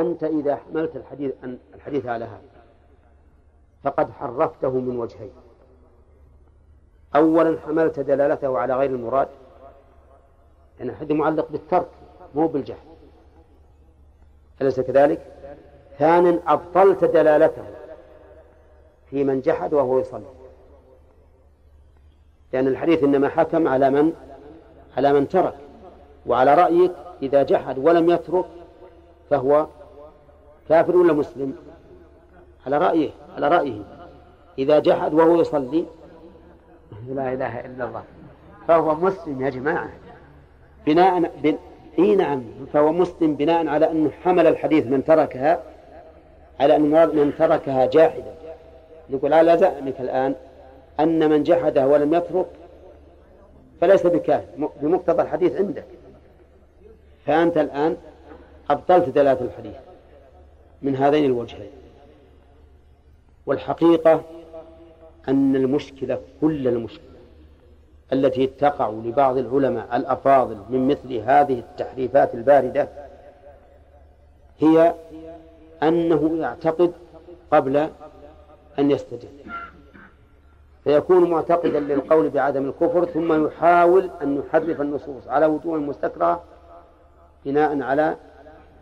[0.00, 1.32] أنت إذا حملت الحديث
[1.74, 2.42] الحديث على هذا.
[3.82, 5.30] فقد حرفته من وجهين.
[7.16, 9.28] أولا حملت دلالته على غير المراد
[10.78, 11.88] يعني الحديث معلق بالترك
[12.34, 12.76] مو بالجهل.
[14.60, 15.26] أليس كذلك؟
[15.98, 17.64] ثانيا أبطلت دلالته
[19.10, 20.24] في من جحد وهو يصلي.
[22.52, 24.12] لأن الحديث إنما حكم على من
[24.96, 25.54] على من ترك
[26.26, 26.92] وعلى رأيك
[27.22, 28.46] إذا جحد ولم يترك
[29.30, 29.66] فهو
[30.70, 31.54] كافر ولا مسلم؟
[32.66, 33.82] على رأيه على رأيه.
[34.58, 35.84] إذا جحد وهو يصلي.
[37.08, 38.02] لا إله إلا الله.
[38.68, 39.90] فهو مسلم يا جماعة.
[40.86, 41.56] بناء بن...
[41.98, 42.42] إي نعم.
[42.72, 45.62] فهو مسلم بناء على أنه حمل الحديث من تركها
[46.60, 46.82] على أن
[47.16, 48.34] من تركها جاحدا
[49.10, 50.34] يقول على زعمك الآن
[51.00, 52.46] أن من جحدها ولم يترك
[53.80, 55.84] فليس بكافر بمقتضى الحديث عندك.
[57.26, 57.96] فأنت الآن
[58.70, 59.89] أبطلت دلالة الحديث.
[60.82, 61.70] من هذين الوجهين.
[63.46, 64.22] والحقيقة
[65.28, 67.04] أن المشكلة كل المشكلة
[68.12, 72.88] التي تقع لبعض العلماء الأفاضل من مثل هذه التحريفات الباردة
[74.58, 74.94] هي
[75.82, 76.92] أنه يعتقد
[77.50, 77.76] قبل
[78.78, 79.28] أن يستدل
[80.84, 86.42] فيكون معتقدا للقول بعدم الكفر ثم يحاول أن يحرف النصوص على وجوه مستكرهة
[87.44, 88.16] بناء على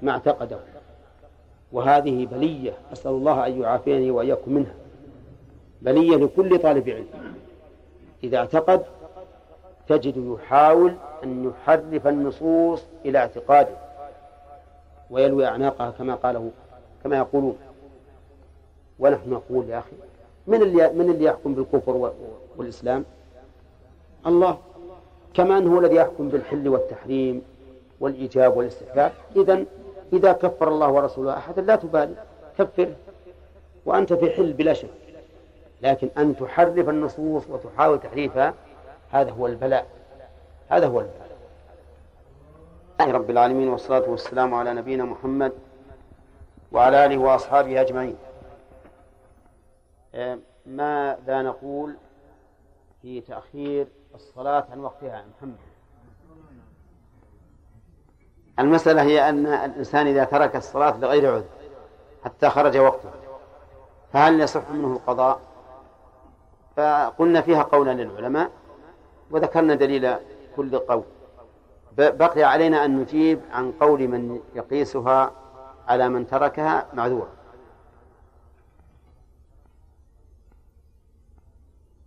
[0.03, 0.59] ما اعتقده.
[1.73, 4.75] وهذه بلية أسأل الله أن يعافيني وإياكم منها.
[5.83, 7.07] بلية لكل طالب علم.
[8.25, 8.83] إذا اعتقد
[9.89, 13.77] تجد يحاول أن يحرف النصوص إلى اعتقاده
[15.11, 16.51] ويلوي أعناقها كما قاله
[17.05, 17.57] كما يقولون.
[18.99, 19.97] ونحن نقول يا أخي
[20.47, 22.13] من اللي من اللي يحكم بالكفر
[22.57, 23.05] والإسلام؟
[24.27, 24.59] الله.
[25.35, 27.43] كما أنه الذي يحكم بالحل والتحريم
[28.01, 29.13] والإيجاب والاستحباب.
[29.37, 29.65] إذا
[30.13, 32.15] إذا كفر الله ورسوله أحدا لا تبالي
[32.59, 32.97] كفره
[33.87, 34.89] وأنت في حل بلا شك.
[35.83, 38.55] لكن أن تحرف النصوص وتحاول تحريفها
[39.11, 39.87] هذا هو البلاء.
[40.69, 41.29] هذا هو البلاء.
[43.01, 45.53] رب العالمين والصلاة والسلام على نبينا محمد
[46.73, 48.17] وعلى آله وأصحابه أجمعين.
[50.15, 51.97] آه، ماذا نقول
[53.03, 55.68] في تأخير الصلاة عن وقتها محمد؟
[58.59, 61.45] المسألة هي أن الإنسان إذا ترك الصلاة لغير عذر
[62.25, 63.11] حتى خرج وقته.
[64.13, 65.41] فهل يصح منه القضاء؟
[66.77, 68.51] فقلنا فيها قولا للعلماء
[69.31, 70.15] وذكرنا دليل
[70.57, 71.05] كل قول.
[71.99, 75.33] بقي علينا أن نجيب عن قول من يقيسها
[75.89, 77.29] على من تركها معذورا.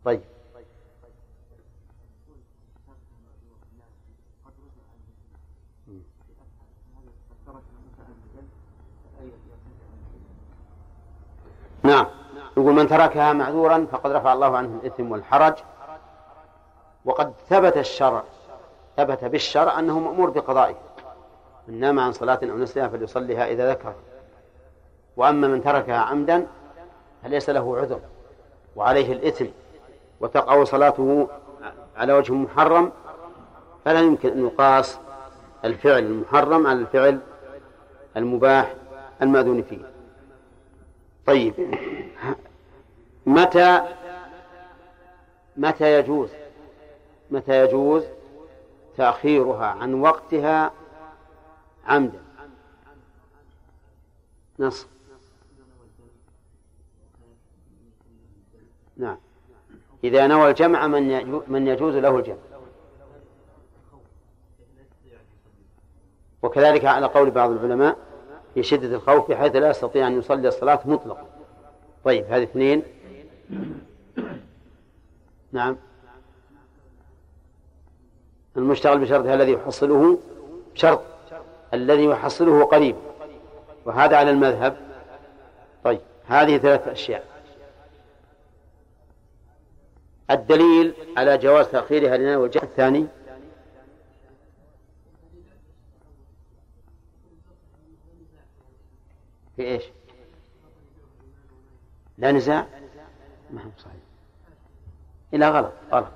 [0.06, 0.22] طيب.
[11.84, 12.06] نعم.
[12.58, 15.54] يقول من تركها معذورا فقد رفع الله عنه الإثم والحرج.
[17.06, 18.24] وقد ثبت الشرع
[18.98, 20.76] ثبت بالشرع أنه مأمور بقضائه.
[21.68, 23.94] من نام عن صلاة أو نسيها فليصليها إذا ذكر.
[25.18, 26.48] وأما من تركها عمدا
[27.24, 28.00] فليس له عذر.
[28.76, 29.46] وعليه الإثم.
[30.20, 31.28] وتقع صلاته
[31.98, 32.92] على وجه محرم.
[33.86, 35.00] فلا يمكن أن يقاس
[35.66, 37.20] الفعل المحرم على الفعل
[38.18, 38.74] المباح
[39.22, 39.91] المأذون فيه.
[41.28, 41.54] طيب.
[43.26, 43.82] متى
[45.58, 46.30] متى يجوز
[47.32, 48.04] متى يجوز
[48.98, 50.72] تأخيرها عن وقتها
[51.86, 52.22] عمدا؟
[54.60, 54.88] نص
[58.98, 59.18] نعم.
[60.04, 62.38] إذا نوى الجمع من من يجوز له الجمع.
[66.42, 67.98] وكذلك على قول بعض العلماء
[68.54, 71.26] في شدة الخوف بحيث لا يستطيع أن يصلي الصلاة مطلقا.
[72.04, 72.84] طيب هذه اثنين.
[75.52, 75.78] نعم.
[78.58, 80.20] المشتغل بشرط الذي يحصله
[80.76, 81.02] شرط
[81.74, 82.96] الذي يحصله قريب.
[83.86, 84.78] وهذا على المذهب.
[85.84, 87.32] طيب هذه ثلاث أشياء.
[90.32, 93.08] الدليل على جواز تأخيرها لنا والجهة الثاني
[99.62, 99.84] في إيش؟
[102.18, 102.68] لا نزاع؟
[103.52, 104.02] ما هو صحيح.
[105.34, 106.12] إلا غلط غلط.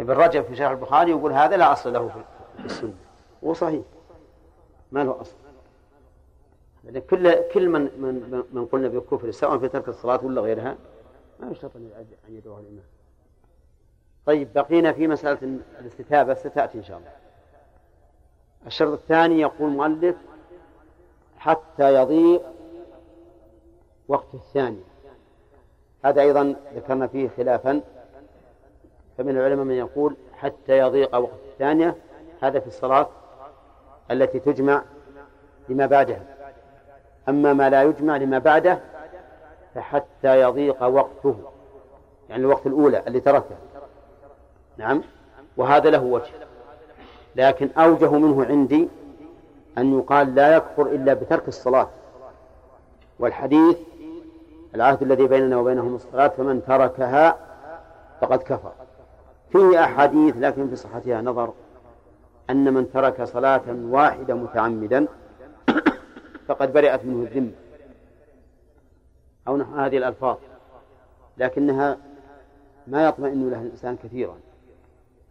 [0.00, 2.08] ابن رجب في شرح البخاري يقول هذا لا أصل له
[2.56, 2.94] في السنة.
[3.44, 3.82] هو صحيح.
[4.92, 5.36] ما له أصل.
[7.10, 10.76] كل كل من من من قلنا بالكفر سواء في ترك الصلاة ولا غيرها
[11.40, 12.84] ما يشترط أن يدعوه الإمام.
[14.26, 17.12] طيب بقينا في مسألة الاستتابة ستأتي إن شاء الله.
[18.66, 20.16] الشرط الثاني يقول المؤلف
[21.38, 22.42] حتى يضيق
[24.12, 24.82] وقت الثانية
[26.04, 27.80] هذا أيضا ذكرنا فيه خلافا.
[29.18, 31.96] فمن العلماء من يقول حتى يضيق وقت الثانية
[32.42, 33.08] هذا في الصلاة
[34.10, 34.82] التي تجمع
[35.68, 36.22] لما بعدها.
[37.28, 38.80] أما ما لا يجمع لما بعده
[39.74, 41.36] فحتى يضيق وقته
[42.28, 43.56] يعني الوقت الأولى اللي تركه.
[44.76, 45.02] نعم؟
[45.56, 46.32] وهذا له وجه.
[47.36, 48.88] لكن أوجه منه عندي
[49.78, 51.88] أن يقال لا يكفر إلا بترك الصلاة.
[53.18, 53.76] والحديث
[54.74, 57.36] العهد الذي بيننا وبينهم الصلاة فمن تركها
[58.20, 58.72] فقد كفر.
[59.52, 61.52] فيه أحاديث لكن في صحتها نظر
[62.50, 65.06] أن من ترك صلاة واحدة متعمدا
[66.48, 67.52] فقد برئت منه الذمة
[69.48, 70.36] أو نحو هذه الألفاظ.
[71.38, 71.98] لكنها
[72.86, 74.36] ما يطمئن لها الإنسان كثيرا.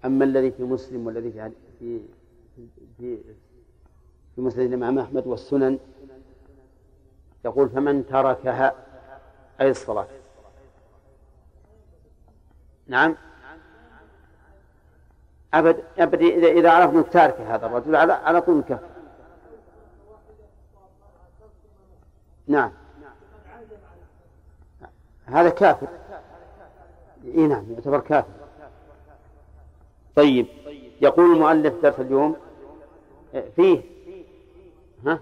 [0.05, 1.99] أما الذي في مسلم والذي في في
[2.97, 3.17] في,
[4.35, 5.79] في مسند الإمام أحمد والسنن
[7.45, 8.73] يقول فمن تركها
[9.61, 10.07] أي الصلاة
[12.87, 13.15] نعم.
[15.53, 18.79] أبد أبد إذا إذا عرفنا تارك هذا الرجل على على طول كف.
[22.47, 22.71] نعم.
[25.25, 25.87] هذا كافر.
[27.25, 28.31] إي نعم يعتبر كافر.
[30.15, 30.47] طيب
[31.01, 32.35] يقول المؤلف درس اليوم
[33.55, 33.81] فيه.
[35.05, 35.19] ها؟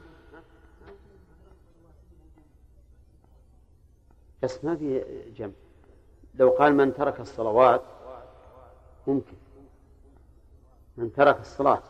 [4.44, 5.04] بس ما في
[5.36, 5.52] جمع.
[6.36, 7.82] لو قال من ترك الصلوات
[9.08, 9.34] ممكن.
[10.98, 11.82] من ترك الصلاة.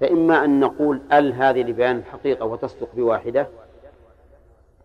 [0.00, 3.48] فإما أن نقول ال هذه لبيان الحقيقة وتصدق بواحدة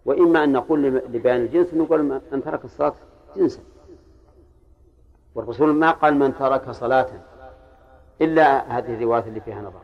[0.06, 2.94] وإما أن نقول لبيان الجنس نقول من ترك الصلاة
[3.36, 3.62] جنسا.
[5.36, 7.10] والرسول ما قال من ترك صلاة
[8.22, 9.82] إلا هذه الروايات اللي فيها نظر.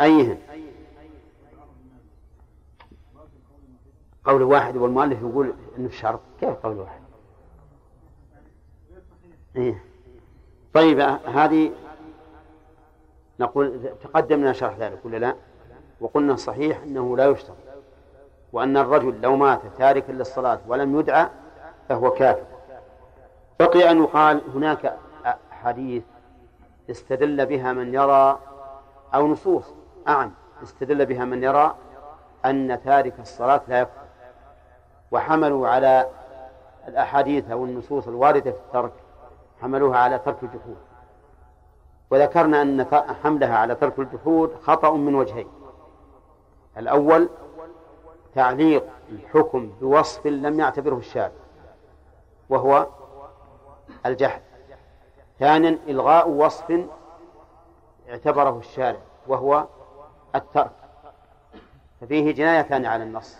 [0.00, 0.38] أيهن؟
[4.28, 6.20] قول واحد والمؤلف يقول إنه شرط.
[6.40, 7.00] كيف قول واحد؟
[9.56, 9.84] إيه؟
[10.74, 11.72] طيب هذه
[13.40, 15.34] نقول تقدم لنا شرح ذلك ولا لا؟
[16.00, 17.56] وقلنا صحيح إنه لا يشترط.
[18.52, 21.28] وأن الرجل لو مات تاركا للصلاة ولم يدعى
[21.88, 22.46] فهو كافر.
[23.60, 24.98] بقي أن يقال هناك
[25.50, 26.02] حديث
[26.90, 28.38] استدل بها من يرى
[29.14, 29.74] أو نصوص
[30.08, 30.30] أعن
[30.62, 31.76] استدل بها من يرى
[32.44, 34.07] أن تارك الصلاة لا يكفر.
[35.10, 36.08] وحملوا على
[36.88, 38.92] الأحاديث أو النصوص الواردة في الترك
[39.62, 40.76] حملوها على ترك الجحود.
[42.10, 42.86] وذكرنا أن
[43.22, 45.48] حملها على ترك الجحود خطأ من وجهين.
[46.78, 47.28] الأول
[48.34, 51.32] تعليق الحكم بوصف لم يعتبره الشارع
[52.48, 52.86] وهو
[54.06, 54.42] الجحد.
[55.38, 56.80] ثانيا إلغاء وصف
[58.08, 59.66] اعتبره الشارع وهو
[60.34, 60.72] الترك.
[62.00, 63.36] ففيه جنايتان على النص.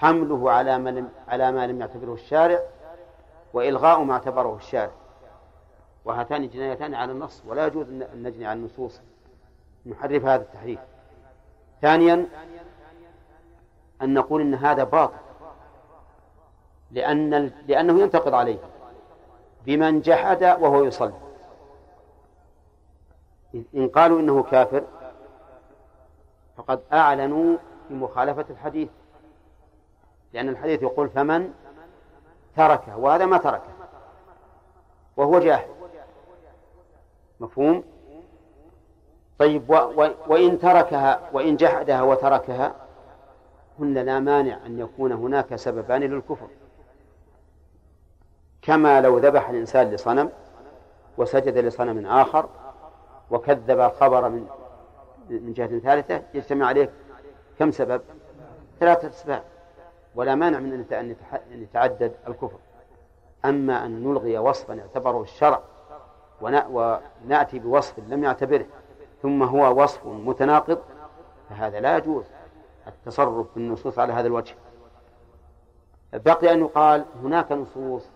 [0.00, 2.60] حمله على ما على ما لم يعتبره الشارع
[3.52, 4.90] وإلغاء ما اعتبره الشارع.
[6.04, 9.00] وهاتان جنايتان على النص ولا يجوز أن نجني على النصوص.
[9.86, 10.80] نحرف هذا التحريف.
[11.82, 12.26] ثانيا
[14.02, 15.18] أن نقول إن هذا باطل.
[16.90, 18.58] لأن لأنه ينتقض عليه.
[19.66, 21.12] بمن جحد وهو يصلي.
[23.74, 24.84] إن قالوا إنه كافر
[26.56, 27.56] فقد أعلنوا
[27.90, 28.88] بمخالفة الحديث.
[30.32, 31.52] لأن الحديث يقول فمن
[32.56, 33.72] تركه وهذا ما تركه
[35.16, 35.68] وهو جاهل.
[37.40, 37.84] مفهوم؟
[39.38, 42.74] طيب و و وإن تركها وإن جحدها وتركها
[43.78, 46.48] هن لا مانع أن يكون هناك سببان للكفر.
[48.62, 50.30] كما لو ذبح الإنسان لصنم
[51.18, 52.48] وسجد لصنم آخر
[53.30, 54.46] وكذب خبر من
[55.30, 56.90] من جهة ثالثة يجتمع عليه
[57.58, 58.02] كم سبب؟
[58.80, 59.42] ثلاثة أسباب.
[60.14, 61.16] ولا مانع من أن
[61.50, 62.58] يتعدد الكفر.
[63.44, 65.62] أما أن نلغي وصفا اعتبره الشرع
[66.40, 68.66] ونأتي بوصف لم يعتبره
[69.22, 70.78] ثم هو وصف متناقض
[71.50, 72.24] فهذا لا يجوز.
[72.86, 74.54] التصرف في النصوص على هذا الوجه.
[76.12, 78.10] بقي أن يقال هناك نصوص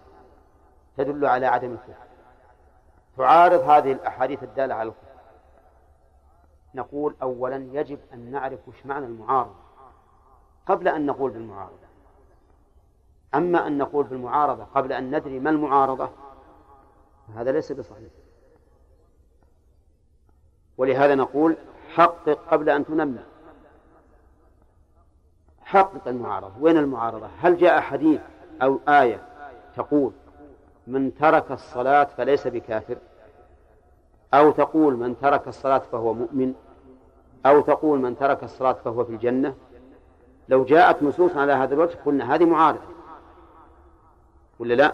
[0.97, 2.05] تدل على عدم الكفر.
[3.17, 5.15] تعارض هذه الأحاديث الدالة على الكفر.
[6.75, 9.55] نقول أولا يجب أن نعرف وش معنى المعارضة.
[10.67, 11.84] قبل أن نقول بالمعارضة
[13.35, 16.11] أما أن نقول بالمعارضة قبل أن ندري ما المعارضة
[17.37, 18.11] هذا ليس بصحيح.
[20.79, 21.57] ولهذا نقول
[21.95, 23.23] حقق قبل أن تنمى
[25.63, 26.53] حقق المعارضة.
[26.61, 28.21] وين المعارضة؟ هل جاء حديث
[28.63, 29.23] أو آية
[29.77, 30.13] تقول
[30.87, 32.97] من ترك الصلاة فليس بكافر؟
[34.35, 36.55] أو تقول من ترك الصلاة فهو مؤمن؟
[37.47, 39.55] أو تقول من ترك الصلاة فهو في الجنة؟
[40.49, 42.94] لو جاءت نصوص على هذا الوجه قلنا هذه معارضة.
[44.59, 44.93] ولا لا؟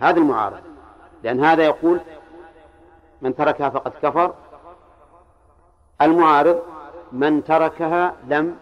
[0.00, 0.60] هذه المعارضة.
[1.22, 2.00] لأن هذا يقول
[3.22, 4.34] من تركها فقد كفر.
[6.02, 6.62] المعارض
[7.12, 8.56] من تركها لم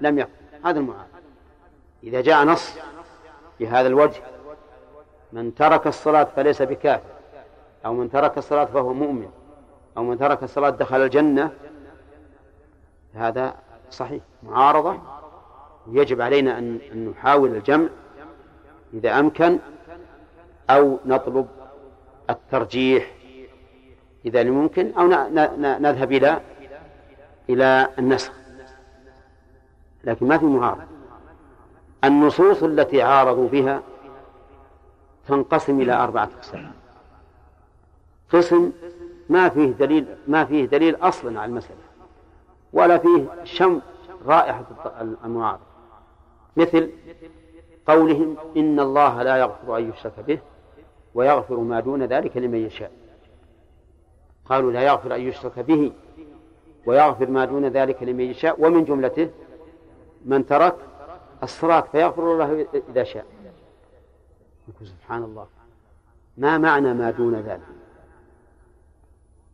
[0.00, 0.44] لم يكفر.
[0.64, 1.08] هذا المعارض
[2.04, 2.74] إذا جاء نص
[3.60, 4.22] بهذا الوجه
[5.32, 7.10] من ترك الصلاة فليس بكافر
[7.86, 9.30] أو من ترك الصلاة فهو مؤمن
[9.96, 11.50] أو من ترك الصلاة دخل الجنة
[13.14, 13.54] هذا
[13.90, 14.22] صحيح.
[14.42, 14.98] معارضة
[15.86, 16.78] يجب علينا أن
[17.10, 17.88] نحاول الجمع
[18.94, 19.58] إذا أمكن
[20.70, 21.46] أو نطلب
[22.30, 23.14] الترجيح
[24.24, 25.06] إذا لم يمكن أو
[25.78, 26.40] نذهب إلى
[27.48, 28.32] إلى النسخ.
[30.04, 30.82] لكن ما في معارضة
[32.04, 33.82] النصوص التي عارضوا بها
[35.28, 36.72] تنقسم إلى أربعة أقسام.
[38.32, 38.72] قسم
[39.28, 41.76] ما فيه دليل ما فيه دليل أصلا على المسألة
[42.72, 43.80] ولا فيه شم
[44.26, 44.64] رائحة
[45.24, 45.64] المعارضة
[46.56, 46.90] مثل
[47.86, 50.38] قولهم إن الله لا يغفر أن يشرك به
[51.14, 52.90] ويغفر ما دون ذلك لمن يشاء.
[54.44, 55.92] قالوا لا يغفر أن يشرك به
[56.86, 58.60] ويغفر ما دون ذلك لمن يشاء.
[58.60, 59.30] ومن جملته
[60.24, 60.76] من ترك
[61.42, 63.26] الصلاة فيغفر الله إذا شاء.
[64.82, 65.46] سبحان الله.
[66.36, 67.60] ما معنى ما دون ذلك؟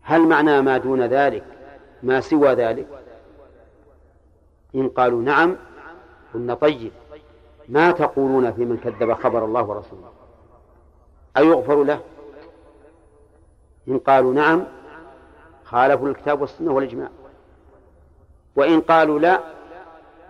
[0.02, 1.44] هل معنى ما دون ذلك
[2.02, 2.86] ما سوى ذلك؟
[4.74, 5.56] إن قالوا نعم
[6.34, 6.92] قلنا طيب.
[7.70, 10.10] ما تقولون في من كذب خبر الله ورسوله؟
[11.36, 12.00] أيغفر له؟
[13.88, 14.64] إن قالوا نعم
[15.64, 17.08] خالفوا الكتاب والسنة والإجماع.
[18.56, 19.40] وإن قالوا لا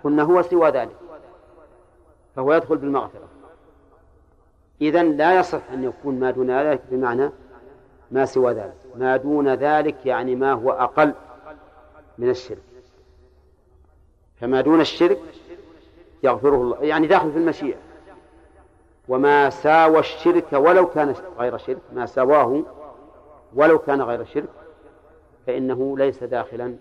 [0.05, 0.97] قلنا هو سوى ذلك
[2.37, 3.29] فهو يدخل بالمغفرة.
[4.81, 7.31] إذا لا يصح أن يكون ما دون ذلك بمعنى
[8.11, 8.77] ما سوى ذلك.
[8.97, 11.15] ما دون ذلك يعني ما هو أقل
[12.19, 12.63] من الشرك.
[14.41, 15.19] فما دون الشرك
[16.23, 17.79] يغفره الله يعني داخل في المشيئة.
[19.09, 22.63] وما ساوى الشرك ولو كان غير شرك ما سواه
[23.55, 24.49] ولو كان غير شرك
[25.47, 26.77] فإنه ليس داخلا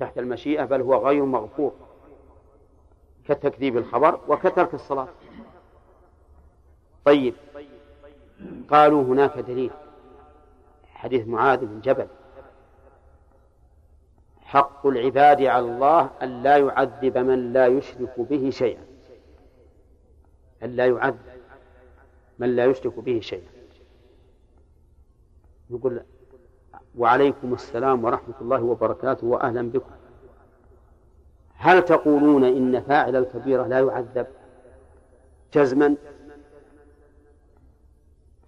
[0.00, 1.72] تحت المشيئة بل هو غير مغفور
[3.28, 5.08] كتكذيب الخبر وكترك الصلاة.
[7.04, 7.34] طيب
[8.70, 9.70] قالوا هناك دليل
[10.94, 12.06] حديث معاذ بن جبل.
[14.50, 18.84] حق العباد على الله أن لا يعذب من لا يشرك به شيئا.
[20.62, 21.40] أن لا يعذب
[22.38, 23.48] من لا يشرك به شيئا.
[25.70, 26.02] يقول
[26.98, 29.90] وعليكم السلام ورحمة الله وبركاته وأهلا بكم.
[31.54, 34.26] هل تقولون إن فاعل الكبيرة لا يعذب
[35.54, 35.94] جزما؟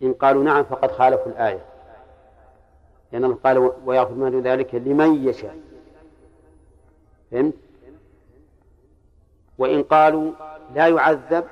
[0.03, 1.65] إن قالوا نعم فقد خالفوا الآية.
[3.13, 5.72] لأنه قال ويغفر ما ذلك لمن يشاء.
[7.33, 7.55] فهمت؟
[9.59, 10.33] وإن قالوا
[10.75, 11.45] لا يعذب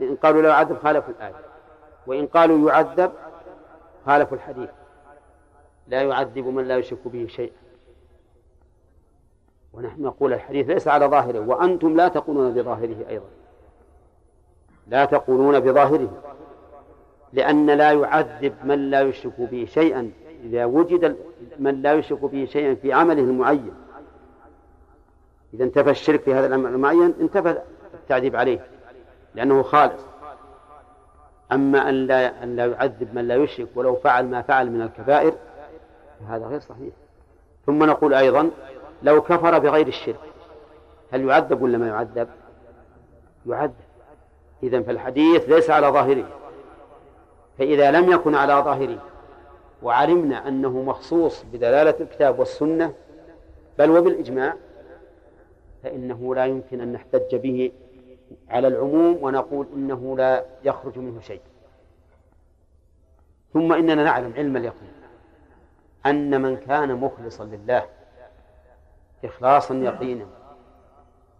[0.00, 1.34] إن قالوا لا يعذب خالفوا الآية.
[2.06, 3.12] وإن قالوا يعذب
[4.06, 4.70] خالفوا الحديث.
[5.88, 7.56] لا يعذب من لا يشرك به شيئا.
[9.72, 13.28] ونحن نقول الحديث ليس على ظاهره وأنتم لا تقولون بظاهره أيضا.
[14.86, 16.22] لا تقولون بظاهره.
[17.32, 20.10] لأن لا يعذب من لا يشرك به شيئا
[20.44, 21.16] إذا وجد
[21.58, 23.74] من لا يشرك به شيئا في عمله المعين.
[25.54, 27.62] إذا انتفى الشرك في هذا الأمر المعين انتفى
[27.94, 28.66] التعذيب عليه
[29.34, 30.02] لأنه خالص.
[31.52, 35.34] أما أن لا أن لا يعذب من لا يشرك ولو فعل ما فعل من الكبائر
[36.20, 36.94] فهذا غير صحيح.
[37.66, 38.50] ثم نقول أيضا
[39.02, 40.20] لو كفر بغير الشرك
[41.12, 42.28] هل يعذب ولا ما يعذب؟
[43.46, 43.74] يعذب.
[44.62, 46.24] إذا فالحديث ليس على ظاهره.
[47.58, 48.98] فإذا لم يكن على ظاهره
[49.82, 52.94] وعلمنا أنه مخصوص بدلالة الكتاب والسنة
[53.78, 54.54] بل وبالإجماع
[55.82, 57.72] فإنه لا يمكن أن نحتج به
[58.48, 61.40] على العموم ونقول إنه لا يخرج منه شيء
[63.52, 64.92] ثم إننا نعلم علم اليقين
[66.06, 67.86] أن من كان مخلصا لله
[69.24, 70.26] إخلاصا يقينا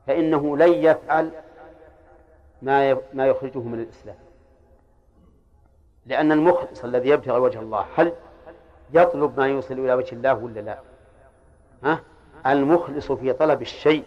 [0.07, 1.31] فإنه لن يفعل
[2.63, 4.17] ما ما يخرجه من الإسلام
[6.07, 8.13] لأن المخلص الذي يبتغي وجه الله هل
[8.95, 10.79] يطلب ما يوصل إلى وجه الله ولا لا؟
[11.85, 12.01] ها؟
[12.47, 14.05] المخلص في طلب الشيء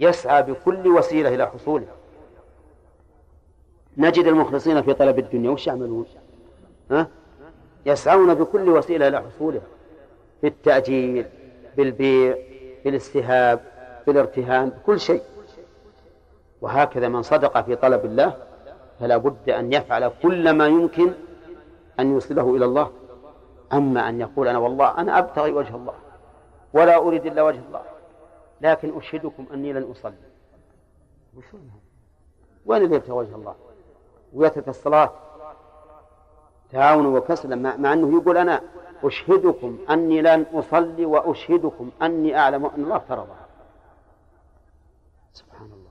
[0.00, 1.86] يسعى بكل وسيلة إلى حصوله.
[3.96, 6.06] نجد المخلصين في طلب الدنيا وش يعملون؟
[6.90, 7.08] ها؟
[7.86, 9.60] يسعون بكل وسيلة إلى حصوله.
[10.40, 11.26] في التأجيل
[11.76, 12.36] بالبيع
[12.84, 13.60] بالاستهاب
[14.06, 15.22] بالارتهان بكل شيء.
[16.60, 18.34] وهكذا من صدق في طلب الله
[19.00, 21.12] فلا بد أن يفعل كل ما يمكن
[22.00, 22.90] أن يوصله إلى الله.
[23.72, 25.94] أما أن يقول أنا والله أنا أبتغي وجه الله
[26.72, 27.82] ولا أريد إلا وجه الله.
[28.60, 30.14] لكن أشهدكم أني لن أصلي.
[32.66, 33.54] وين اللي يبتغي وجه الله؟
[34.32, 35.12] ويترك الصلاة.
[36.70, 38.62] تعاون وكسلا مع أنه يقول أنا
[39.04, 43.46] أشهدكم أني لن أصلي وأشهدكم أني أعلم أن الله فرضها
[45.32, 45.90] سبحان الله.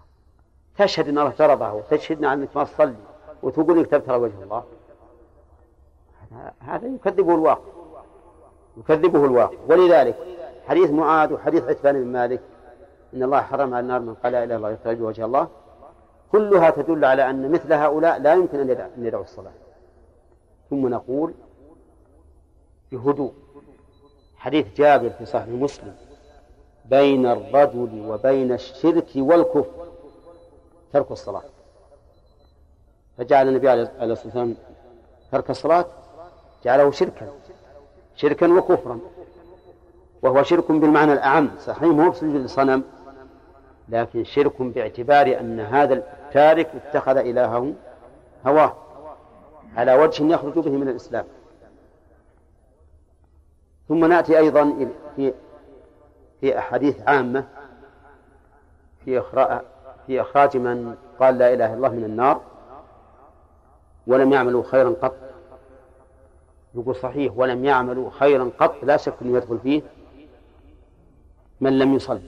[0.77, 2.95] تشهد أن الله فرضها وتشهدنا أنك ما تصلي
[3.43, 4.63] وتقول إنك تبتغي وجه الله.
[6.59, 7.71] هذا يكذبه الواقع.
[8.77, 9.57] يكذبه الواقع.
[9.67, 10.17] ولذلك
[10.67, 12.41] حديث معاذ وحديث عتبان بن مالك
[13.13, 15.47] إن الله حرم على النار من قال لا إله إلا الله يرتجي وجه الله.
[16.31, 19.51] كلها تدل على أن مثل هؤلاء لا يمكن أن يدعوا الصلاة.
[20.69, 21.33] ثم نقول
[22.91, 23.33] بهدوء
[24.37, 25.95] حديث جابر في صحيح مسلم.
[26.85, 29.87] بين الرجل وبين الشرك والكفر.
[30.93, 31.43] ترك الصلاة.
[33.17, 34.55] فجعل النبي عليه الصلاة والسلام
[35.31, 35.85] ترك الصلاة
[36.63, 37.27] جعله شركا.
[38.15, 38.99] شركا وكفرا.
[40.21, 41.49] وهو شرك بالمعنى الأعم.
[41.59, 42.83] صحيح مو بسجود الصنم
[43.89, 47.73] لكن شرك باعتبار أن هذا التارك اتخذ إلهه
[48.47, 48.75] هواه
[49.77, 51.25] على وجه يخرج به من الإسلام.
[53.87, 55.33] ثم نأتي أيضا في
[56.41, 57.45] في أحاديث عامة
[59.05, 59.61] في إخراج
[60.07, 62.41] في إخراج من قال لا إله إلا الله من النار
[64.07, 65.15] ولم يعملوا خيرا قط.
[66.75, 69.81] يقول صحيح ولم يعملوا خيرا قط لا شك أنه يدخل فيه
[71.61, 72.19] من لم يصل.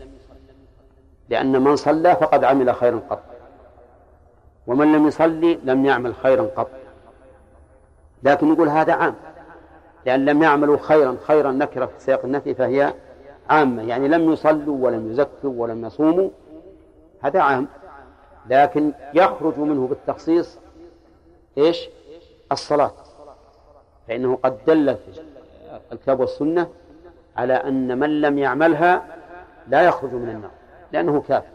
[1.31, 3.23] لأن من صلى فقد عمل خيرا قط.
[4.67, 6.69] ومن لم يصلي لم يعمل خيرا قط.
[8.23, 9.15] لكن يقول هذا عام.
[10.05, 12.93] لأن لم يعملوا خيرا خيرا نكرة في سياق النفي فهي
[13.49, 13.83] عامة.
[13.83, 16.29] يعني لم يصلوا ولم يزكوا ولم يصوموا
[17.21, 17.67] هذا عام.
[18.49, 20.59] لكن يخرج منه بالتخصيص
[21.57, 21.89] إيش؟
[22.51, 22.93] الصلاة.
[24.07, 24.97] فإنه قد دل
[25.91, 26.69] الكتاب والسنة
[27.37, 29.05] على أن من لم يعملها
[29.67, 30.60] لا يخرج من النار.
[30.91, 31.51] لأنه كافر.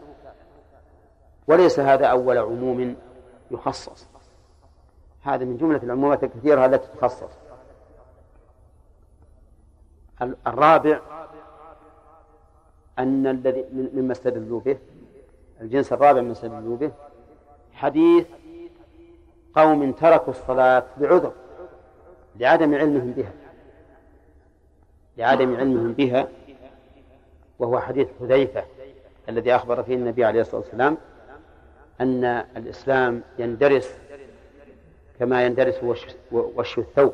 [1.47, 2.95] وليس هذا أول عموم
[3.51, 4.07] يخصص.
[5.21, 7.31] هذا من جملة العمومات الكثيرة التي تخصص.
[10.47, 10.99] الرابع
[12.99, 14.77] أن الذي مما استدلوا به
[15.61, 16.91] الجنس الرابع مما استدلوا به
[17.73, 18.27] حديث
[19.55, 21.33] قوم تركوا الصلاة بعذر
[22.35, 23.31] لعدم علمهم بها.
[25.17, 26.27] لعدم علمهم بها
[27.59, 28.63] وهو حديث حذيفة.
[29.29, 30.97] الذي أخبر فيه النبي عليه الصلاة والسلام
[32.01, 32.23] أن
[32.57, 33.93] الإسلام يندرس
[35.19, 35.83] كما يندرس
[36.31, 37.13] وش الثوب.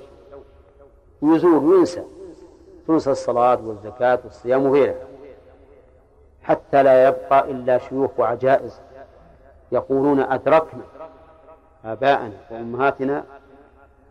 [1.22, 2.04] ويزول وينسى
[2.88, 5.08] تنسى الصلاة والزكاة والصيام وغيرها.
[6.44, 8.80] حتى لا يبقى إلا شيوخ وعجائز
[9.72, 10.84] يقولون أدركنا
[11.86, 13.24] آباءنا وأمهاتنا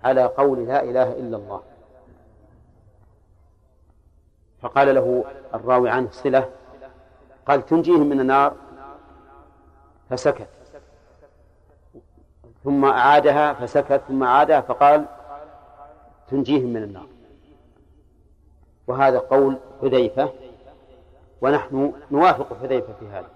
[0.04, 1.62] على قول لا إله إلا الله.
[4.62, 6.48] فقال له الراوي عنه صلة
[7.46, 8.54] قال تنجيهم من النار.
[10.10, 10.48] فسكت.
[12.64, 15.04] ثم أعادها فسكت ثم أعادها فقال
[16.28, 17.06] تنجيهم من النار.
[18.86, 20.32] وهذا قول حذيفة.
[21.40, 23.28] ونحن نوافق حذيفة في هذا.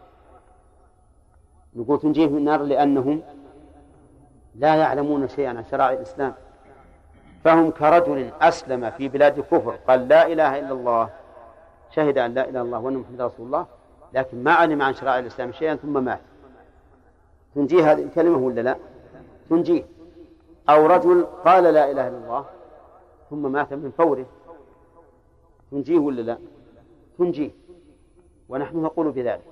[1.77, 3.23] نقول تنجيهم من النار لأنهم
[4.55, 6.35] لا يعلمون شيئا عن شرائع الإسلام.
[7.45, 11.11] فهم كرجل أسلم في بلاد الكفر قال لا إله إلا الله.
[11.91, 13.67] شهد أن لا إله إلا الله وأن محمد رسول الله.
[14.15, 16.21] لكن ما علم عن شرائع الإسلام شيئا ثم مات.
[17.55, 18.77] تنجيه هذه الكلمة ولا لا؟
[19.51, 19.85] تنجيه.
[20.69, 22.45] أو رجل قال لا إله إلا الله
[23.31, 24.27] ثم مات من فوره.
[25.71, 26.39] تنجيه ولا لا؟
[27.19, 27.51] تنجيه.
[28.49, 29.43] ونحن نقول بذلك.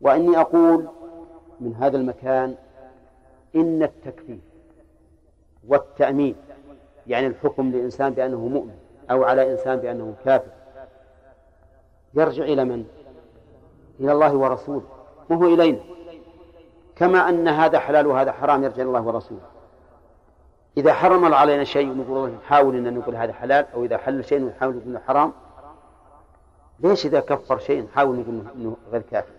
[0.00, 0.88] وإني أقول
[1.60, 2.54] من هذا المكان
[3.56, 4.38] إن التكفير
[5.68, 6.36] والتأمين
[7.06, 8.76] يعني الحكم لإنسان بأنه مؤمن
[9.10, 10.50] أو على إنسان بأنه كافر
[12.18, 12.84] يرجع إلى من؟
[14.00, 14.82] إلى الله ورسوله.
[15.30, 15.78] وهو إلينا؟
[16.96, 19.40] كما أن هذا حلال وهذا حرام يرجع إلى الله ورسوله.
[20.76, 24.76] إذا حرم علينا شيء نقول نحاول أن نقول هذا حلال أو إذا حل شيء نحاول
[24.76, 25.32] نقول حرام
[26.80, 29.32] ليش إذا كفر شيء نحاول نقول أنه غير كافر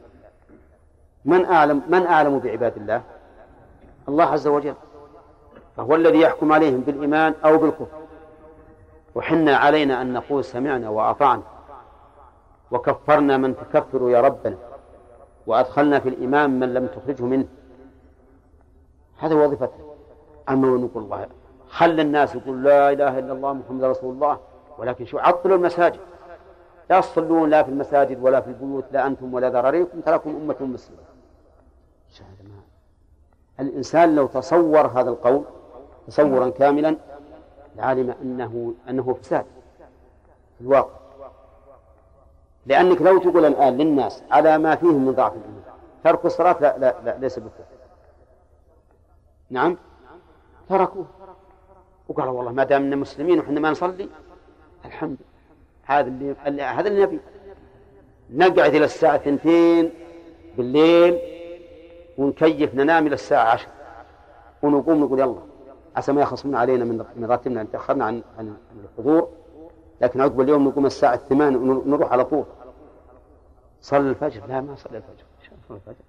[1.26, 3.02] من أعلم من أعلم بعباد الله؟
[4.10, 4.74] الله عز وجل.
[5.78, 8.00] فهو الذي يحكم عليهم بالإيمان أو بالكفر.
[9.15, 11.44] وحنا علينا أن نقول سمعنا وأطعنا.
[12.72, 14.58] وكفرنا من تكفر يا ربنا
[15.48, 17.46] وأدخلنا في الإمام من لم تخرجه منه.
[19.18, 19.94] هذا وظيفته
[20.50, 21.28] أما نقول الله
[21.70, 24.40] خلى الناس يقول لا إله إلا الله محمد رسول الله
[24.78, 26.00] ولكن شو عطلوا المساجد.
[26.90, 31.00] لا تصلون لا في المساجد ولا في البيوت لا أنتم ولا ذراريكم تراكم أمة مسلمة.
[33.60, 35.44] الإنسان لو تصور هذا القول
[36.08, 36.96] تصورا كاملا
[37.76, 39.46] لعلم أنه أنه فساد
[40.58, 41.00] في الواقع.
[42.70, 45.64] لأنك لو تقول الآن للناس على ما فيهم من ضعف الإيمان
[46.04, 47.64] ترك الصلاة لا, لا, لا ليس بكفر.
[49.50, 49.78] نعم؟
[50.70, 51.06] تركوه.
[52.10, 54.10] وقالوا والله ما دامنا مسلمين وحنا ما نصلي
[54.86, 55.18] الحمد.
[55.84, 57.20] هذا اللي هذا اللي نبي.
[58.34, 59.92] نقعد إلى الساعة اثنتين
[60.58, 61.20] بالليل
[62.18, 63.68] ونكيف ننام إلى الساعة عشر.
[64.62, 65.36] ونقوم نقول يلا
[65.96, 67.64] عسى ما يخصمون علينا من راتبنا.
[67.64, 69.30] تأخرنا عن عن الحضور.
[70.02, 72.46] لكن عقب اليوم نقوم الساعة الثمان ونروح على طول.
[73.82, 74.46] صلي الفجر.
[74.48, 75.26] لا ما صلي الفجر.
[75.70, 76.06] صلي الفجر.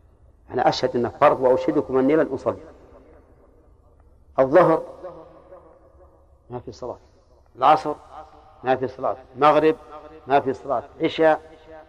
[0.50, 2.56] أنا أشهد انه فرض وأشهدكم أني لن أصلي.
[4.38, 4.83] الظهر
[6.50, 6.98] ما في صلاة.
[7.56, 7.94] العصر
[8.64, 9.16] ما في صلاة.
[9.37, 9.76] المغرب
[10.26, 10.83] ما في صلاة.
[11.02, 11.40] عشاء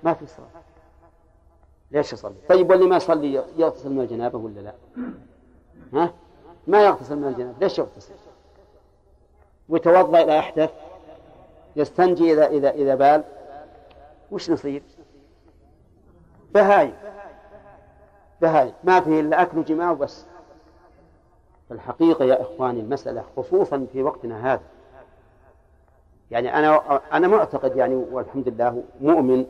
[0.04, 0.48] ما في صلاة.
[1.92, 4.74] ليش يصلي طيب واللي ما يصلي يغتسل من الجنابة ولا لا؟
[5.94, 6.14] ها؟
[6.68, 7.60] ما يغتسل من الجنابة.
[7.62, 8.14] ليش يغتسل؟
[9.70, 10.72] ويتوضأ إذا أحدث
[11.76, 13.24] يستنجي إذا إذا إذا بال.
[14.32, 14.84] وش نصير؟
[16.54, 16.94] بهاي
[18.42, 20.26] بهاي ما فيه إلا أكل جماع وبس.
[21.72, 24.62] الحقيقة يا إخواني المسألة خصوصا في وقتنا هذا.
[26.32, 29.46] يعني أنا أنا معتقد يعني والحمد لله مؤمن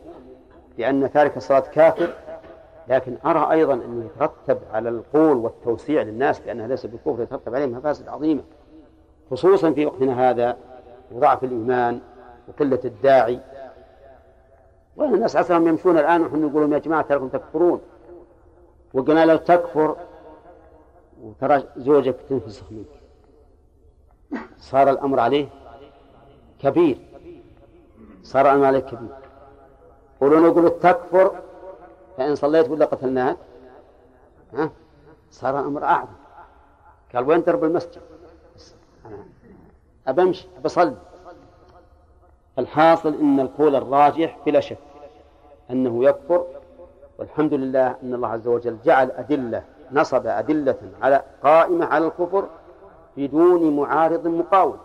[0.77, 2.13] بأن تارك الصلاة كافر
[2.87, 8.07] لكن أرى أيضا أنه يترتب على القول والتوسيع للناس بأنها ليس بالكفر يترتب عليه مفاسد
[8.07, 8.43] عظيمة.
[9.31, 10.57] خصوصا في وقتنا هذا
[11.11, 11.99] وضعف الإيمان
[12.47, 13.39] وقلة الداعي
[14.95, 17.81] وين الناس عسرهم يمشون الآن ونحن نقول يا جماعة تراكم تكفرون.
[18.93, 19.95] وقلنا لو تكفر
[21.21, 23.01] وترى زوجك تنفسخ منك.
[24.57, 25.47] صار الأمر عليه
[26.59, 26.97] كبير.
[28.23, 29.15] صار الأمر عليه كبير.
[30.21, 31.35] ولو نقول تكفر
[32.17, 33.37] فإن صليت ولا قتلناك؟
[34.53, 34.69] ها؟
[35.31, 36.13] صار الأمر أعظم.
[37.15, 38.01] قال وين درب المسجد؟
[40.07, 40.95] أبمشي بصلي
[42.59, 44.77] الحاصل أن القول الراجح بلا شك
[45.71, 46.45] أنه يكفر
[47.17, 52.47] والحمد لله أن الله عز وجل جعل أدلة نصب أدلة على قائمة على الكفر
[53.17, 54.77] بدون معارض مقاوم.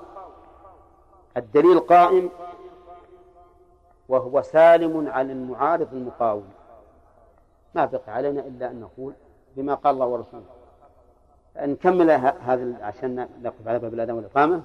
[1.37, 2.31] الدليل قائم
[4.09, 6.45] وهو سالم عن المعارض المقاوم.
[7.75, 9.13] ما بقي علينا إلا أن نقول
[9.57, 10.45] بما قال الله ورسوله.
[11.57, 14.63] نكمل هذا عشان نقف على باب الأذان والإقامة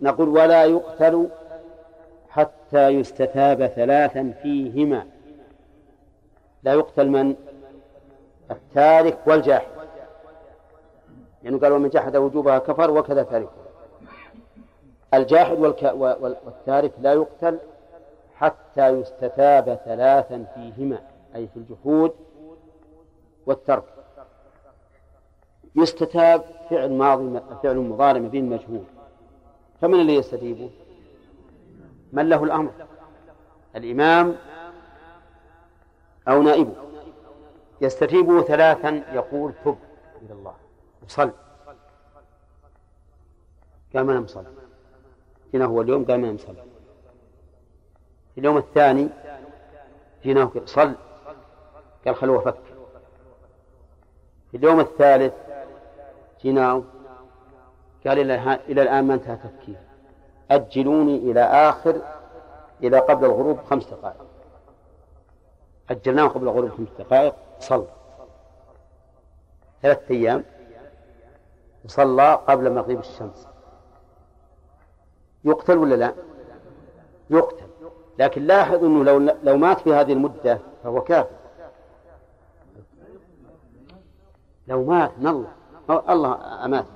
[0.00, 1.28] نقول ولا يقتل
[2.32, 5.06] حتى يستتاب ثلاثا فيهما.
[6.62, 7.34] لا يقتل من؟
[8.50, 9.66] التارك والجاحد.
[11.42, 13.48] يعني قال ومن جحد وجوبها كفر وكذا تارك.
[15.14, 15.92] الجاحد والك...
[16.44, 17.58] والتارك لا يقتل
[18.34, 20.98] حتى يستتاب ثلاثا فيهما
[21.34, 22.12] أي في الجحود
[23.46, 23.84] والترك.
[25.76, 28.84] يستتاب فعل ماضي فعل مضارع مبين المجهول
[29.80, 30.70] فمن اللي يستتيبه؟
[32.12, 32.70] من له الأمر؟
[33.76, 34.36] الإمام
[36.28, 36.74] أو نائبه
[37.80, 39.78] يستتيبه ثلاثا يقول تب
[40.22, 40.54] إلى الله.
[41.04, 41.30] وصل
[43.94, 44.44] قال ما نمصل
[45.54, 46.54] هنا هو اليوم قال ما نمصل
[48.38, 49.08] اليوم الثاني
[50.22, 50.94] جيناه صل.
[52.06, 52.62] قال خلوه فك.
[54.50, 55.34] في اليوم الثالث
[56.42, 56.82] جيناه
[58.06, 59.76] قال إلى, الآن ما انتهى تفكير
[60.52, 62.00] أجلوني إلى آخر
[62.82, 64.26] إلى قبل الغروب خمس دقائق.
[65.90, 67.86] أجلناه قبل الغروب خمس دقائق صلى.
[69.82, 70.44] ثلاثة أيام
[71.84, 73.46] وصلى قبل مغيب الشمس.
[75.44, 76.14] يقتل ولا لا؟
[77.30, 77.66] يقتل.
[78.18, 81.36] لكن لاحظ أنه لو لو مات في هذه المدة فهو كافر.
[84.68, 85.52] لو مات من الله
[85.90, 86.86] الله أمات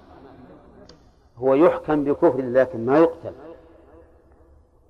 [1.38, 3.32] هو يحكم بكفر لكن ما يقتل.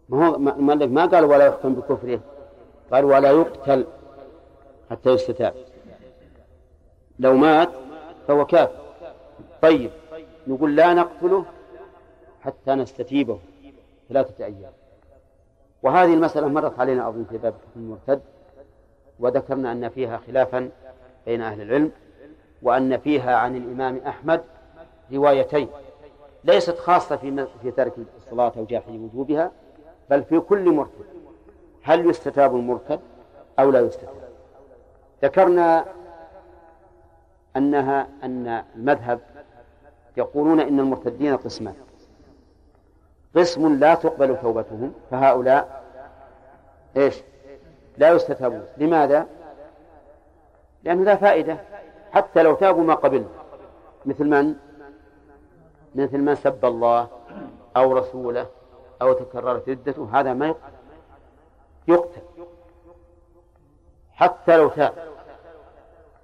[0.09, 2.21] ما هو المؤلف ما قال ولا يحكم بكفره
[2.93, 3.87] قال ولا يقتل
[4.91, 5.55] حتى يستتاب.
[7.19, 7.69] لو مات
[8.29, 8.81] فهو كافر.
[9.63, 9.91] طيب
[10.47, 11.45] نقول لا نقتله
[12.41, 13.39] حتى نستتيبه
[14.09, 14.73] ثلاثة أيام.
[15.83, 18.21] وهذه المسألة مرت علينا أظن في باب المرتد
[19.21, 20.71] وذكرنا أن فيها خلافا
[21.27, 21.93] بين أهل العلم
[22.63, 24.43] وأن فيها عن الإمام أحمد
[25.13, 25.69] روايتين
[26.45, 29.51] ليست خاصة في في ترك الصلاة أو جاحد وجوبها
[30.11, 31.07] بل في كل مرتد
[31.83, 33.01] هل يستتاب المرتد
[33.59, 34.15] أو لا يستتاب
[35.23, 35.85] ذكرنا
[37.57, 39.21] أنها أن المذهب
[40.17, 41.75] يقولون إن المرتدين قسمان
[43.37, 45.83] قسم لا تقبل توبتهم فهؤلاء
[46.97, 47.23] إيش؟
[47.99, 49.27] لا يستتابون لماذا؟
[50.85, 51.59] لأنه لا فائدة
[52.13, 53.29] حتى لو تابوا ما قبلنا
[54.07, 54.55] مثل من؟
[55.95, 57.09] مثل من سب الله
[57.77, 58.47] أو رسوله
[59.03, 60.73] أو تكررت ردته هذا ما يقتل.
[61.89, 62.23] يقتل.
[64.13, 65.17] حتى لو تاب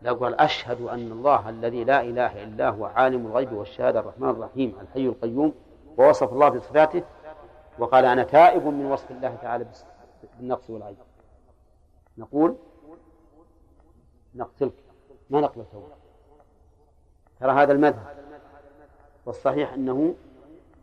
[0.02, 4.76] لو قال أشهد أن الله الذي لا إله إلا هو عالم الغيب والشهادة الرحمن الرحيم
[4.80, 5.54] الحي القيوم
[5.98, 7.02] ووصف الله بصفاته
[7.78, 9.66] وقال أنا تائب من وصف الله تعالى
[10.38, 10.96] بالنقص والعيب
[12.18, 12.56] نقول
[14.35, 14.72] نقتلك.
[15.30, 15.87] ما نقبل توبة
[17.40, 18.16] ترى هذا المذهب
[19.26, 20.14] والصحيح أنه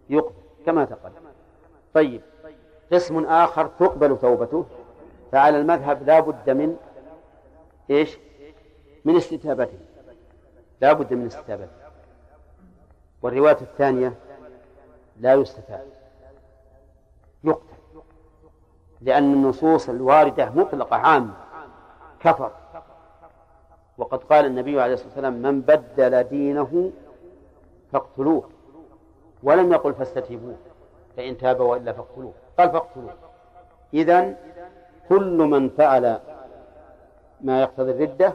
[0.09, 0.33] يقبل
[0.65, 1.28] كما تقدم.
[1.93, 2.21] طيب.
[2.93, 4.65] قسم آخر تقبل توبته.
[5.31, 6.77] فعلى المذهب لا بد من
[7.89, 8.17] إيش؟
[9.05, 9.79] من استتابته.
[10.81, 11.71] لا بد من استتابته.
[13.21, 14.13] والرواية الثانية
[15.19, 15.85] لا يستتاب.
[17.43, 17.75] يقتل.
[19.01, 21.33] لأن النصوص الواردة مطلقة عامة
[22.19, 22.51] كفر.
[23.97, 26.91] وقد قال النبي عليه الصلاة والسلام من بدل دينه
[27.91, 28.49] فاقتلوه.
[29.43, 30.55] ولم يقل فاستتيبوه.
[31.17, 32.33] فإن تاب وإلا فاقتلوه.
[32.57, 33.13] قال فاقتلوه.
[33.93, 34.35] إذن
[35.09, 36.19] كل من فعل
[37.41, 38.33] ما يقتضي الردة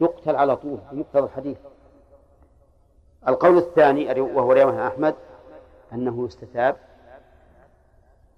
[0.00, 1.58] يقتل على طول بمقتضى الحديث.
[3.28, 5.14] القول الثاني وهو رواية أحمد
[5.92, 6.76] أنه يستتاب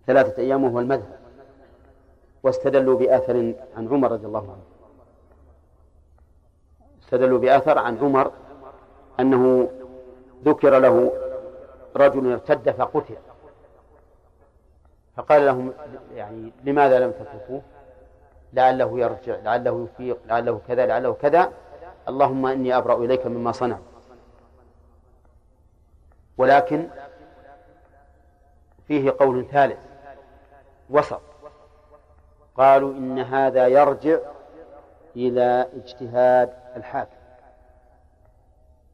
[0.06, 1.18] ثلاثة أيام وهو المذهب
[2.42, 4.62] واستدلوا بآثر عن عمر رضي الله عنه.
[7.04, 8.32] استدلوا بآثر عن عمر
[9.20, 9.68] أنه
[10.44, 11.12] ذكر له
[11.96, 13.16] رجل ارتد فقتل.
[15.16, 15.72] فقال لهم
[16.14, 17.62] يعني لماذا لم تتركوه؟
[18.52, 21.52] لعله يرجع لعله يفيق لعله كذا لعله كذا.
[22.08, 23.78] اللهم إني أبرأ إليك مما صنع.
[26.38, 26.88] ولكن
[28.88, 29.78] فيه قول ثالث
[30.90, 31.20] وسط.
[32.56, 34.18] قالوا إن هذا يرجع
[35.16, 37.16] إلى اجتهاد الحاكم.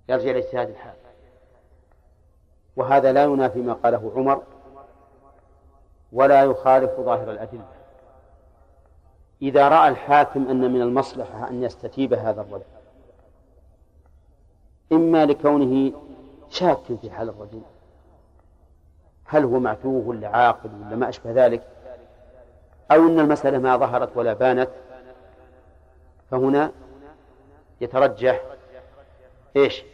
[0.08, 0.98] يرجع إلى اجتهاد الحاكم.
[2.76, 4.42] وهذا لا ينافي ما قاله عمر.
[6.12, 7.78] ولا يخالف ظاهر الأدلة.
[9.42, 12.64] إذا رأى الحاكم أن من المصلحة أن يستتيب هذا الرجل
[14.92, 15.92] إما لكونه
[16.50, 17.62] شاك في حال الرجل
[19.24, 21.62] هل هو معتوه ولا عاقل ولا ما أشبه ذلك
[22.90, 24.70] أو أن المسألة ما ظهرت ولا بانت
[26.30, 26.72] فهنا
[27.80, 28.42] يترجح
[29.56, 29.84] إيش؟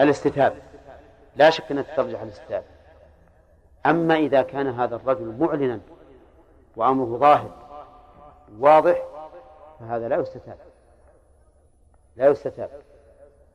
[0.00, 0.56] الاستتابة
[1.36, 2.75] لا شك أنها تترجح الاستتابة
[3.86, 5.80] أما إذا كان هذا الرجل معلنا
[6.76, 7.50] وأمره ظاهر
[8.58, 9.02] واضح
[9.80, 10.58] فهذا لا يستتاب.
[12.16, 12.70] لا يستتاب.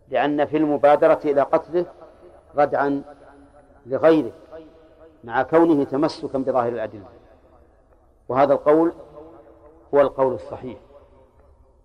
[0.10, 1.86] لأن في المبادرة إلى قتله
[2.56, 3.04] ردعا
[3.86, 4.32] لغيره
[5.24, 7.06] مع كونه تمسكا بظاهر الأدلة.
[8.30, 8.94] وهذا القول
[9.94, 10.78] هو القول الصحيح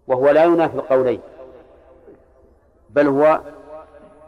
[0.06, 1.20] وهو لا ينافي القولين
[2.90, 3.40] بل هو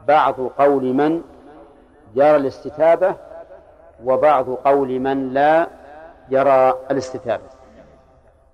[0.08, 1.22] بعض قول من
[2.14, 3.27] يرى الاستتابة
[4.04, 5.68] وبعض قول من لا
[6.30, 7.42] يرى الاستتابة.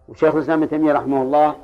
[0.09, 1.55] وشيخ الإسلام ابن تيمية رحمه الله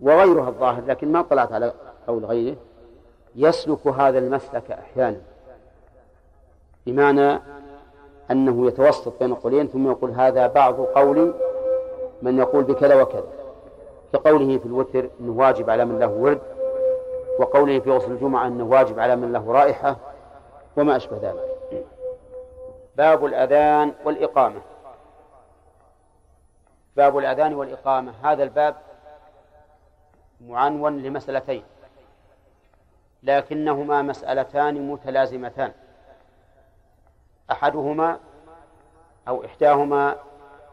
[0.00, 1.72] وغيرها الظاهر لكن ما طلعت على
[2.06, 2.56] قول غيره
[3.36, 5.20] يسلك هذا المسلك أحيانا.
[6.86, 7.40] بمعنى
[8.30, 11.34] أنه يتوسط بين القولين ثم يقول هذا بعض قول
[12.22, 13.28] من يقول بكذا وكذا.
[14.12, 16.40] كقوله في الوتر أنه واجب على من له ورد
[17.40, 19.96] وقوله في غسل الجمعة أنه واجب على من له رائحة
[20.76, 21.53] وما أشبه ذلك.
[22.96, 24.60] باب الأذان والإقامة.
[26.96, 28.12] باب الأذان والإقامة.
[28.22, 28.76] هذا الباب
[30.40, 31.64] معنون لمسألتين
[33.22, 35.72] لكنهما مسألتان متلازمتان.
[37.50, 38.18] أحدهما
[39.28, 40.16] أو إحداهما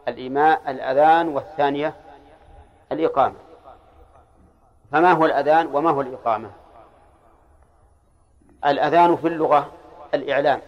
[0.08, 1.94] الإيماء الأذان والثانية
[2.92, 3.36] الإقامة.
[4.92, 6.50] فما هو الأذان وما هو الإقامة؟
[8.66, 9.72] الأذان في اللغة
[10.14, 10.60] الإعلام.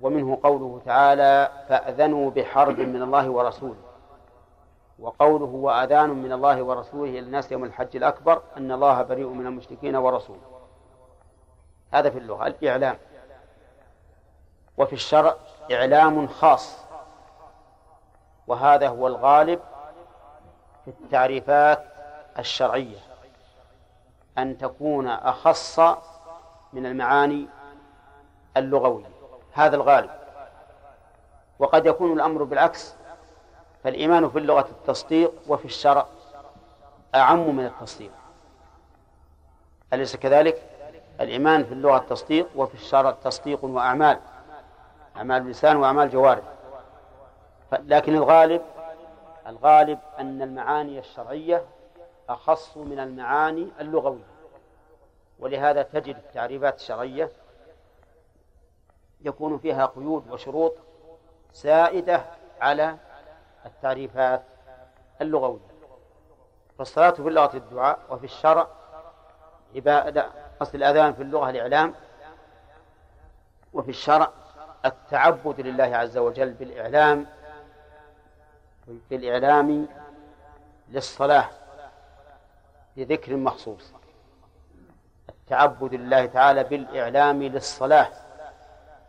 [0.00, 3.82] ومنه قوله تعالى فأذنوا بحرب من الله ورسوله.
[4.98, 9.96] وقوله وأذان من الله ورسوله إلى الناس يوم الحج الأكبر أن الله بريء من المشركين
[9.96, 10.40] ورسوله.
[11.92, 12.98] هذا في اللغة الإعلام.
[14.78, 15.34] وفي الشرع
[15.72, 16.76] إعلام خاص.
[18.46, 19.60] وهذا هو الغالب
[20.84, 21.84] في التعريفات
[22.38, 22.98] الشرعية.
[24.38, 25.80] أن تكون أخص
[26.72, 27.48] من المعاني
[28.56, 29.09] اللغوية.
[29.52, 30.10] هذا الغالب.
[31.58, 32.94] وقد يكون الأمر بالعكس
[33.84, 36.06] فالإيمان في اللغة التصديق وفي الشرع
[37.14, 38.10] أعم من التصديق.
[39.92, 40.62] أليس كذلك؟
[41.20, 44.18] الإيمان في اللغة التصديق وفي الشرع تصديق وأعمال
[45.16, 46.42] أعمال اللسان وأعمال جوارح.
[47.72, 48.62] لكن الغالب
[49.46, 51.64] الغالب أن المعاني الشرعية
[52.28, 54.24] أخص من المعاني اللغوية
[55.38, 57.30] ولهذا تجد التعريفات الشرعية
[59.24, 60.74] يكون فيها قيود وشروط
[61.52, 62.24] سائدة
[62.60, 62.96] على
[63.66, 64.42] التعريفات
[65.20, 65.70] اللغوية.
[66.78, 68.66] فالصلاة في اللغة الدعاء وفي الشرع
[69.76, 70.26] عبادة.
[70.62, 71.94] أصل الأذان في اللغة الإعلام
[73.72, 74.30] وفي الشرع
[74.84, 77.26] التعبد لله عز وجل بالإعلام
[79.10, 79.88] بالإعلام
[80.88, 81.48] للصلاة
[82.96, 83.92] بذكر مخصوص.
[85.28, 88.08] التعبد لله تعالى بالإعلام للصلاة.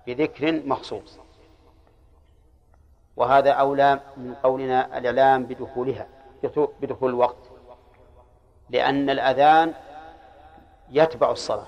[0.07, 1.19] بذكر مخصوص.
[3.15, 6.07] وهذا أولى من قولنا الإعلام بدخولها
[6.81, 7.51] بدخول الوقت.
[8.69, 9.73] لأن الأذان
[10.89, 11.67] يتبع الصلاة.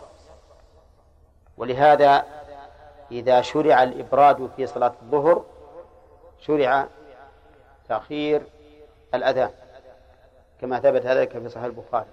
[1.58, 2.26] ولهذا
[3.12, 5.46] إذا شرع الإبراد في صلاة الظهر
[6.40, 6.88] شرع
[7.90, 8.42] تأخير
[9.14, 9.52] الأذان
[10.62, 12.06] كما ثبت ذلك في صحيح البخاري.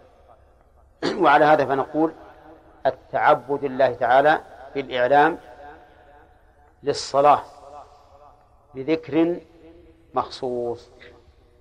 [1.23, 2.13] وعلى هذا فنقول
[2.87, 4.41] التعبد لله تعالى
[4.75, 5.39] بالإعلام
[6.83, 7.43] للصلاة
[8.75, 9.41] بذكر
[10.15, 10.91] مخصوص.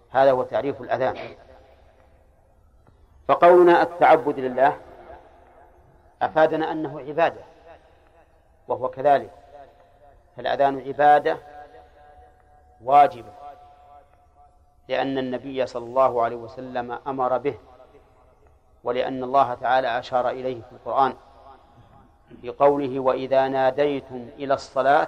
[0.10, 1.36] هذا هو تعريف الأذان.
[3.28, 4.78] فقولنا التعبد لله
[6.22, 7.42] أفادنا أنه عبادة
[8.68, 9.32] وهو كذلك.
[10.38, 11.38] فالأذان عبادة
[12.84, 13.32] واجبة
[14.88, 17.58] لأن النبي صلى الله عليه وسلم أمر به
[18.84, 21.14] ولأن الله تعالى أشار إليه في القرآن.
[22.32, 25.08] بقوله وإذا ناديتم إلى الصلاة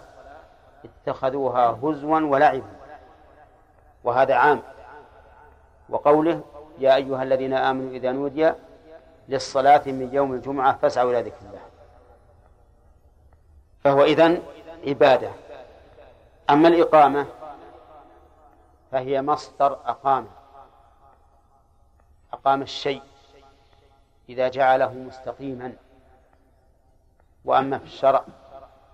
[0.85, 2.75] اتخذوها هزوا ولعبا.
[4.03, 4.61] وهذا عام.
[5.89, 6.41] وقوله
[6.79, 8.51] يا أيها الذين آمنوا إذا نودي
[9.29, 11.61] للصلاة من يوم الجمعة فاسعوا إلى ذكر الله.
[13.83, 14.43] فهو إذن
[14.87, 15.31] عبادة.
[16.49, 17.25] أما الإقامة
[18.91, 20.27] فهي مصدر أقام
[22.33, 23.01] أقام الشيء
[24.29, 25.73] إذا جعله مستقيما.
[27.45, 28.25] وأما في الشرع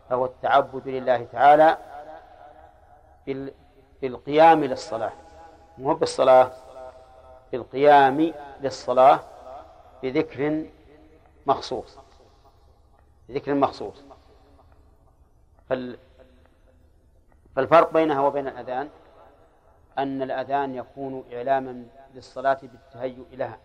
[0.09, 1.77] فهو التعبد لله تعالى
[4.01, 5.11] بالقيام للصلاة.
[5.77, 6.51] مو بالصلاة
[7.51, 9.19] بالقيام للصلاة
[10.03, 10.65] بذكر
[11.47, 11.97] مخصوص
[13.29, 14.03] بذكر مخصوص.
[15.69, 15.97] فال
[17.55, 18.89] فالفرق بينها وبين الأذان
[19.97, 23.57] أن الأذان يكون إعلاما للصلاة بالتهيؤ لها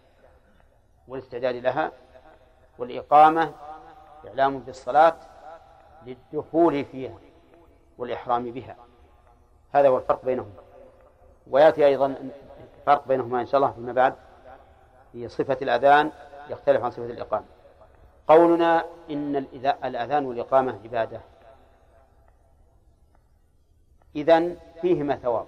[1.08, 1.92] والإستعداد لها
[2.78, 3.52] والإقامة
[4.28, 5.16] إعلام بالصلاة
[6.06, 7.18] للدخول فيها
[7.98, 8.76] والإحرام بها.
[9.72, 10.62] هذا هو الفرق بينهما.
[11.50, 12.30] ويأتي أيضا
[12.78, 14.14] الفرق بينهما إن شاء الله فيما بعد
[15.12, 16.12] في صفة الأذان
[16.48, 17.44] يختلف عن صفة الإقامة.
[18.28, 19.36] قولنا إن
[19.84, 21.20] الأذان والإقامة عبادة.
[24.16, 25.46] إذن فيهما ثواب.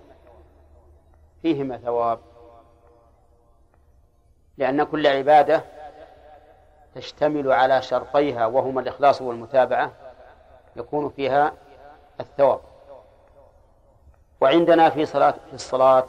[1.42, 2.18] فيهما ثواب.
[4.58, 5.64] لأن كل عبادة
[6.94, 9.92] تشتمل على شرطيها وهما الإخلاص والمتابعة
[10.76, 11.52] يكون فيها
[12.20, 12.60] الثواب.
[14.40, 16.06] وعندنا في صلاة في الصلاة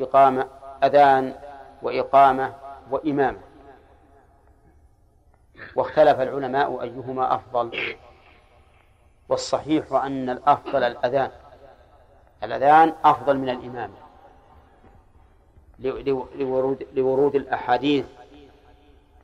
[0.00, 0.48] إقامة
[0.84, 1.34] أذان
[1.82, 2.54] وإقامة
[2.90, 3.40] وإمامة.
[5.76, 7.96] واختلف العلماء أيهما أفضل.
[9.28, 11.30] والصحيح أن الأفضل الأذان.
[12.42, 13.94] الأذان أفضل من الإمامة.
[15.78, 18.06] لورود, لورود الأحاديث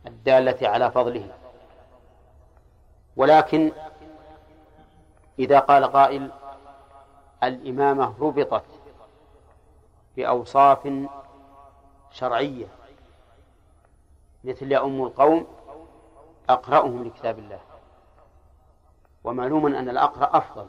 [0.07, 1.33] الدالة على فضله.
[3.17, 3.73] ولكن
[5.39, 6.31] إذا قال قائل
[7.43, 8.65] الإمامة ربطت
[10.17, 10.93] بأوصاف
[12.11, 12.67] شرعية
[14.45, 15.47] مثل يؤم القوم
[16.49, 17.61] أقرأهم لكتاب الله.
[19.25, 20.67] ومعلوم أن الأقرأ أفضل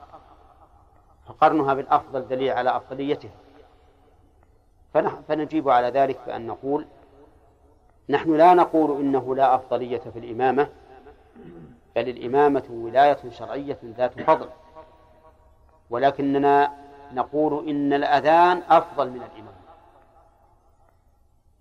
[1.28, 3.32] فقرنها بالأفضل دليل على أفضليتها.
[5.28, 6.88] فنجيب على ذلك بأن نقول
[8.12, 10.70] نحن لا نقول إنه لا أفضلية في الإمامة
[11.96, 14.50] بل الإمامة ولاية شرعية ذات فضل.
[15.90, 16.72] ولكننا
[17.14, 19.54] نقول إن الأذان أفضل من الإمام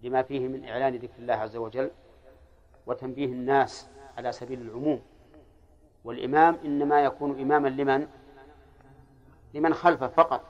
[0.02, 1.90] لما فيه من إعلان ذكر الله عز وجل
[2.86, 5.00] وتنبيه الناس على سبيل العموم.
[6.04, 8.06] والإمام إنما يكون إماما لمن؟
[9.54, 10.40] لمن خلفه فقط.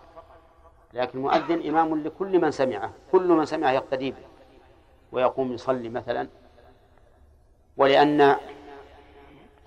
[0.93, 4.30] لكن المؤذن إمام لكل من سمعه كل من سمعه يقتدي به.
[5.13, 6.29] ويقوم يصلي مثلا
[7.77, 8.37] ولأن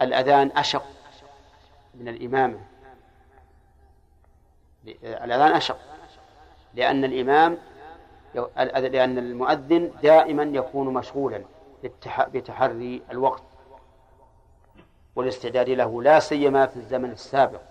[0.01, 0.85] الأذان أشق
[1.95, 2.59] من الإمامة.
[5.03, 5.79] الأذان أشق
[6.73, 7.57] لأن الإمام
[8.65, 11.43] لأن المؤذن دائما يكون مشغولا
[12.07, 13.43] بتحري الوقت.
[15.15, 17.61] والاستعداد له لا سيما في الزمن السابق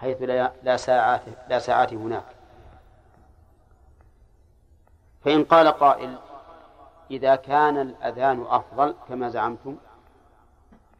[0.00, 0.22] حيث
[0.62, 2.24] لا ساعات لا ساعات هناك.
[5.24, 6.18] فإن قال قائل
[7.10, 9.76] إذا كان الأذان أفضل كما زعمتم؟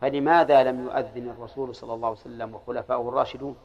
[0.01, 3.57] فلماذا لم يؤذن الرسول صلى الله عليه وسلم وخلفاؤه الراشدون؟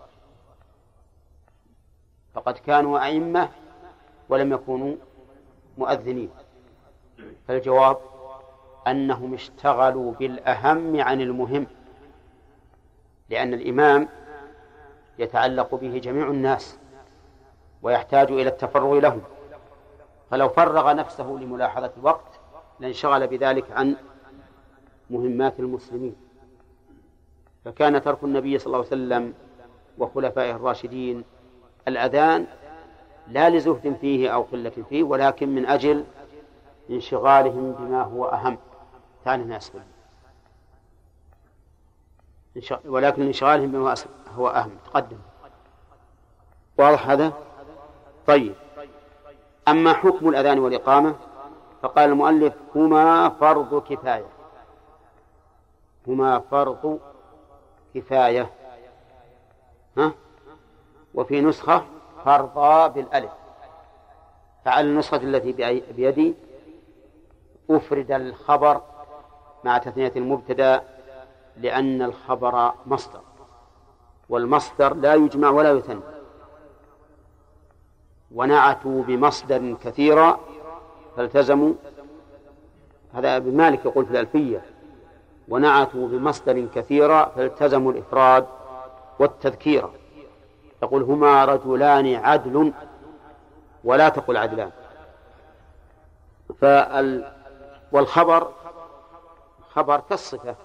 [2.33, 3.49] فقد كانوا أئمة
[4.29, 4.95] ولم يكونوا
[5.77, 6.29] مؤذنين.
[7.47, 7.97] فالجواب
[8.87, 11.67] أنهم اشتغلوا بالأهم عن المهم
[13.29, 14.09] لأن الإمام
[15.19, 16.79] يتعلق به جميع الناس
[17.81, 19.21] ويحتاج إلى التفرغ لهم.
[20.31, 22.34] فلو فرغ نفسه لملاحظة الوقت
[22.79, 23.95] لانشغل بذلك عن
[25.09, 26.15] مهمات المسلمين.
[27.65, 29.33] فكان ترك النبي صلى الله عليه وسلم
[29.97, 31.23] وخلفائه الراشدين
[31.87, 32.47] الأذان
[33.27, 36.05] لا لزهد فيه أو قلة فيه ولكن من أجل
[36.89, 38.57] انشغالهم بما هو أهم.
[39.25, 39.71] ثاني الناس
[42.85, 43.93] ولكن انشغالهم بما
[44.35, 44.71] هو أهم.
[44.85, 45.17] تقدم.
[46.77, 47.33] واضح هذا؟
[48.27, 48.55] طيب.
[49.67, 51.15] أما حكم الأذان والإقامة
[51.85, 54.25] فقال المؤلف هما فرض كفاية.
[56.07, 56.99] هما فرض
[57.95, 58.51] كفاية.
[59.97, 60.11] ها؟
[61.13, 61.85] وفي نسخة
[62.25, 63.31] فرضا بالألف.
[64.65, 66.33] فعلى النسخة التي بيدي
[67.69, 68.81] أفرد الخبر
[69.63, 70.83] مع تثنية المبتدأ
[71.57, 73.21] لأن الخبر مصدر.
[74.29, 76.01] والمصدر لا يجمع ولا يثنى
[78.31, 80.39] ونعتوا بمصدر كثيرا
[81.17, 81.73] فالتزموا.
[83.13, 84.65] هذا ابن مالك يقول في الألفية
[85.47, 88.45] ونعتوا بمصدر كثيرا فالتزموا الإفراد
[89.19, 89.89] والتذكير
[90.83, 92.73] يقول هما رجلان عدل
[93.83, 94.71] ولا تقل عدلان
[96.59, 97.33] فال
[97.91, 98.51] والخبر
[99.69, 100.55] خبر كالصفة.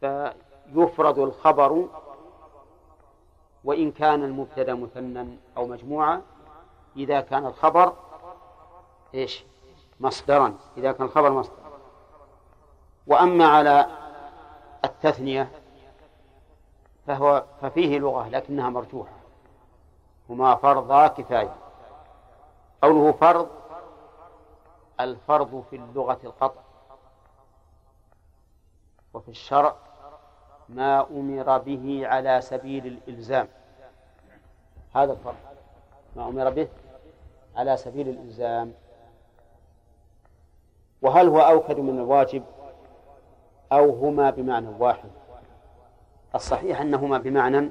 [0.00, 1.86] فيفرد الخبر
[3.64, 6.22] وإن كان المبتدأ مثنى أو مجموعة
[6.96, 7.92] إذا كان الخبر
[9.14, 9.44] إيش؟
[10.00, 10.56] مصدرا.
[10.76, 11.56] إذا كان الخبر مصدر.
[13.06, 13.86] وأما على
[14.84, 15.50] التثنية
[17.06, 19.12] فهو ففيه لغة لكنها مرجوحة.
[20.30, 21.54] هما فرضا كفاية.
[22.82, 23.48] قوله فرض
[25.00, 26.60] الفرض في اللغة القطع.
[29.14, 29.76] وفي الشرع
[30.68, 33.48] ما أمر به على سبيل الإلزام.
[34.94, 35.36] هذا الفرض.
[36.16, 36.68] ما أمر به
[37.56, 38.74] على سبيل الإلزام.
[41.02, 42.42] وهل هو أوكد من الواجب
[43.72, 45.10] أو هما بمعنى واحد؟
[46.34, 47.70] الصحيح أنهما بمعنى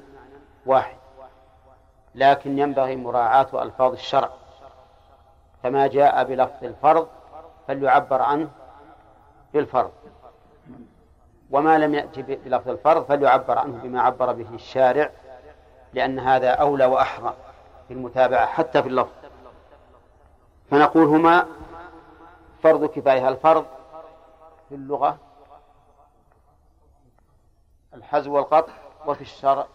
[0.66, 0.96] واحد
[2.14, 4.30] لكن ينبغي مراعاة ألفاظ الشرع.
[5.62, 7.08] فما جاء بلفظ الفرض
[7.68, 8.50] فليعبر عنه
[9.54, 9.90] بالفرض.
[11.50, 15.10] وما لم يأتي بلفظ الفرض فليعبر عنه بما عبر به الشارع
[15.94, 17.34] لأن هذا أولى وأحرى
[17.88, 19.12] في المتابعة حتى في اللفظ.
[20.70, 21.46] فنقول هما
[22.62, 23.28] فرض كفاية.
[23.28, 23.66] الفرض
[24.68, 25.18] في اللغة؟
[27.94, 28.72] الحزو والقطع.
[29.06, 29.66] وفي الشرع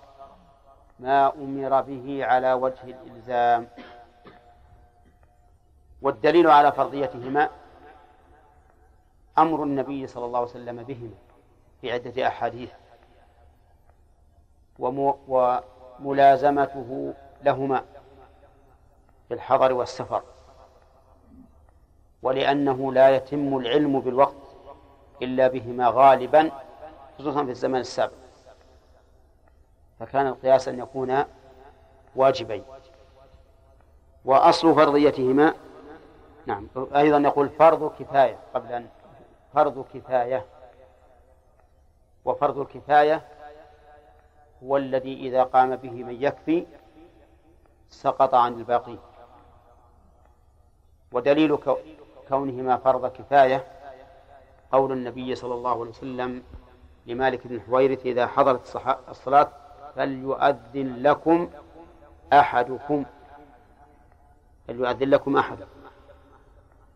[0.99, 3.67] ما أمر به على وجه الإلزام.
[6.01, 7.49] والدليل على فرضيتهما
[9.37, 11.15] أمر النبي صلى الله عليه وسلم بهما
[11.81, 12.71] في عدة أحاديث.
[15.99, 17.13] وملازمته
[17.43, 17.85] لهما
[19.27, 20.23] في الحضر والسفر.
[22.21, 24.35] ولأنه لا يتم العلم بالوقت
[25.21, 26.51] إلا بهما غالبا
[27.19, 28.13] خصوصا في الزمن السابق.
[29.99, 31.23] فكان القياس أن يكون
[32.15, 32.63] واجبين.
[34.25, 35.53] وأصل فرضيتهما
[36.45, 38.87] نعم أيضا يقول فرض كفاية قبل أن
[39.53, 40.45] فرض كفاية.
[42.25, 43.21] وفرض الكفاية
[44.63, 46.65] هو الذي إذا قام به من يكفي
[47.89, 48.97] سقط عن الباقي.
[51.11, 51.57] ودليل
[52.29, 53.63] كونهما فرض كفاية.
[54.71, 56.43] قول النبي صلى الله عليه وسلم
[57.05, 58.75] لمالك بن حويرث إذا حضرت
[59.09, 59.49] الصلاة
[59.95, 61.49] فليؤذن لكم
[62.33, 63.05] أحدكم.
[64.67, 65.67] فليؤذن لكم أحدكم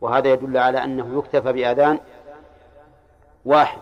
[0.02, 2.00] وهذا يدل على أنه يكتفى بأذان
[3.46, 3.82] واحد.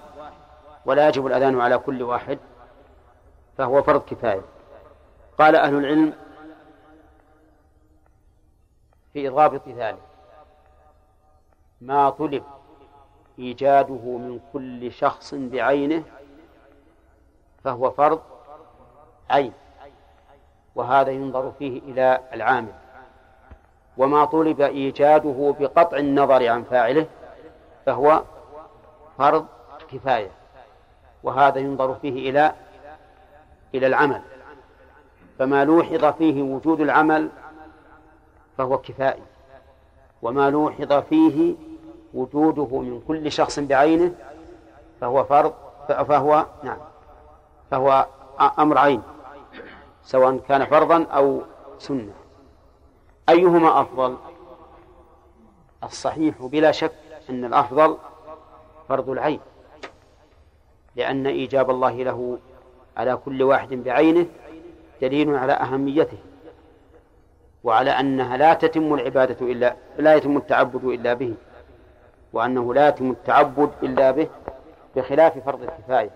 [0.86, 2.39] ولا يجب الأذان على كل واحد
[3.58, 4.41] فهو فرض كفاية.
[5.39, 6.14] قال أهل العلم
[9.14, 10.09] في ضابط ذلك.
[11.82, 12.43] ما طلب
[13.39, 16.03] إيجاده من كل شخص بعينه
[17.63, 18.21] فهو فرض
[19.30, 19.53] عين
[20.75, 22.73] وهذا ينظر فيه إلى العامل.
[23.97, 27.07] وما طلب إيجاده بقطع النظر عن فاعله
[27.86, 28.23] فهو
[29.17, 29.45] فرض
[29.91, 30.32] كفاية
[31.23, 32.53] وهذا ينظر فيه إلى
[33.75, 34.21] إلى العمل.
[35.39, 37.30] فما لوحظ فيه وجود العمل
[38.57, 39.23] فهو كفائي
[40.21, 41.55] وما لوحظ فيه
[42.14, 44.14] وجوده من كل شخص بعينه
[45.01, 45.53] فهو فرض
[45.88, 46.78] فهو نعم
[47.72, 48.07] فهو
[48.60, 49.01] أمر عين
[50.03, 51.41] سواء كان فرضا أو
[51.80, 52.12] سنة.
[53.30, 54.18] أيهما أفضل؟
[55.84, 56.91] الصحيح بلا شك
[57.30, 57.97] أن الأفضل
[58.89, 59.39] فرض العين
[60.95, 62.38] لأن إيجاب الله له
[62.97, 64.26] على كل واحد بعينه
[65.01, 66.18] دليل على أهميته
[67.64, 71.34] وعلى أنها لا تتم العبادة إلا لا يتم التعبد إلا به.
[72.34, 74.30] وأنه لا يتم التعبد إلا به
[74.95, 76.11] بخلاف فرض الكفاية.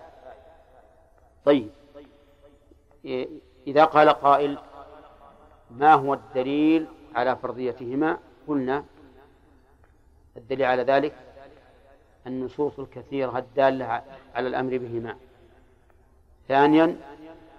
[1.44, 1.70] طيب.
[3.66, 4.58] إذا قال قائل
[5.70, 8.84] ما هو الدليل على فرضيتهما؟ قلنا
[10.36, 11.14] الدليل على ذلك
[12.26, 14.02] النصوص الكثيرة الدالة
[14.34, 15.16] على الأمر بهما.
[16.48, 16.96] ثانيا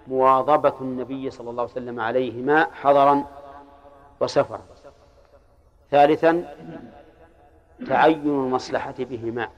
[0.08, 3.24] مواظبة النبي صلى الله عليه وسلم عليهما حضرا
[4.20, 4.62] وسفرا.
[5.90, 6.56] ثالثا
[7.88, 9.48] تعين المصلحة بهما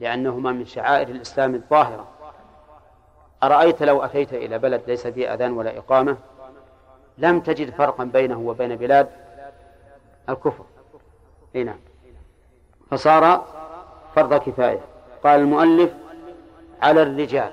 [0.00, 2.08] لأنهما من شعائر الإسلام الظاهرة.
[3.42, 6.16] أرأيت لو أتيت إلى بلد ليس فيه أذان ولا إقامة؟
[7.18, 9.08] لم تجد فرقا بينه وبين بلاد
[10.28, 10.64] الكفر.
[11.56, 11.78] إي نعم.
[12.90, 13.46] فصار
[14.14, 14.80] فرض كفاية.
[15.24, 15.90] قال المؤلف
[16.82, 17.52] على الرجال.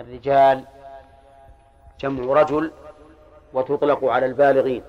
[0.00, 0.64] الرجال
[2.00, 2.70] جمع رجل
[3.52, 4.82] وتطلق على البالغين.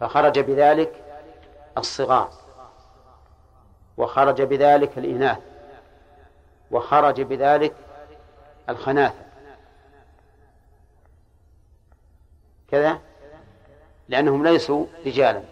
[0.00, 1.04] فخرج بذلك
[1.78, 2.30] الصغار.
[3.96, 5.38] وخرج بذلك الإناث.
[6.70, 7.74] وخرج بذلك
[8.68, 9.24] الخناثة
[12.70, 13.00] كذا؟
[14.08, 15.42] لأنهم ليسوا رجالا.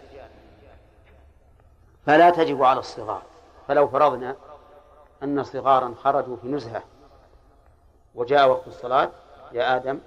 [2.07, 3.23] فلا تجب على الصغار.
[3.69, 4.37] فلو فرضنا
[5.23, 6.83] أن صغارا خرجوا في نزهة
[8.15, 9.11] وجاء وقت الصلاة
[9.53, 10.01] يا آدم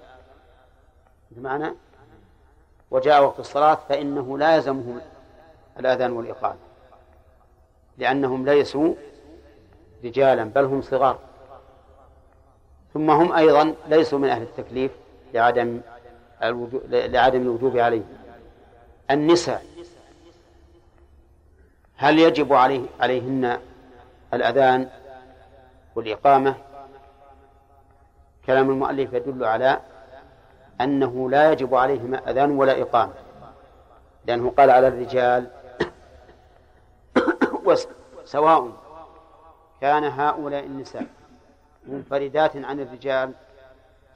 [1.30, 1.74] بمعنى
[2.90, 4.56] وجاء وقت الصلاة فإنه لا
[5.78, 6.58] الأذان والإقامة
[7.98, 8.94] لأنهم ليسوا
[10.04, 11.18] رجالا بل هم صغار.
[12.94, 14.90] ثم هم أيضا ليسوا من أهل التكليف
[15.34, 15.80] لعدم
[16.90, 18.02] لعدم الوجوب عليه
[19.10, 19.64] النساء
[21.96, 23.60] هل يجب عليه عليهن
[24.34, 24.88] الأذان
[25.94, 26.54] والإقامة؟
[28.46, 29.80] كلام المؤلف يدل على
[30.80, 33.12] أنه لا يجب عليهما أذان ولا إقامة
[34.26, 35.50] لأنه قال على الرجال
[38.24, 38.72] سواء
[39.80, 41.06] كان هؤلاء النساء
[41.86, 43.32] منفردات عن الرجال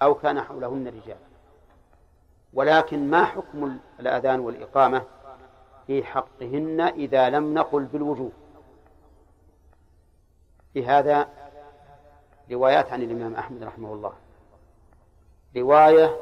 [0.03, 1.17] أو كان حولهن رجال.
[2.53, 5.03] ولكن ما حكم الأذان والإقامة
[5.87, 8.33] في حقهن إذا لم نقل بالوجوب؟
[10.73, 11.29] في هذا
[12.51, 14.12] روايات عن الإمام أحمد رحمه الله.
[15.57, 16.17] رواية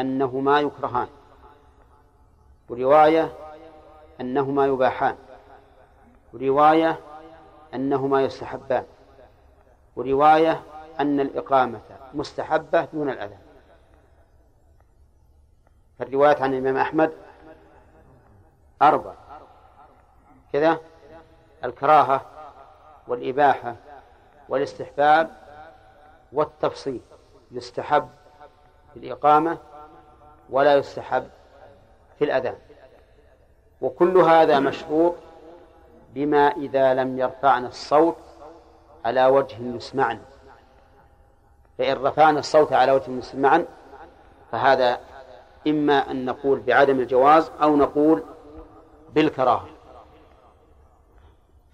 [0.00, 1.08] أنهما يكرهان.
[2.68, 3.32] ورواية
[4.20, 5.16] أنهما يباحان.
[6.32, 7.00] ورواية
[7.74, 8.86] أنهما يستحبان.
[9.96, 10.62] ورواية
[11.00, 11.80] أن الإقامة
[12.14, 13.40] مستحبة دون الأذان.
[15.98, 17.12] فالروايات عن الإمام أحمد
[18.82, 19.14] أربع.
[20.52, 20.78] كذا
[21.64, 22.26] الكراهة
[23.08, 23.76] والإباحة
[24.48, 25.30] والاستحباب
[26.32, 27.00] والتفصيل
[27.50, 28.08] يستحب
[28.96, 29.58] الإقامة
[30.50, 31.28] ولا يستحب
[32.18, 32.54] في الأذان.
[33.80, 35.14] وكل هذا مشروط
[36.14, 38.16] بما إذا لم يرفعنا الصوت
[39.04, 40.20] على وجه يسمعنا
[41.78, 43.66] فإن رفعنا الصوت على وجه يسمعا
[44.52, 45.00] فهذا
[45.66, 48.22] إما أن نقول بعدم الجواز أو نقول
[49.14, 49.66] بالكراهة.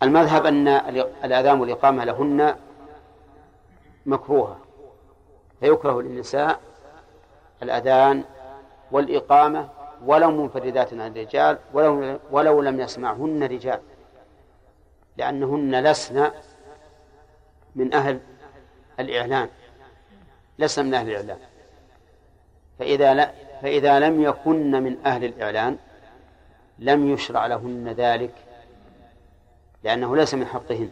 [0.03, 0.69] المذهب أن
[1.25, 2.57] الأذان والإقامة لهن
[4.07, 4.59] مكروهة.
[5.61, 6.61] فيكره للنساء
[7.63, 8.25] الأذان
[8.91, 9.69] والإقامة
[10.05, 13.81] ولو منفردات عن الرجال ولو, ولو لم يسمعهن رجال.
[15.17, 16.31] لأنهن لسن
[17.75, 18.21] من أهل
[19.01, 19.49] الإعلان.
[20.59, 21.39] لسن من أهل الإعلان.
[22.79, 23.33] فإذا لا
[23.63, 25.79] فإذا لم يكن من أهل الإعلان
[26.79, 28.35] لم يشرع لهن ذلك
[29.85, 30.91] لأنه ليس من حقهن.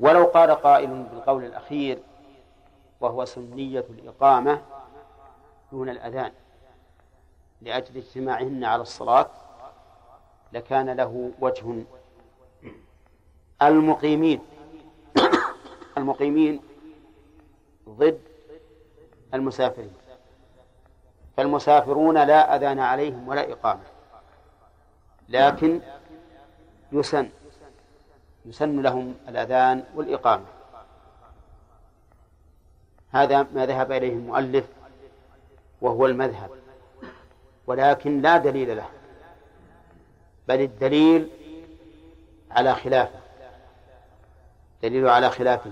[0.00, 1.98] ولو قال قائل بالقول الأخير
[3.00, 4.62] وهو سنية الإقامة
[5.72, 6.32] دون الأذان.
[7.62, 9.30] لأجل اجتماعهن على الصلاة
[10.52, 11.84] لكان له وجه.
[13.62, 14.40] المقيمين
[15.98, 16.62] المقيمين
[17.88, 18.20] ضد
[19.34, 19.92] المسافرين
[21.36, 23.82] فالمسافرون لا أذان عليهم ولا إقامة
[25.28, 25.80] لكن
[26.92, 27.30] يسن
[28.46, 30.44] يسن لهم الأذان والإقامة.
[33.10, 34.66] هذا ما ذهب إليه المؤلف
[35.80, 36.50] وهو المذهب.
[37.68, 38.86] ولكن لا دليل له
[40.48, 41.28] بل الدليل
[42.50, 43.18] على خلافه
[44.82, 45.70] دليل على خلافه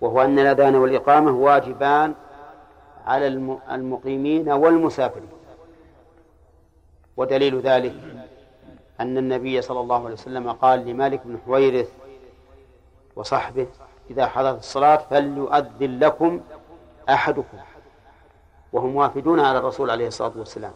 [0.00, 2.14] وهو أن الأذان والإقامة واجبان
[3.06, 3.26] على
[3.70, 5.28] المقيمين والمسافرين.
[7.16, 7.94] ودليل ذلك
[9.00, 11.88] أن النبي صلى الله عليه وسلم قال لمالك بن حويرث
[13.16, 13.66] وصحبه
[14.10, 16.40] إذا حضرت الصلاة فليؤذن لكم
[17.08, 17.58] أحدكم.
[18.72, 20.72] وهم وافدون على الرسول عليه الصلاة والسلام.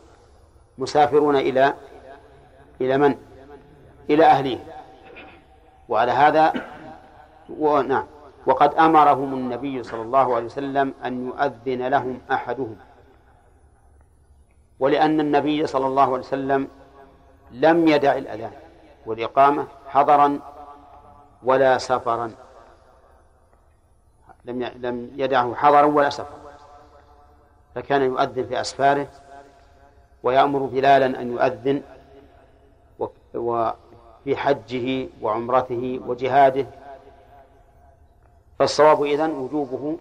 [0.79, 1.75] مسافرون إلى
[2.81, 3.16] إلى من؟
[4.11, 4.59] إلى أهليه
[5.89, 6.53] وعلى هذا
[7.59, 8.07] ونعم
[8.47, 12.77] وقد أمرهم النبي صلى الله عليه وسلم أن يؤذن لهم أحدهم.
[14.81, 16.68] ولأن النبي صلى الله عليه وسلم
[17.51, 18.53] لم يدع الأذان.
[19.07, 20.39] والإقامة حضرا
[21.43, 22.31] ولا سفرا.
[24.45, 26.41] لم لم يدعه حضرا ولا سفرا.
[27.75, 29.09] فكان يؤذن في أسفاره
[30.23, 31.83] ويأمر بلالا أن يؤذن
[33.35, 36.66] وفي حجه وعمرته وجهاده.
[38.59, 39.99] فالصواب إذن وجوبه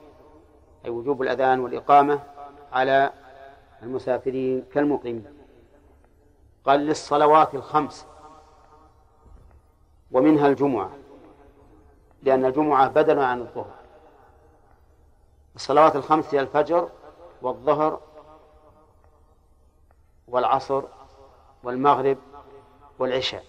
[0.85, 2.19] أي وجوب الأذان والإقامة
[2.73, 3.11] على
[3.83, 5.25] المسافرين كالمقيمين.
[6.65, 8.05] قال للصلوات الخمس
[10.11, 10.89] ومنها الجمعة
[12.23, 13.75] لأن الجمعة بدل عن الظهر.
[15.55, 16.89] الصلوات الخمس هي الفجر
[17.41, 17.99] والظهر
[20.29, 20.83] والعصر
[21.63, 22.17] والمغرب
[22.99, 23.45] والعشاء.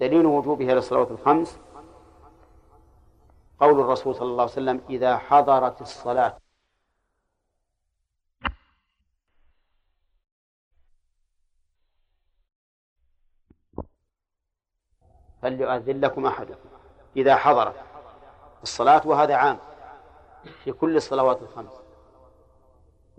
[0.00, 1.58] دليل وجوبها للصلوات الخمس
[3.60, 6.38] قول الرسول صلى الله عليه وسلم إذا حضرت الصلاة
[15.42, 16.68] فليؤذن لكم أحدكم
[17.16, 17.74] إذا حضرت
[18.62, 19.58] الصلاة وهذا عام
[20.64, 21.81] في كل الصلوات الخمس.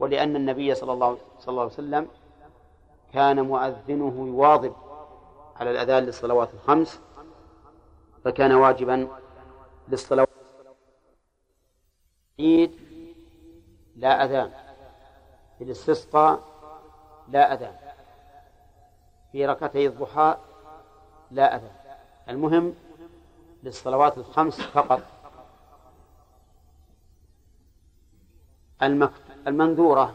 [0.03, 2.07] ولأن النبي صلى الله, صلى الله عليه وسلم
[3.13, 4.73] كان مؤذنه يواظب
[5.55, 7.01] على الأذان للصلوات الخمس
[8.23, 9.07] فكان واجبا
[9.87, 10.29] للصلوات
[12.39, 12.71] عيد
[13.95, 14.51] لا أذان
[15.57, 16.43] في الاستسقاء
[17.29, 17.75] لا أذان
[19.31, 20.37] في ركعتي الضحى
[21.31, 21.75] لا أذان.
[22.29, 22.75] المهم
[23.63, 25.01] للصلوات الخمس فقط.
[29.47, 30.13] المنذورة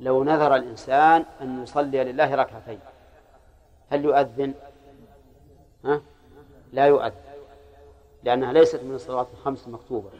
[0.00, 2.80] لو نذر الإنسان أن يصلي لله ركعتين
[3.90, 4.54] هل يؤذن؟
[5.84, 6.02] ها؟
[6.72, 7.30] لا يؤذن
[8.22, 10.10] لأنها ليست من الصلوات الخمس المكتوبة.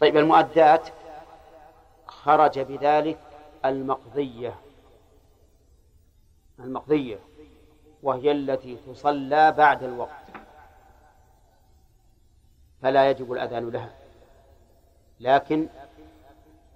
[0.00, 0.88] طيب المؤدات
[2.06, 3.18] خرج بذلك
[3.64, 4.54] المقضية.
[6.58, 7.18] المقضية
[8.02, 10.24] وهي التي تصلى بعد الوقت.
[12.82, 13.94] فلا يجب الأذان لها.
[15.20, 15.68] لكن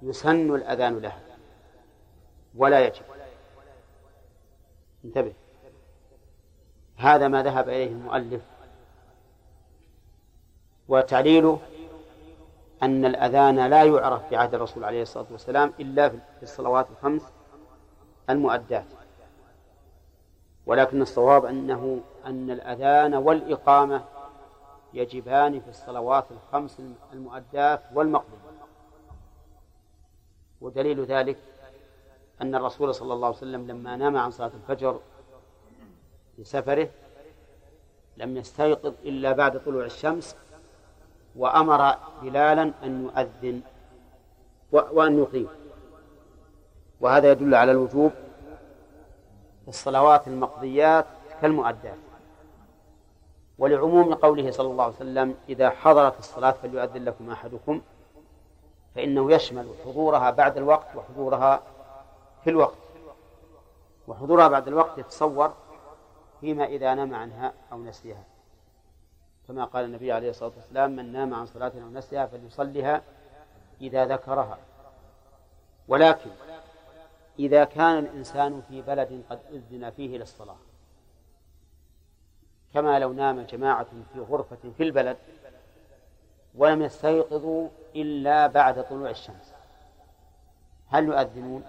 [0.03, 1.21] يسن الأذان لها.
[2.57, 3.03] ولا يجب.
[5.05, 5.33] انتبه.
[6.97, 8.43] هذا ما ذهب إليه المؤلف.
[10.89, 11.61] وتعليله
[12.83, 17.33] أن الأذان لا يعرف في عهد الرسول عليه الصلاة والسلام إلا في الصلوات الخمس
[18.31, 18.85] المؤدات.
[20.67, 24.05] ولكن الصواب أنه أن الأذان والإقامة
[24.95, 26.83] يجبان في الصلوات الخمس
[27.13, 28.39] المؤدات والمقبول.
[30.61, 31.39] ودليل ذلك
[32.43, 35.01] أن الرسول صلى الله عليه وسلم لما نام عن صلاة الفجر
[36.37, 36.89] في سفره
[38.17, 40.37] لم يستيقظ إلا بعد طلوع الشمس
[41.37, 43.61] وأمر بلالا أن يؤذن
[44.73, 45.49] وأن يقيم.
[47.01, 48.13] وهذا يدل على الوجوب
[49.63, 51.07] في الصلوات المقضيات
[51.43, 51.99] كالمؤدات
[53.59, 57.81] ولعموم قوله صلى الله عليه وسلم إذا حضرت الصلاة فليؤذن لكم أحدكم
[58.95, 61.63] فإنه يشمل حضورها بعد الوقت وحضورها
[62.45, 62.79] في الوقت.
[64.09, 65.55] وحضورها بعد الوقت يتصور
[66.41, 68.25] فيما إذا نام عنها أو نسيها.
[69.49, 73.03] كما قال النبي عليه الصلاة والسلام من نام عن صلاة أو نسيها فليصلها
[73.81, 74.59] إذا ذكرها.
[75.89, 76.31] ولكن
[77.39, 80.57] إذا كان الإنسان في بلد قد أذن فيه للصلاة
[82.75, 85.17] كما لو نام جماعة في غرفة في البلد
[86.59, 89.55] ولم يستيقظوا إلا بعد طلوع الشمس.
[90.89, 91.65] هل يؤذنون؟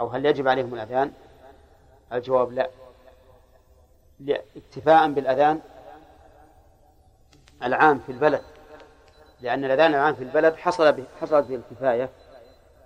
[0.00, 1.12] أو هل يجب عليهم الأذان؟
[2.12, 2.70] الجواب لا.
[4.56, 5.60] اكتفاء بالأذان
[7.62, 8.42] العام في البلد
[9.40, 12.10] لأن الأذان العام في البلد حصل به حصلت به الكفاية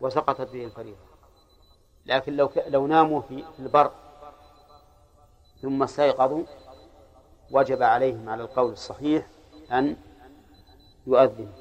[0.01, 0.99] وسقطت به الفريضة
[2.07, 3.91] لكن لو لو ناموا في البر
[5.62, 6.43] ثم استيقظوا
[7.51, 9.26] وجب عليهم على القول الصحيح
[9.72, 9.97] أن
[11.09, 11.53] يؤذن.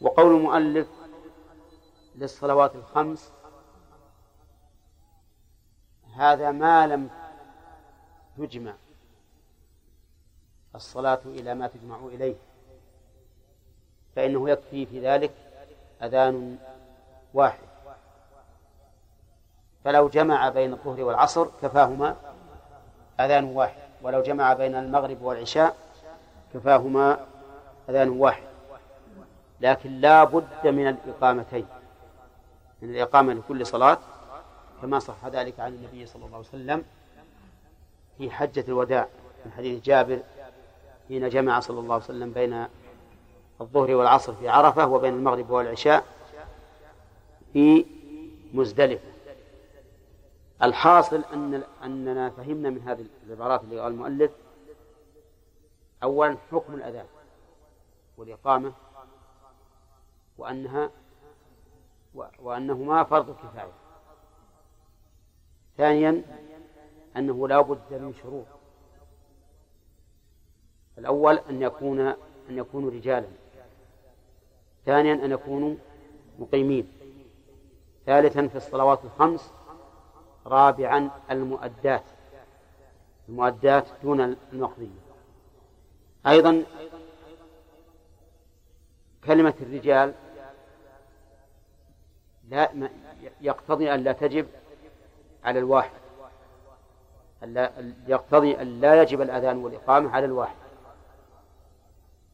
[0.00, 0.88] وقول المؤلف
[2.16, 3.32] للصلوات الخمس
[6.14, 7.10] هذا ما لم
[8.38, 8.74] تجمع
[10.74, 12.36] الصلاة إلى ما تجمع إليه.
[14.16, 15.32] فإنه يكفي في ذلك
[16.02, 16.58] أذان
[17.34, 17.66] واحد.
[19.84, 22.16] فلو جمع بين الظهر والعصر كفاهما
[23.20, 23.82] أذان واحد.
[24.02, 25.76] ولو جمع بين المغرب والعشاء
[26.54, 27.26] كفاهما
[27.88, 28.46] أذان واحد.
[29.60, 31.66] لكن لا بد من الإقامتين.
[32.82, 33.98] من الإقامة لكل صلاة
[34.82, 36.84] كما صح ذلك عن النبي صلى الله عليه وسلم
[38.18, 39.08] في حجة الوداع
[39.46, 40.18] من حديث جابر
[41.08, 42.66] حين جمع صلى الله عليه وسلم بين
[43.60, 46.04] الظهر والعصر في عرفة وبين المغرب والعشاء
[47.52, 47.86] في
[48.54, 49.08] مزدلفة.
[50.62, 54.30] الحاصل أن أننا فهمنا من هذه العبارات اللي قال المؤلف
[56.02, 57.06] أولا حكم الأذان.
[58.16, 58.72] والإقامة
[60.38, 60.90] وأنها
[62.38, 63.72] وأنهما فرض كفاية
[65.76, 66.22] ثانيا
[67.16, 68.46] أنه لا بد من شروط.
[70.98, 72.16] الأول أن يكون أن
[72.58, 73.28] يكونوا رجالا.
[74.86, 75.74] ثانيا أن يكونوا
[76.38, 76.92] مقيمين.
[78.06, 79.52] ثالثا في الصلوات الخمس
[80.46, 82.04] رابعا المؤدات.
[83.28, 85.06] المؤدات دون المقضية.
[86.26, 86.64] أيضا
[89.26, 90.14] كلمة الرجال
[92.48, 92.70] لا
[93.40, 94.46] يقتضي أن لا تجب
[95.44, 95.90] على الواحد.
[98.06, 100.56] يقتضي أن لا يجب الأذان والإقامة على الواحد.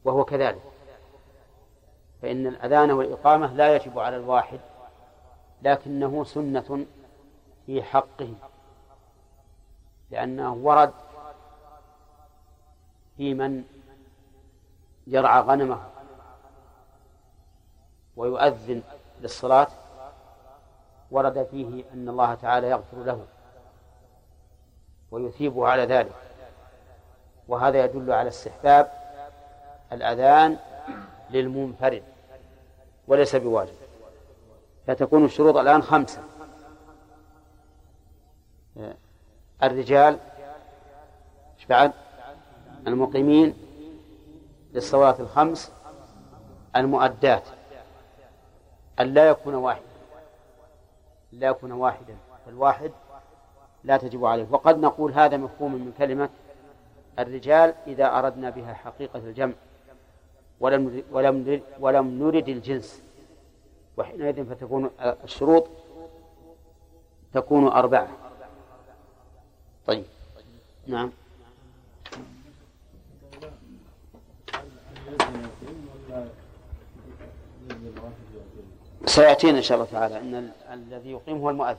[0.05, 0.63] وهو كذلك.
[2.23, 4.61] فإن الأذان والإقامة لا يجب على الواحد
[5.63, 6.87] لكنه سنة
[7.67, 8.35] في حقه
[10.11, 10.93] لأنه ورد
[13.17, 13.65] في من
[15.07, 15.93] يرعى غنمه.
[18.17, 18.83] ويؤذن
[19.21, 19.69] للصلاة
[21.11, 23.25] ورد فيه أن الله تعالى يغفر له
[25.11, 26.13] ويثيبه على ذلك.
[27.49, 28.93] وهذا يدل على استحباب
[29.93, 30.59] الأذان
[31.31, 32.03] للمنفرد
[33.09, 33.75] وليس بواجب.
[34.87, 36.23] فتكون الشروط الآن خمسة.
[39.63, 40.19] الرجال
[41.59, 41.93] إيش بعد؟
[42.87, 43.57] المقيمين
[44.73, 45.73] للصلاة الخمس
[46.77, 47.43] المؤدات.
[49.03, 49.93] أن لا يكون واحدا
[51.33, 52.17] لا يكون واحدا.
[52.47, 52.93] فالواحد
[53.85, 54.47] لا تجب عليه.
[54.51, 56.29] وقد نقول هذا مفهوم من كلمة
[57.19, 59.53] الرجال إذا أردنا بها حقيقة الجمع.
[60.61, 63.03] ولم ولم ولم نرد الجنس.
[63.97, 65.69] وحينئذ فتكون الشروط
[67.33, 68.09] تكون أربعة.
[69.87, 70.05] طيب.
[70.87, 71.13] نعم.
[79.07, 81.77] سيأتينا إن شاء الله تعالى أن الذي يقيم هو المؤذن.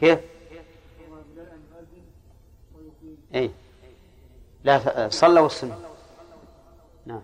[0.00, 0.20] كيف؟
[3.34, 3.50] اي
[4.64, 5.78] لا صلوا السنة
[7.06, 7.22] نعم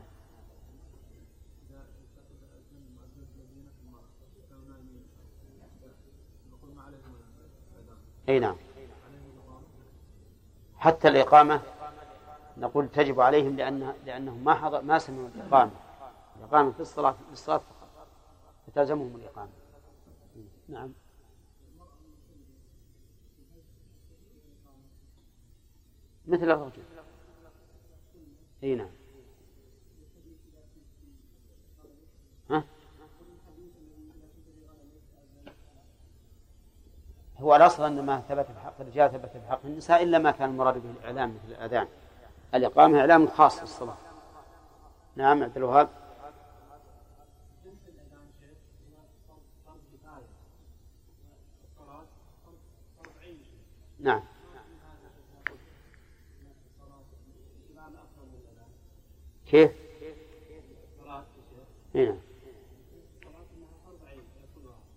[8.28, 8.56] أي نعم.
[10.78, 11.62] حتى الإقامة
[12.58, 15.70] نقول تجب عليهم لأن لأنهم ما حضر ما سمعوا الإقامة.
[16.38, 18.08] الإقامة في الصلاة في الصلاة فقط.
[18.66, 19.50] فتلزمهم الإقامة.
[20.68, 20.92] نعم.
[26.26, 26.82] مثل الرجل.
[28.62, 29.05] أي نعم.
[37.40, 40.50] هو الأصل أن ما ثبت في حق الرجال ثبت في حق النساء إلا ما كان
[40.50, 41.88] المراد به الإعلام مثل الأذان.
[42.54, 43.96] الإقامة إعلام خاص بالصلاة.
[45.16, 45.88] نعم عبد الوهاب.
[54.00, 54.22] نعم.
[59.46, 59.70] كيف؟
[61.94, 62.18] اي نعم.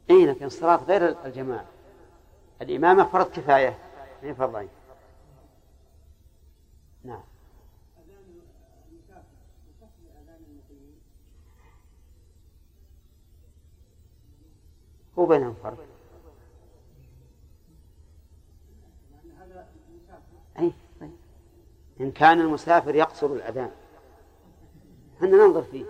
[0.09, 1.65] اي لكن الصلاة غير الجماعة.
[2.61, 3.77] الإمامة فرض كفاية.
[4.23, 4.69] من فرض عين
[7.03, 7.23] نعم.
[15.19, 15.85] هو بينهم فرق
[20.59, 21.11] أي طيب.
[22.01, 23.71] إن كان المسافر يقصر الأذان.
[25.17, 25.85] إحنا ننظر فيه.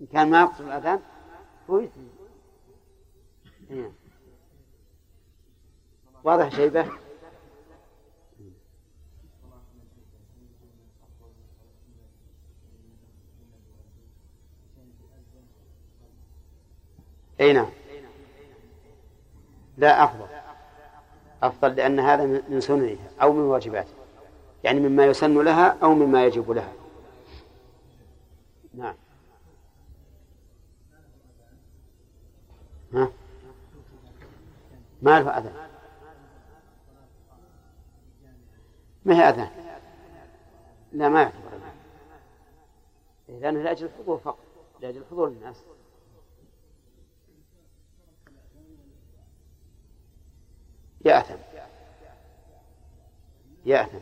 [0.00, 1.00] إن كان ما يقصر الأذان
[1.70, 1.78] هو
[3.70, 3.92] إيه.
[6.24, 6.86] واضح شيبة
[17.40, 17.70] أي نعم.
[19.76, 20.26] لا أفضل.
[21.42, 23.94] أفضل لأن هذا من سننها أو من واجباتها.
[24.64, 26.72] يعني مما يسن لها أو مما يجب لها.
[28.74, 28.94] نعم.
[32.94, 33.12] ها؟
[35.02, 35.67] ما له أذن
[39.08, 39.50] ما هي أذان؟
[40.92, 41.50] لا ما يعتبر
[43.28, 43.62] أذان.
[43.62, 44.38] لأجل الحضور فقط
[44.80, 45.64] لأجل حضور الناس.
[51.04, 51.34] يأثم
[53.64, 53.98] يأثم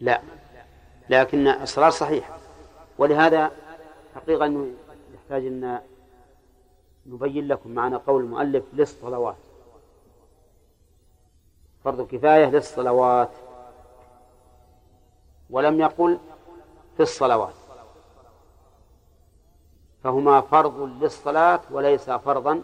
[0.00, 0.22] لا
[1.08, 2.38] لكن الصلاة صحيحة
[2.98, 3.50] ولهذا
[4.14, 4.70] حقيقة أنه
[5.14, 5.80] يحتاج أن
[7.06, 9.36] نبين لكم معنى قول المؤلف للصلوات.
[11.86, 13.30] فرض كفاية للصلوات.
[15.50, 16.18] ولم يقل
[16.96, 17.54] في الصلوات.
[20.04, 22.62] فهما فرض للصلاة وليس فرضا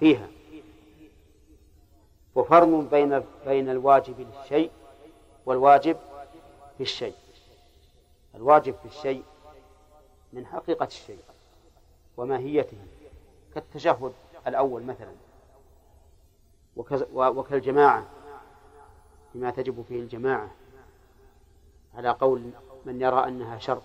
[0.00, 0.26] فيها.
[2.34, 4.70] وفرق بين بين الواجب للشيء
[5.46, 5.96] والواجب
[6.76, 7.14] في الشيء
[8.34, 9.24] الواجب في الشيء
[10.32, 11.22] من حقيقة الشيء
[12.16, 12.78] وماهيته.
[13.54, 14.12] كالتشهد
[14.46, 15.12] الأول مثلا.
[17.14, 18.21] وكالجماعة.
[19.34, 20.50] بما تجب فيه الجماعة
[21.94, 22.50] على قول
[22.86, 23.82] من يرى أنها شرط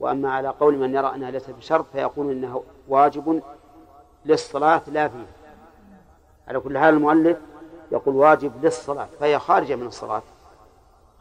[0.00, 3.42] وأما على قول من يرى أنها ليست بشرط فيقول إنها واجب
[4.24, 5.26] للصلاة لا فيها
[6.48, 7.38] على كل حال المؤلف
[7.92, 10.22] يقول واجب للصلاة فهي خارجة من الصلاة.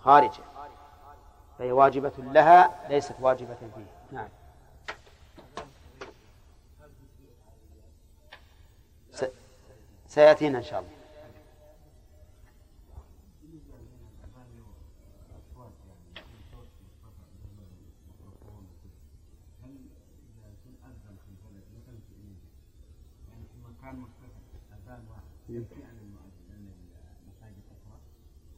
[0.04, 0.44] خارجة.
[1.60, 3.86] فهي واجبة لها ليست واجبة فيه.
[4.12, 4.28] نعم.
[10.08, 10.97] سيأتينا إن شاء الله.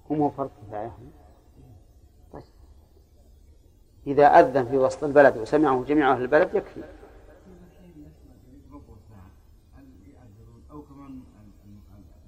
[0.09, 0.97] هم هو فرض كفاية
[2.33, 2.43] طيب.
[4.07, 6.83] إذا أذن في وسط البلد وسمعه جميع أهل البلد يكفي.
[10.89, 11.21] كمان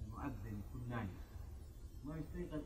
[0.08, 1.10] المؤذن يكون نايم
[2.06, 2.62] ما يستيقظ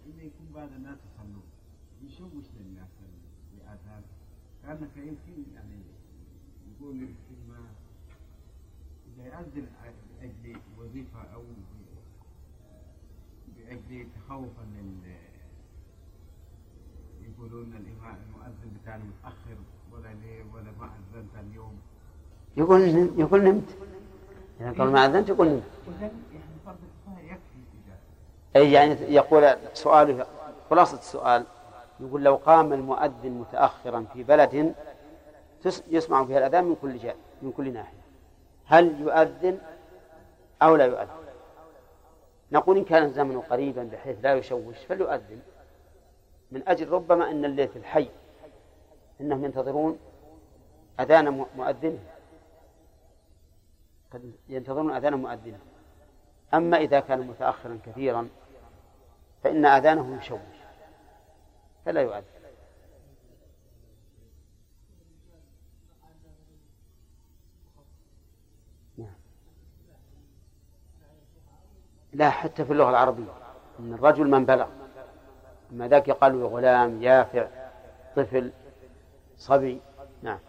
[14.28, 15.15] تخوفا لل
[17.21, 19.57] يقولون الإمام المؤذن بتاعنا متأخر
[19.93, 21.80] ولا ليه ولا ما أذنت اليوم.
[22.57, 22.82] يقول
[23.19, 23.78] يقول نمت.
[24.59, 25.63] يعني قال ما أذنت يقول نمت.
[26.01, 26.11] يعني
[26.65, 26.76] فرض
[27.23, 27.39] يكفي
[28.55, 30.26] أي يعني يقول سؤاله
[30.69, 31.45] خلاصة السؤال
[31.99, 34.76] يقول لو قام المؤذن متأخرا في بلد
[35.89, 38.05] يسمع فيها الأذان من كل جهة من كل ناحية.
[38.65, 39.57] هل يؤذن
[40.61, 41.24] أو لا يؤذن؟
[42.52, 45.39] نقول إن كان الزمن قريبا بحيث لا يشوش فليؤذن.
[46.52, 48.10] من أجل ربما أن اللي في الحي.
[49.22, 50.00] إنهم ينتظرون
[51.00, 52.00] أذان مؤذنه
[54.12, 55.60] قد ينتظرون أذان مؤذنه
[56.54, 58.30] أما إذا كان متأخرا كثيرا
[59.43, 60.39] فإن أذانه يشوش
[61.86, 62.24] فلا يؤذن.
[72.16, 73.32] لا حتى في اللغة العربية.
[73.80, 74.68] أن الرجل من بلغ
[75.72, 77.47] أما ذاك يقال غلام يافع
[78.16, 78.51] طفل
[79.38, 79.82] صبي.
[80.24, 80.39] نعم.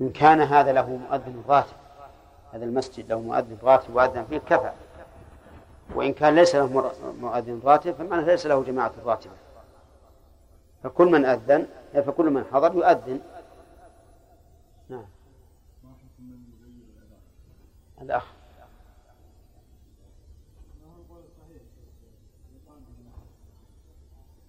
[0.00, 1.76] إن كان هذا له مؤذن راتب
[2.52, 4.72] هذا المسجد له مؤذن راتب وأذن فيه كفى
[5.94, 9.32] وإن كان ليس له مؤذن راتب فمعنى ليس له جماعة راتبة
[10.82, 13.20] فكل من أذن فكل من حضر يؤذن.
[14.88, 15.04] نعم.
[18.02, 18.26] الأخ.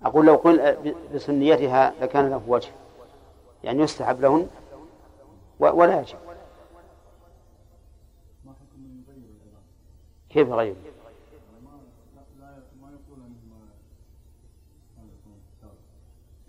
[0.03, 0.77] أقول لو قل
[1.13, 2.71] بسنيتها لكان له وجه.
[3.63, 4.47] يعني يستحب لهن
[5.59, 6.17] ولا يجب.
[10.29, 10.88] كيف غيره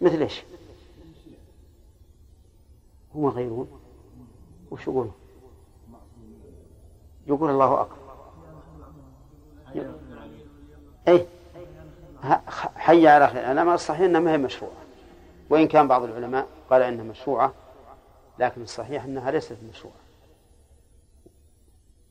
[0.00, 0.42] مثل إيش؟
[3.14, 3.80] هم غيرون.
[4.70, 5.12] وش يقولون؟
[7.26, 7.96] يقول الله أكبر.
[11.08, 11.26] أي
[12.76, 14.72] حي على خير أنا ما الصحيح أنها ما هي مشروعة.
[15.50, 17.52] وإن كان بعض العلماء قال إنها مشروعة
[18.38, 19.96] لكن الصحيح أنها ليست مشروعة.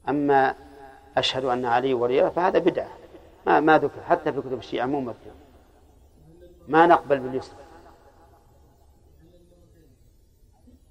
[0.10, 0.56] أما
[1.18, 2.90] أشهد أن علي ولي فهذا بدعة.
[3.46, 4.02] ما ما ذكر.
[4.02, 5.34] حتى في كتب الشيعة مو مذكور.
[6.68, 7.56] ما نقبل باليسر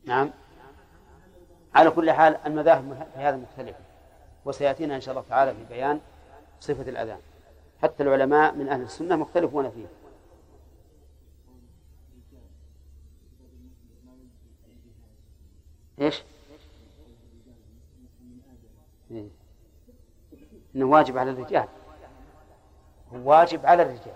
[0.09, 0.30] نعم
[1.74, 3.78] على كل حال المذاهب في هذا مختلفة
[4.44, 6.00] وسيأتينا إن شاء الله تعالى في بيان
[6.61, 7.18] صفة الأذان
[7.82, 9.86] حتى العلماء من أهل السنة مختلفون فيه
[16.00, 16.22] إيش؟
[19.11, 19.28] إيه؟
[20.76, 21.68] إنه واجب على الرجال
[23.12, 24.14] هو واجب على الرجال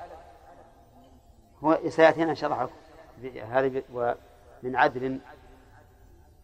[1.64, 2.70] هو سيأتينا إن شاء الله
[3.59, 5.20] هذه ومن عدل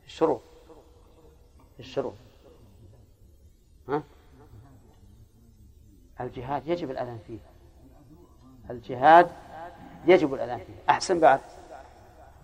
[0.09, 0.41] الشروط
[1.81, 2.15] الشروط
[3.89, 4.03] ها؟
[6.21, 7.39] الجهاد يجب الأذان فيه.
[8.71, 9.31] الجهاد
[10.07, 10.91] يجب الأذان فيه.
[10.91, 11.41] أحسن بعد.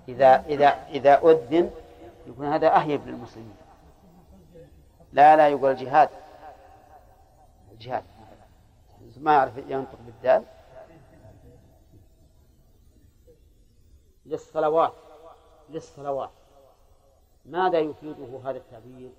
[0.08, 1.70] إذا إذا إذا أذن
[2.26, 3.56] يكون هذا أهيب للمسلمين.
[5.12, 6.08] لا لا يقول الجهاد.
[7.72, 8.04] الجهاد.
[9.16, 10.44] ما يعرف ينطق بالدال.
[14.26, 14.94] للصلوات.
[15.70, 16.30] للصلوات.
[17.47, 19.11] ماذا يفيده هذا التعبير؟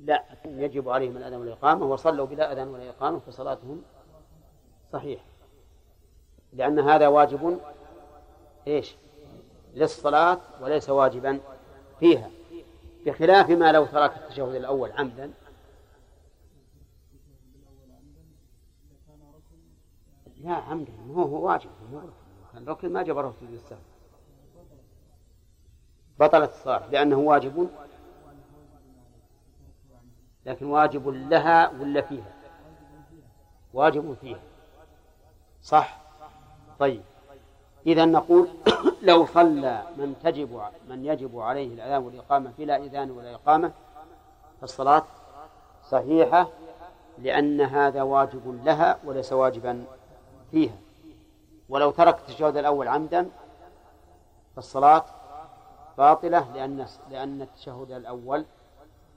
[0.00, 3.82] لا يجب عليهم الأذان والإقامة وصلوا بلا أذان ولا إقامة فصلاتهم
[4.92, 5.24] صحيحة.
[6.52, 7.60] لأن هذا واجب
[8.66, 8.96] إيش؟
[9.74, 11.40] للصلاة وليس واجبا
[12.00, 12.30] فيها.
[13.06, 15.32] بخلاف ما لو ترك التشهد الأول عمدا.
[20.36, 21.70] لا عمدا هو واجب.
[22.54, 23.78] كان ركن ما جبره سجود السهو
[26.20, 27.68] بطلت الصلاة لأنه واجب.
[30.46, 32.32] لكن واجب لها ولا فيها؟
[33.74, 34.40] واجب فيها.
[35.62, 36.00] صح؟
[36.78, 37.02] طيب.
[37.86, 38.48] إذا نقول
[39.02, 43.72] لو صلى من تجب من يجب عليه الأذان والإقامة بلا إذان ولا إقامة
[44.60, 45.04] فالصلاة
[45.82, 46.48] صحيحة
[47.18, 49.84] لأن هذا واجب لها وليس واجبا
[50.50, 50.83] فيها.
[51.68, 53.30] ولو ترك التشهد الأول عمدا
[54.56, 55.04] فالصلاة
[55.98, 58.44] باطلة لأن لأن التشهد الأول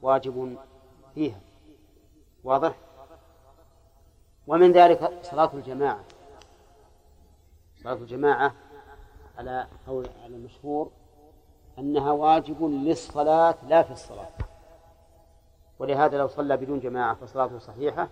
[0.02, 0.58] واجب
[1.14, 1.40] فيها.
[2.44, 2.76] واضح؟
[4.48, 6.04] ومن ذلك صلاة الجماعة.
[7.84, 8.54] صلاة الجماعة
[9.38, 10.92] على قول على المشهور
[11.80, 14.32] أنها واجب للصلاة لا في الصلاة.
[15.80, 18.10] ولهذا لو صلى بدون جماعة فصلاته صحيحة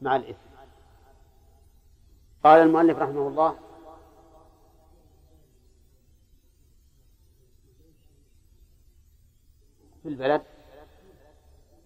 [0.00, 0.47] مع الإثم.
[2.44, 3.56] قال المؤلف رحمه الله
[10.02, 10.42] في البلد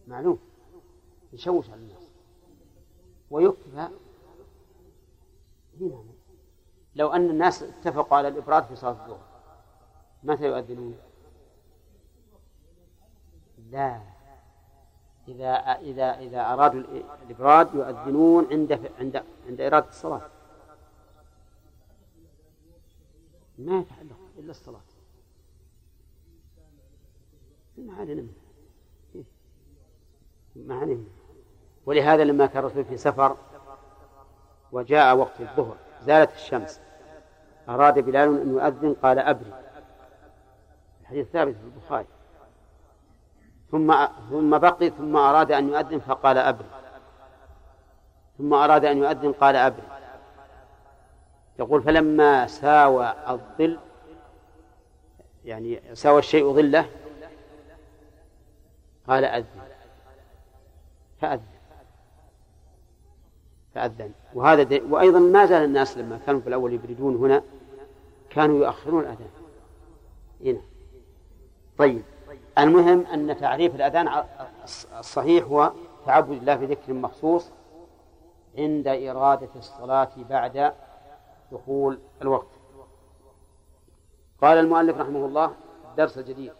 [0.06, 0.38] معلوم
[1.32, 2.10] يشوش على الناس
[3.30, 3.88] ويكفى
[6.94, 9.20] لو أن الناس اتفقوا على الإبراد في صلاة الظهر
[10.22, 10.98] متى يؤذنون؟
[13.70, 14.00] لا.
[15.28, 16.80] إذا إذا إذا أرادوا
[17.24, 20.30] الإبراد يؤذنون عند عند عند إرادة الصلاة.
[23.66, 24.80] ما يتعلق إلا الصلاة.
[27.78, 28.32] ما علينا منه
[30.56, 31.04] ما علينا
[31.86, 33.36] ولهذا لما كان الرسول في سفر
[34.72, 36.80] وجاء وقت الظهر زالت الشمس.
[37.68, 39.52] أراد بلال أن يؤذن قال أبري.
[41.00, 42.06] الحديث ثابت في البخاري.
[43.70, 46.68] ثم ثم بقي ثم أراد أن يؤذن فقال أبري.
[48.38, 49.91] ثم أراد أن يؤذن قال أبري.
[51.58, 53.78] يقول فلما ساوى الظل
[55.44, 56.86] يعني ساوى الشيء ظله
[59.08, 59.46] قال أذن.
[61.20, 61.42] فأذن.
[63.74, 64.12] فأذن.
[64.34, 67.42] وهذا وأيضا ما زال الناس لما كانوا في الأول يبردون هنا
[68.30, 69.30] كانوا يؤخرون الأذان.
[70.44, 70.60] هنا.
[71.78, 72.02] طيب.
[72.58, 74.24] المهم أن تعريف الأذان
[74.98, 75.72] الصحيح هو
[76.06, 77.50] تعبد الله بذكر مخصوص
[78.58, 80.72] عند إرادة الصلاة بعد
[81.52, 82.46] دخول الوقت.
[84.40, 85.54] قال المؤلف رحمه الله
[85.90, 86.52] الدرس الجديد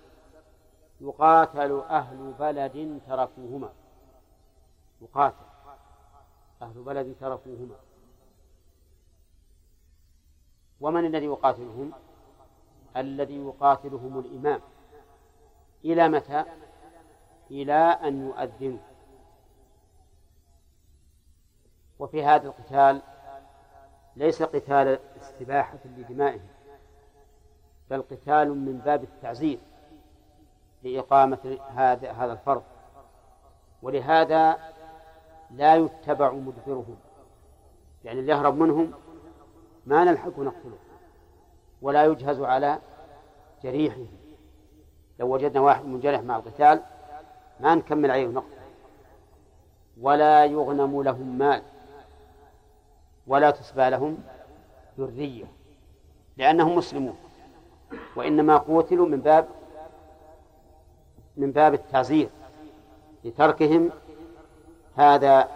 [1.00, 3.72] يقاتل أهل بلد تركوهما.
[5.00, 5.44] يقاتل
[6.62, 7.76] أهل بلد تركوهما.
[10.80, 11.92] ومن الذي يقاتلهم؟
[12.96, 14.60] الذي يقاتلهم الإمام.
[15.84, 16.44] إلى متى؟
[17.50, 18.78] إلى أن يؤذنوا
[21.98, 23.02] وفي هذا القتال
[24.16, 26.48] ليس قتال استباحة لدمائهم
[27.90, 29.58] بل قتال من باب التعزير
[30.82, 32.62] لإقامة هذا هذا الفرض.
[33.82, 34.58] ولهذا
[35.50, 36.96] لا يتبع مدبرهم
[38.04, 38.92] يعني اللي يهرب منهم
[39.86, 40.78] ما نلحق نقتله
[41.82, 42.78] ولا يجهز على
[43.62, 44.04] جريحه
[45.18, 46.82] لو وجدنا واحد منجرح مع القتال
[47.60, 48.62] ما نكمل عليه نقطة
[50.00, 51.62] ولا يغنم لهم مال.
[53.32, 54.18] ولا تسبى لهم
[54.98, 55.44] ذرية
[56.36, 57.16] لأنهم مسلمون.
[58.16, 59.48] وإنما قوتلوا من باب
[61.36, 62.28] من باب التعزير
[63.24, 63.90] لتركهم
[64.96, 65.48] هذا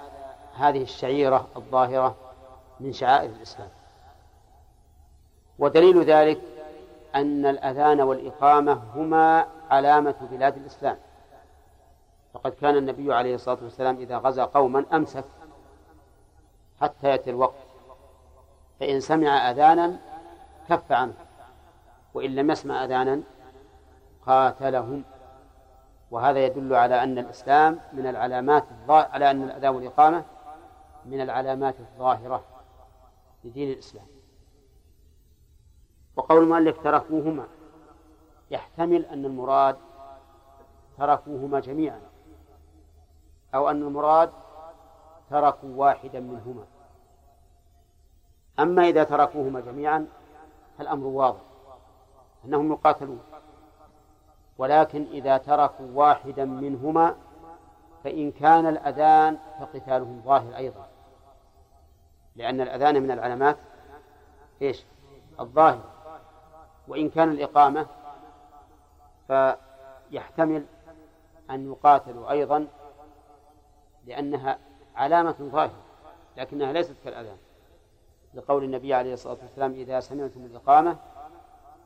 [0.56, 2.16] هذه الشعيرة الظاهرة
[2.80, 3.68] من شعائر الإسلام.
[5.58, 6.40] ودليل ذلك
[7.14, 10.96] أن الأذان والإقامة هما علامة بلاد الإسلام.
[12.34, 15.24] فقد كان النبي عليه الصلاة والسلام إذا غزا قوما أمسك
[16.80, 17.65] حتى يأتي الوقت.
[18.80, 19.96] فإن سمع أذانا
[20.68, 21.14] كف عنه
[22.14, 23.22] وإن لم يسمع أذانا
[24.26, 25.04] قاتلهم.
[26.10, 30.24] وهذا يدل على أن الإسلام من العلامات على أن الأذان والإقامة
[31.04, 32.44] من العلامات الظاهرة
[33.44, 34.06] لدين الإسلام.
[36.16, 37.46] وقول المؤلف تركوهما
[38.50, 39.76] يحتمل أن المراد
[40.98, 42.00] تركوهما جميعا
[43.54, 44.30] أو أن المراد
[45.30, 46.64] تركوا واحدا منهما.
[48.60, 50.06] أما إذا تركوهما جميعا
[50.78, 51.40] فالأمر واضح
[52.44, 53.20] أنهم يقاتلون.
[54.58, 57.16] ولكن إذا تركوا واحدا منهما
[58.04, 60.86] فإن كان الأذان فقتالهم ظاهر أيضا.
[62.36, 63.56] لأن الأذان من العلامات
[64.62, 64.84] إيش؟
[65.40, 65.84] الظاهر.
[66.88, 67.86] وإن كان الإقامة
[69.26, 70.66] فيحتمل
[71.50, 72.66] أن يقاتلوا أيضا
[74.06, 74.58] لأنها
[74.96, 75.82] علامة ظاهرة
[76.36, 77.36] لكنها ليست كالأذان.
[78.36, 80.96] لقول النبي عليه الصلاة والسلام إذا سمعتم الإقامة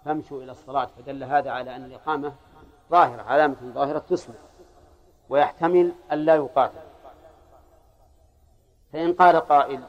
[0.04, 0.86] فامشوا إلى الصلاة.
[0.86, 2.34] فدل هذا على أن الإقامة
[2.90, 4.34] ظاهرة علامة ظاهرة تسمع
[5.28, 6.80] ويحتمل أن لا يقاتل.
[8.92, 9.84] فإن قال قائل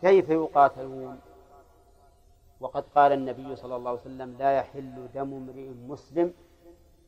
[0.00, 1.20] كيف يقاتلون؟
[2.60, 6.34] وقد قال النبي صلى الله عليه وسلم لا يحل دم امرئ مسلم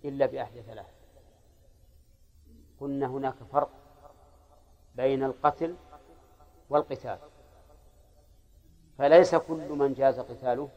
[0.04, 0.94] إلا بأحد ثلاث.
[2.80, 3.70] قلنا هناك فرق
[4.94, 5.74] بين القتل
[6.70, 7.18] والقتال.
[8.98, 10.68] فليس كل من جاز قتاله.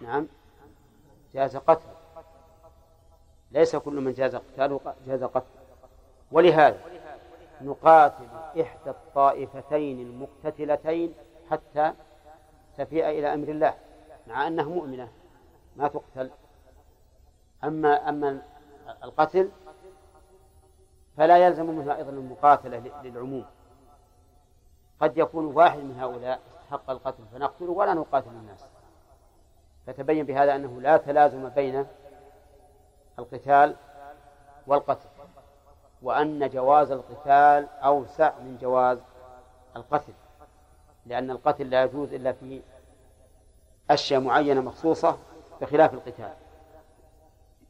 [0.00, 0.28] نعم.
[1.34, 1.94] جاز قتله.
[3.50, 5.60] ليس كل من جاز قتاله جاز قتله.
[6.32, 6.80] ولهذا
[7.60, 8.26] نقاتل
[8.60, 11.14] إحدى الطائفتين المقتتلتين
[11.50, 11.92] حتى
[12.78, 13.74] تفيء إلى أمر الله
[14.26, 15.08] مع أنها مؤمنة.
[15.76, 16.30] ما تقتل.
[17.64, 18.42] أما أما
[19.04, 19.50] القتل
[21.16, 23.44] فلا يلزم منها أيضا المقاتلة للعموم.
[25.00, 26.40] قد يكون واحد من هؤلاء
[26.70, 28.64] استحق القتل فنقتله ولا نقاتل الناس.
[29.86, 31.86] فتبين بهذا أنه لا تلازم بين
[33.18, 33.76] القتال
[34.66, 35.08] والقتل
[36.02, 38.98] وأن جواز القتال أوسع من جواز
[39.76, 40.12] القتل
[41.06, 42.62] لأن القتل لا يجوز إلا في
[43.90, 45.18] أشياء معينة مخصوصة
[45.60, 46.34] بخلاف القتال.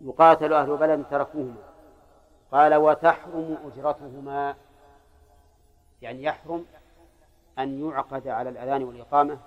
[0.00, 1.62] يقاتل أهل بلد تركوهما.
[2.52, 4.54] قال وتحرم أجرتهما.
[6.02, 6.66] يعني يحرم
[7.58, 9.38] أن يعقد على الأذان والإقامة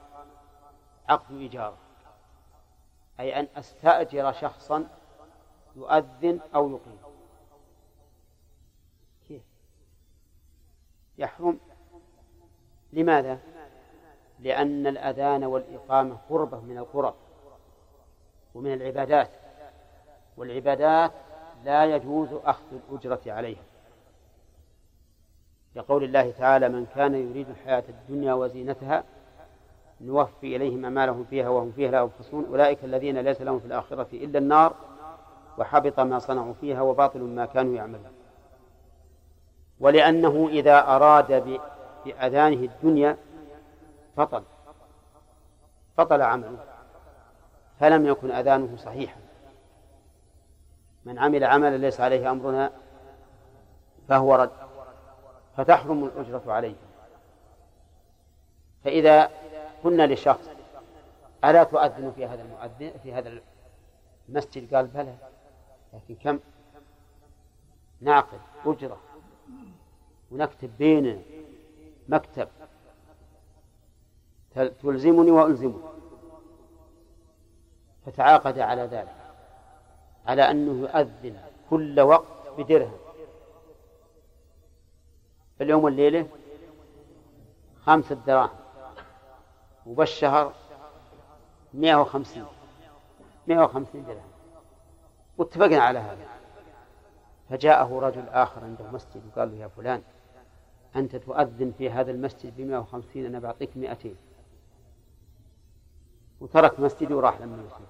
[1.10, 1.78] عقد إجارة
[3.20, 4.88] أي أن أستأجر شخصا
[5.76, 6.98] يؤذن أو يقيم.
[9.28, 9.44] كيف؟
[11.18, 11.60] يحرم.
[12.94, 13.40] لماذا؟
[14.40, 17.16] لأن الأذان والإقامة قربة من القرب
[18.56, 19.30] ومن العبادات
[20.38, 21.12] والعبادات
[21.64, 23.64] لا يجوز أخذ الأجرة عليها.
[25.76, 29.04] لقول الله تعالى من كان يريد الحياة الدنيا وزينتها
[30.02, 32.46] نوفي إليهم أعمالهم فيها وهم فيها لا يبخسون.
[32.46, 34.76] أولئك الذين ليس لهم في الآخرة إلا النار
[35.58, 38.12] وحبط ما صنعوا فيها وباطل ما كانوا يعملون.
[39.80, 41.60] ولأنه إذا أراد
[42.06, 43.18] بأذانه الدنيا
[44.18, 44.44] فطل
[45.98, 46.58] فطل عمله
[47.80, 49.20] فلم يكن أذانه صحيحا.
[51.06, 52.72] من عمل عملا ليس عليه أمرنا
[54.08, 54.52] فهو رد.
[55.58, 56.76] فتحرم الأجرة عليه
[58.84, 59.32] فإذا
[59.84, 60.50] قلنا لشخص
[61.46, 63.42] ألا تؤذن في هذا المؤذن في هذا
[64.30, 65.16] المسجد؟ قال بلى.
[65.94, 66.40] لكن كم؟
[68.02, 68.98] نعقد أجرة.
[70.32, 71.22] ونكتب بيننا
[72.10, 72.48] مكتب.
[74.82, 75.82] تلزمني وألزمك.
[78.06, 79.16] فتعاقد على ذلك.
[80.28, 83.03] على أنه يؤذن كل وقت بدرهم.
[85.62, 86.28] اليوم والليلة
[87.86, 88.50] خمسة دراهم
[89.86, 90.54] وبالشهر
[91.74, 92.46] مئة وخمسين
[93.48, 94.32] مئة وخمسين درهم.
[95.38, 96.28] واتفقنا على هذا.
[97.50, 100.02] فجاءه رجل آخر عنده مسجد وقال له يا فلان
[100.96, 104.16] أنت تؤذن في هذا المسجد بمئة وخمسين أنا بعطيك مئتين.
[106.42, 107.86] وترك مسجده وراح لما المسجد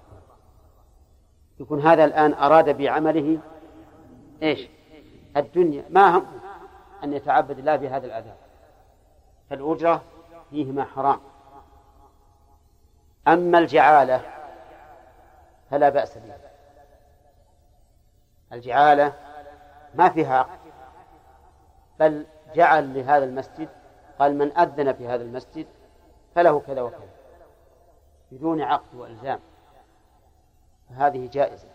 [1.60, 3.40] يكون هذا الآن أراد بعمله
[4.44, 4.68] إيش؟
[5.38, 5.86] الدنيا.
[5.90, 6.26] ما هم؟
[7.04, 8.36] أن يتعبد الله بهذا العذاب.
[9.50, 10.02] فالأجرة
[10.50, 11.20] فيهما حرام.
[13.28, 14.22] أما الجعالة
[15.72, 16.38] فلا بأس بها.
[18.54, 19.14] الجعالة
[19.96, 20.60] ما فيها عقد.
[22.00, 22.26] بل
[22.56, 23.70] جعل لهذا المسجد
[24.20, 25.68] قال من أذن في هذا المسجد
[26.36, 27.10] فله كذا وكذا.
[28.32, 29.40] بدون عقد وإلزام.
[30.90, 31.68] فهذه جائزة.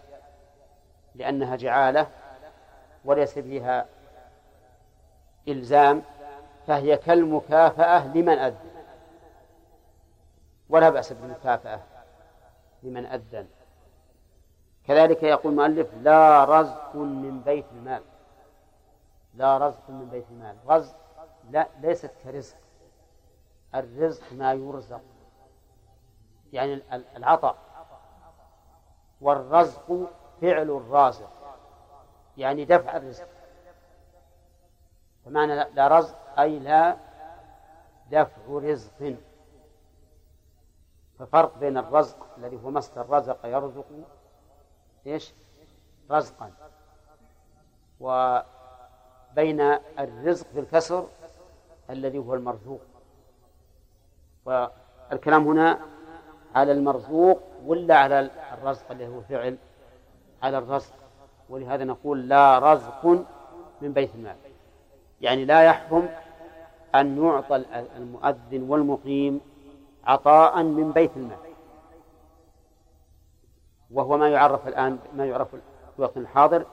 [1.15, 2.07] لأنها جعالة
[3.05, 3.87] وليس فيها
[5.49, 6.03] إلزام
[6.67, 8.71] فهي كالمكافأة لمن أذن.
[10.69, 11.81] ولا بأس بالمكافأة
[12.83, 13.47] لمن أذن.
[14.87, 18.03] كذلك يقول المؤلف لا رزق من بيت المال.
[19.35, 20.57] لا رزق من بيت المال.
[20.69, 20.97] رزق
[21.51, 22.57] لا ليست كرزق.
[23.75, 25.01] الرزق ما يرزق.
[26.53, 26.83] يعني
[27.17, 27.57] العطاء.
[29.21, 30.09] والرزق
[30.41, 31.31] فعل الرازق.
[32.37, 33.29] يعني دفع الرزق.
[35.29, 36.97] فمعنى لا رزق أي لا
[38.11, 39.17] دفع رزق.
[41.19, 43.87] ففرق بين الرزق الذي هو مصدر رزق يرزق
[45.07, 45.33] إيش؟
[46.11, 46.51] رزقا.
[48.01, 49.61] وبين
[49.99, 51.07] الرزق بالكسر
[51.91, 52.81] الذي هو المرزوق.
[54.45, 55.79] والكلام هنا
[56.55, 59.59] على المرزوق ولا على الرزق الذي هو فعل؟
[60.43, 60.95] على الرزق.
[61.49, 63.07] ولهذا نقول لا رزق
[63.81, 64.37] من بيت المال.
[65.21, 66.09] يعني لا يحرم
[66.95, 67.57] أن يعطى
[67.97, 69.41] المؤذن والمقيم
[70.05, 71.39] عطاء من بيت المال.
[73.91, 75.61] وهو ما يعرف الآن ما يعرف في
[75.99, 76.67] الوقت الحاضر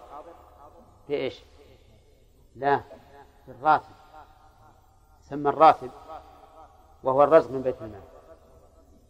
[1.09, 1.43] بإيش؟
[2.55, 2.81] لا
[3.47, 3.95] بالراتب
[5.21, 5.91] سمى الراتب
[7.03, 8.01] وهو الرزق من بيت المال.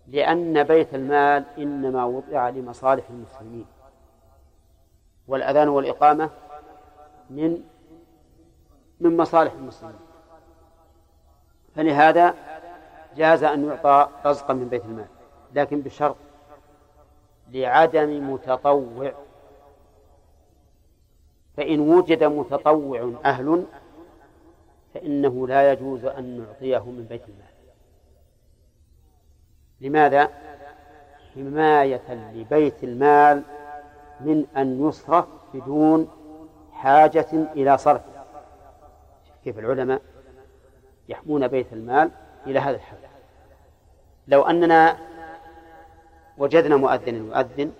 [0.08, 3.66] لأن بيت المال إنما وضع لمصالح المسلمين.
[5.28, 6.30] والأذان والإقامة
[7.30, 7.64] من
[9.00, 9.96] من مصالح المسلمين.
[11.76, 12.34] فلهذا
[13.16, 15.08] جاز أن يعطى رزقا من بيت المال
[15.54, 16.16] لكن بشرط
[17.52, 19.12] لعدم متطوع.
[21.58, 23.66] فإن وجد متطوع أهل
[24.94, 27.46] فإنه لا يجوز أن نعطيه من بيت المال.
[29.82, 30.30] لماذا؟
[31.36, 33.44] حماية لبيت المال
[34.20, 36.10] من أن يصرف بدون
[36.72, 38.15] حاجة إلى صرفه.
[39.46, 40.02] كيف العلماء
[41.10, 42.12] يحمون بيت المال
[42.48, 42.98] إلى هذا الحد.
[44.28, 44.98] لو أننا
[46.38, 47.72] وجدنا مؤذنا يؤذن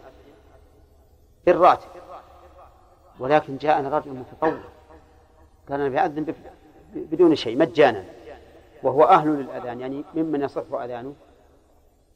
[1.46, 1.90] بالراتب
[3.20, 4.60] ولكن جاءنا رجل متطوع
[5.68, 6.34] كان يؤذن
[6.96, 8.04] بدون شيء مجانا
[8.84, 11.14] وهو أهل للأذان يعني ممن يصح أذانه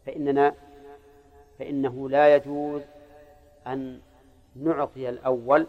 [0.06, 0.54] فإننا
[1.60, 2.82] فإنه لا يجوز
[3.68, 4.00] أن
[4.56, 5.68] نعطي الأول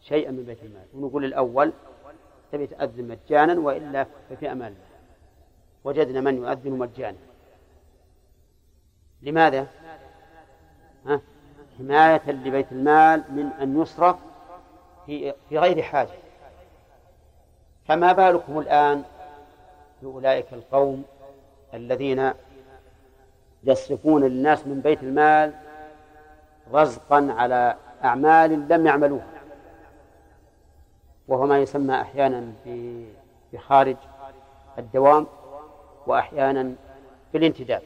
[0.00, 0.86] شيئا من بيت المال.
[0.94, 1.72] ونقول الأول
[2.52, 4.90] تبي تأذن مجانا وإلا ففي أمان الله
[5.84, 7.16] وجدنا من يؤذن مجانا
[9.22, 9.66] لماذا؟
[11.06, 11.20] ها؟
[11.78, 14.16] حماية لبيت المال من أن يصرف
[15.06, 16.10] في في غير حاجة
[17.88, 19.02] فما بالكم الآن
[20.02, 21.04] بأولئك القوم
[21.74, 22.32] الذين
[23.64, 25.54] يصرفون للناس من بيت المال
[26.72, 29.39] رزقا على أعمال لم يعملوها
[31.30, 32.52] وهو ما يسمى أحيانا
[33.52, 33.96] بخارج
[34.78, 35.26] الدوام
[36.06, 36.74] وأحيانا
[37.32, 37.82] بالانتداب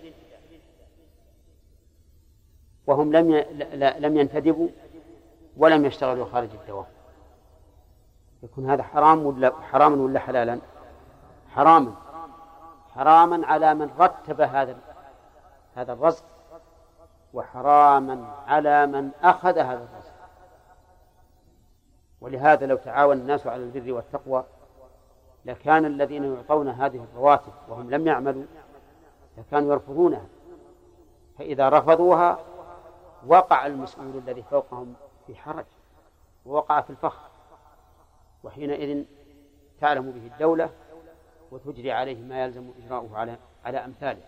[2.86, 3.44] وهم لم
[3.98, 4.68] لم ينتدبوا
[5.56, 6.86] ولم يشتغلوا خارج الدوام.
[8.42, 10.58] يكون هذا حرام ولا حراما ولا حلالا؟
[11.54, 11.94] حراما.
[12.94, 14.76] حراما على من رتب هذا
[15.76, 16.24] هذا الرزق
[17.34, 20.03] وحراما على من أخذ هذا الرزق.
[22.24, 24.44] ولهذا لو تعاون الناس على البر والتقوى
[25.44, 28.44] لكان الذين يعطون هذه الرواتب وهم لم يعملوا
[29.38, 30.26] لكانوا يرفضونها.
[31.38, 32.38] فإذا رفضوها
[33.26, 34.94] وقع المسؤول الذي فوقهم
[35.26, 35.64] في حرج
[36.46, 37.18] ووقع في الفخ
[38.44, 39.05] وحينئذ
[39.80, 40.70] تعلم به الدولة
[41.51, 44.22] وتجري عليه ما يلزم إجراؤه على على أمثاله.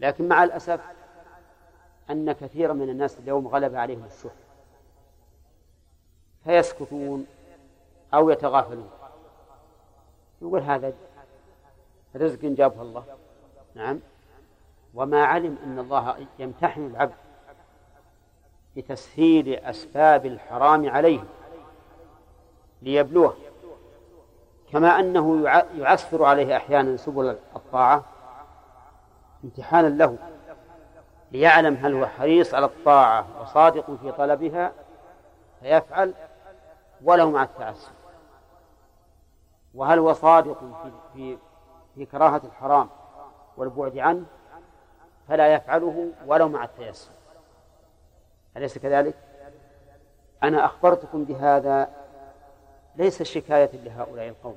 [0.00, 0.80] لكن مع الأسف
[2.10, 4.49] أن كثيرا من الناس اليوم غلب عليهم الشح.
[6.44, 7.26] فيسكتون
[8.14, 8.90] أو يتغافلون.
[10.42, 10.92] يقول هذا
[12.16, 13.04] رزق جابه الله.
[13.74, 14.00] نعم.
[14.94, 17.14] وما علم أن الله يمتحن العبد
[18.76, 21.24] بتسهيل أسباب الحرام عليه
[22.82, 23.36] ليبلوه.
[24.72, 25.48] كما أنه
[25.78, 28.04] يعسر عليه أحيانا سبل الطاعة
[29.44, 30.16] امتحانا له
[31.32, 34.72] ليعلم هل هو حريص على الطاعة وصادق في طلبها.
[35.60, 36.14] فيفعل
[37.04, 37.92] ولو مع التعسف.
[39.74, 41.38] وهل هو صادق في, في,
[41.94, 42.88] في كراهة الحرام
[43.56, 44.24] والبعد عنه؟
[45.28, 47.10] فلا يفعله ولو مع التيسر.
[48.56, 49.14] أليس كذلك؟
[50.42, 51.90] أنا أخبرتكم بهذا
[52.96, 54.56] ليس شكاية لهؤلاء القوم.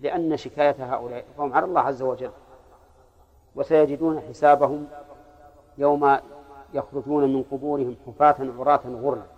[0.00, 2.32] لأن شكاية هؤلاء القوم على الله عز وجل.
[3.54, 4.88] وسيجدون حسابهم
[5.78, 6.18] يوم
[6.74, 9.31] يخرجون من قبورهم حفاة عراة غرلا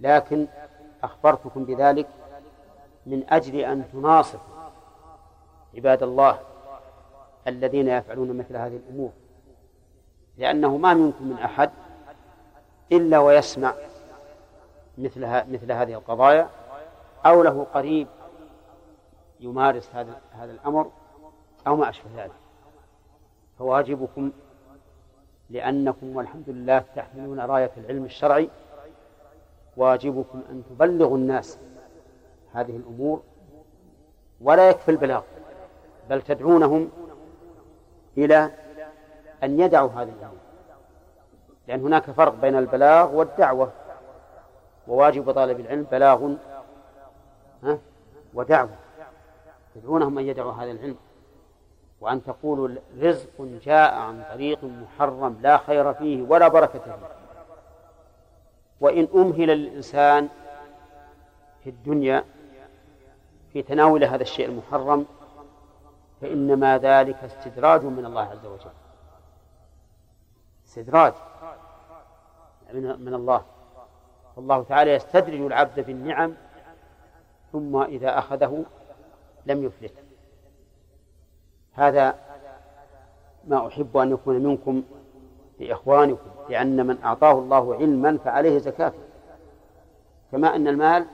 [0.00, 0.46] لكن
[1.02, 2.06] أخبرتكم بذلك
[3.06, 4.56] من أجل أن تناصفوا
[5.74, 6.38] عباد الله
[7.48, 9.12] الذين يفعلون مثل هذه الأمور
[10.38, 11.70] لأنه ما منكم من أحد
[12.92, 13.74] إلا ويسمع
[14.98, 15.20] مثل
[15.52, 16.48] مثل هذه القضايا
[17.26, 18.08] أو له قريب
[19.40, 20.90] يمارس هذا هذا الأمر
[21.66, 22.32] أو ما أشبه ذلك.
[23.58, 24.32] فواجبكم
[25.50, 28.50] لأنكم والحمد لله تحملون راية العلم الشرعي
[29.76, 31.58] واجبكم أن تبلغوا الناس
[32.52, 33.22] هذه الأمور
[34.40, 35.22] ولا يكفي البلاغ
[36.10, 36.90] بل تدعونهم
[38.18, 38.50] إلى
[39.42, 40.38] أن يدعوا هذه الأمور.
[41.68, 43.72] لأن هناك فرق بين البلاغ والدعوة
[44.88, 46.34] وواجب طالب العلم بلاغ
[48.34, 48.70] ودعوة.
[49.74, 50.96] تدعونهم أن يدعوا هذا العلم
[52.00, 52.68] وأن تقولوا
[53.00, 57.25] رزق جاء عن طريق محرم لا خير فيه ولا بركة فيه.
[58.80, 60.28] وإن أمهل الإنسان
[61.64, 62.24] في الدنيا
[63.52, 65.06] في تناول هذا الشيء المحرم
[66.20, 68.70] فإنما ذلك استدراج من الله عز وجل.
[70.66, 71.12] استدراج
[72.74, 73.44] من الله.
[74.36, 76.34] والله تعالى يستدرج العبد بالنعم
[77.52, 78.64] ثم إذا أخذه
[79.46, 79.94] لم يفلت.
[81.72, 82.18] هذا
[83.44, 84.82] ما أحب أن يكون منكم
[85.60, 88.92] لإخوانكم لأن من أعطاه الله علما فعليه زكاة.
[90.32, 91.06] كما أن المال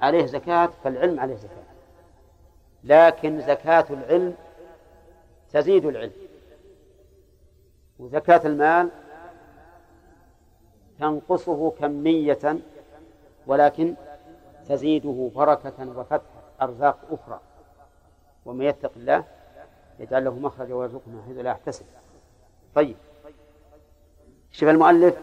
[0.00, 1.64] عليه زكاة فالعلم عليه زكاة.
[2.84, 4.34] لكن زكاة العلم
[5.52, 6.12] تزيد العلم.
[7.98, 8.90] وزكاة المال
[10.98, 12.58] تنقصه كمية
[13.46, 13.94] ولكن
[14.68, 16.30] تزيده بركة وفتح
[16.62, 17.40] أرزاق أخرى.
[18.44, 19.24] ومن يتق الله
[19.98, 21.86] يجعل له مخرجا ويرزقه من حيث لا يحتسب.
[22.74, 22.96] طيب.
[24.54, 25.18] شوف المؤلف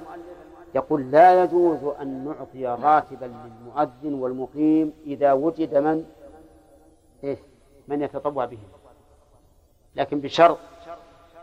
[0.75, 6.05] يقول لا يجوز أن نعطي راتبا للمؤذن والمقيم إذا وجد من
[7.23, 7.37] إيه
[7.87, 8.57] من يتطوع به.
[9.95, 10.57] لكن بشرط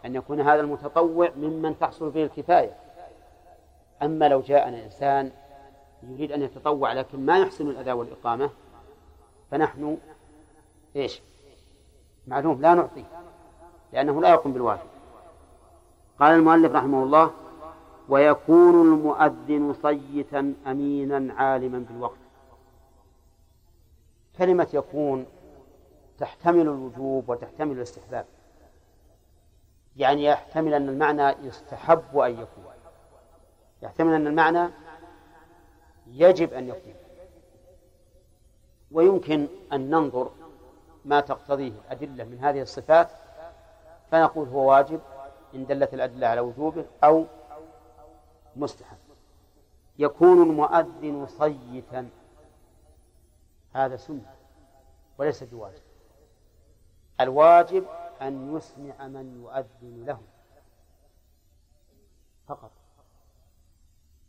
[0.05, 2.77] أن يكون هذا المتطوع ممن تحصل به الكفاية.
[4.03, 5.31] أما لو جاءنا إنسان
[6.03, 8.51] يريد أن يتطوع لكن ما يحسن الأداء والإقامة
[9.51, 9.99] فنحن
[10.97, 11.23] إيش؟
[12.27, 13.05] معلوم لا نعطيه
[13.93, 14.89] لأنه لا يقوم بالواجب.
[16.21, 17.31] قال المؤلف رحمه الله
[18.09, 22.19] ويكون المؤذن صيتا أمينا عالما بالوقت
[24.39, 25.27] كلمة يكون
[26.19, 28.27] تحتمل الوجوب وتحتمل الاستحباب.
[29.97, 32.65] يعني يحتمل أن المعنى يستحب أن يكون.
[33.83, 34.71] يحتمل أن المعنى
[36.07, 36.95] يجب أن يكون.
[38.93, 40.31] ويمكن أن ننظر
[41.05, 43.09] ما تقتضيه الأدلة من هذه الصفات
[44.11, 45.01] فنقول هو واجب
[45.55, 47.25] إن دلت الأدلة على وجوبه أو
[48.59, 48.99] مستحب
[49.99, 52.11] يكون المؤذن صيتا.
[53.73, 54.35] هذا سنة
[55.19, 55.83] وليس بواجب.
[57.21, 57.87] الواجب
[58.23, 60.21] أن يسمع من يؤذن له.
[62.47, 62.71] فقط.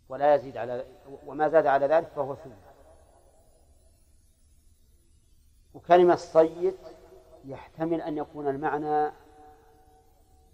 [0.09, 0.85] ولا يزيد على
[1.25, 2.57] وما زاد على ذلك فهو سنة.
[5.73, 6.79] وكلمة صيت
[7.45, 9.11] يحتمل أن يكون المعنى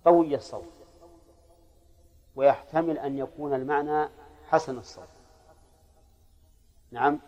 [0.05, 0.74] قوي الصوت.
[2.35, 4.09] ويحتمل أن يكون المعنى
[4.49, 5.07] حسن الصوت.
[6.91, 7.19] نعم.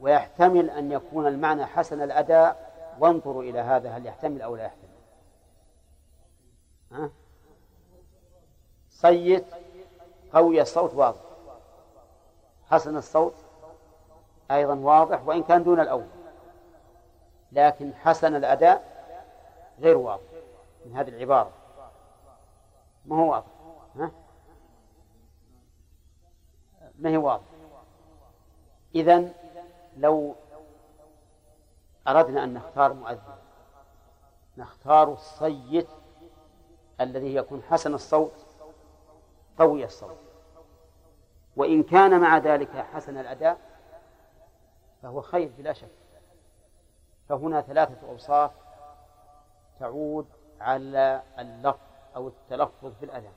[0.00, 4.88] ويحتمل أن يكون المعنى حسن الأداء وانظروا إلى هذا هل يحتمل أو لا يحتمل.
[6.92, 7.10] ها؟
[8.90, 9.44] صيت
[10.32, 11.20] قوي الصوت واضح.
[12.70, 13.34] حسن الصوت
[14.50, 16.06] أيضا واضح وإن كان دون الأول.
[17.52, 18.94] لكن حسن الأداء
[19.80, 20.22] غير واضح
[20.86, 21.50] من هذه العبارة.
[23.04, 23.46] ما هو واضح
[23.96, 24.10] ها؟
[26.98, 27.44] ما هي واضح؟
[28.94, 29.32] إذن
[29.96, 30.34] لو
[32.08, 33.36] أردنا أن نختار مؤذن
[34.56, 35.88] نختار الصيت
[37.00, 38.46] الذي يكون حسن الصوت
[39.58, 40.18] قوي الصوت.
[41.56, 43.58] وإن كان مع ذلك حسن الأداء
[45.02, 45.88] فهو خير بلا شك.
[47.28, 48.50] فهنا ثلاثة أوصاف
[49.80, 50.26] تعود
[50.60, 51.78] على اللفظ
[52.16, 53.32] أو التلفظ في الأذان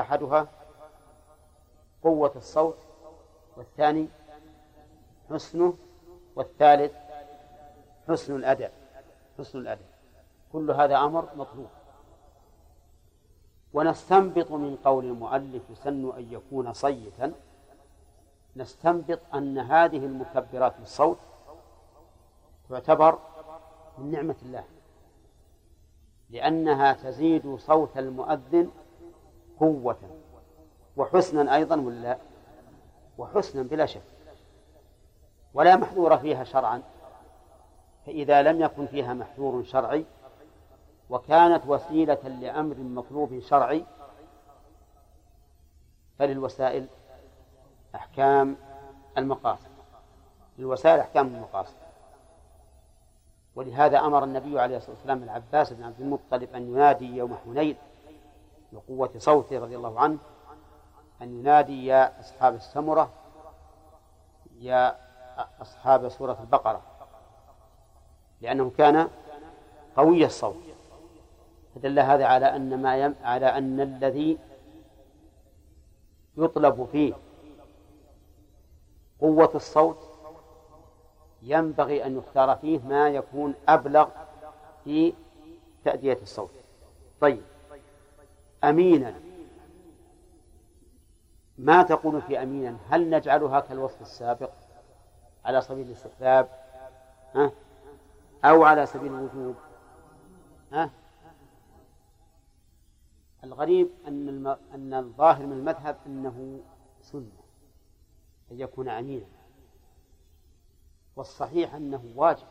[0.00, 0.48] أحدها
[2.02, 2.78] قوة الصوت
[3.56, 4.08] والثاني
[5.30, 5.74] حسنه
[6.36, 6.92] والثالث
[8.08, 8.72] حسن الأداء
[9.38, 9.86] حسن الأداء
[10.52, 11.68] كل هذا أمر مطلوب.
[13.72, 17.32] ونستنبط من قول المؤلف يسن أن يكون صيتا.
[18.56, 21.18] نستنبط أن هذه المكبرات للصوت
[22.68, 23.18] تعتبر
[23.98, 24.64] من نعمة الله.
[26.30, 28.70] لأنها تزيد صوت المؤذن
[29.60, 29.96] قوة.
[31.00, 32.18] وحسنا أيضا ولا
[33.18, 34.02] وحسنا بلا شك.
[35.54, 36.82] ولا محذور فيها شرعا.
[38.06, 40.04] فإذا لم يكن فيها محذور شرعي
[41.10, 43.84] وكانت وسيلة لأمر مطلوب شرعي
[46.18, 46.86] فللوسائل
[47.94, 48.56] أحكام
[49.18, 49.70] المقاصد.
[50.58, 51.76] للوسائل أحكام المقاصد.
[53.54, 57.76] ولهذا أمر النبي عليه الصلاة والسلام العباس بن عبد المطلب أن ينادي يوم حنين
[58.72, 60.18] بقوة صوته رضي الله عنه
[61.22, 63.10] أن ينادي يا أصحاب السمرة
[64.58, 64.96] يا
[65.60, 66.82] أصحاب سورة البقرة
[68.40, 69.08] لأنه كان
[69.96, 70.56] قوي الصوت.
[71.74, 73.14] فدل هذا على أن ما يم...
[73.22, 74.38] على أن الذي
[76.36, 77.14] يطلب فيه
[79.20, 80.10] قوة الصوت
[81.42, 84.08] ينبغي أن يختار فيه ما يكون أبلغ
[84.84, 85.12] في
[85.84, 86.50] تأدية الصوت.
[87.20, 87.42] طيب
[88.64, 89.29] أمينا
[91.60, 94.50] ما تقول في أمينا هل نجعلها كالوصف السابق
[95.44, 96.48] على سبيل الاستحباب؟
[97.34, 97.50] ها؟
[98.44, 99.54] أو على سبيل الوجوب
[100.72, 100.90] ها؟
[103.44, 104.56] الغريب أن الم...
[104.74, 106.60] أن الظاهر من المذهب أنه
[107.00, 107.40] سنة
[108.52, 109.26] أن يكون أمينا.
[111.16, 112.46] والصحيح أنه واجب.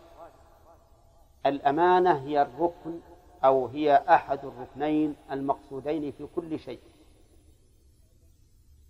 [1.46, 3.00] الأمانة هي الركن
[3.44, 6.80] أو هي أحد الركنين المقصودين في كل شيء.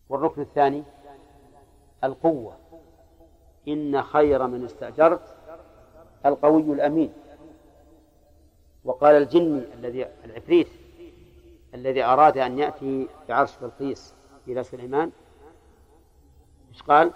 [0.10, 0.84] والركن الثاني
[2.04, 2.58] القوة.
[3.68, 5.38] إن خير من استأجرت
[6.26, 7.14] القوي الأمين.
[8.86, 10.68] وقال الجني الذي العفريت
[11.74, 14.16] الذي أراد أن يأتي بعرش بلقيس
[14.48, 15.12] إلى سليمان
[16.74, 17.12] إيش قال؟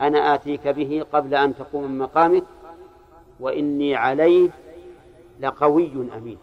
[0.00, 2.44] أنا آتيك به قبل أن تقوم من مقامك
[3.40, 4.50] وإني عليه
[5.40, 6.38] لقوي أمين.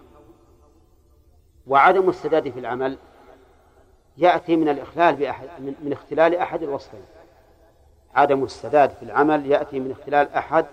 [1.67, 2.97] وعدم السداد في العمل
[4.17, 7.01] يأتي من الإخلال بأحد من, من اختلال أحد الوصفين.
[8.15, 10.65] عدم السداد في العمل يأتي من اختلال أحد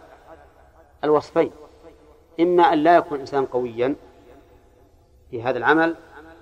[1.04, 1.50] الوصفين.
[2.40, 3.94] إما أن لا يكون الإنسان قويا
[5.30, 5.96] في هذا العمل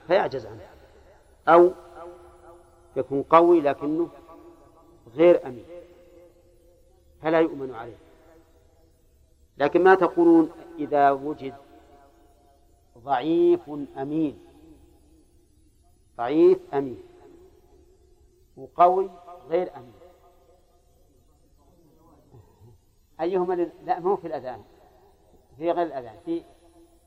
[0.06, 0.60] فيعجز عنه
[1.48, 1.72] أو
[2.96, 4.08] يكون قوي لكنه
[5.16, 5.64] غير أمين
[7.22, 7.96] فلا يؤمن عليه.
[9.58, 11.54] لكن ما تقولون إذا وجد
[12.98, 14.51] ضعيف أمين
[16.16, 17.02] ضعيف أمين
[18.56, 19.10] وقوي
[19.48, 19.92] غير أمين
[23.20, 24.62] أيهما لا مو في الأذان
[25.58, 26.44] في غير الأذان في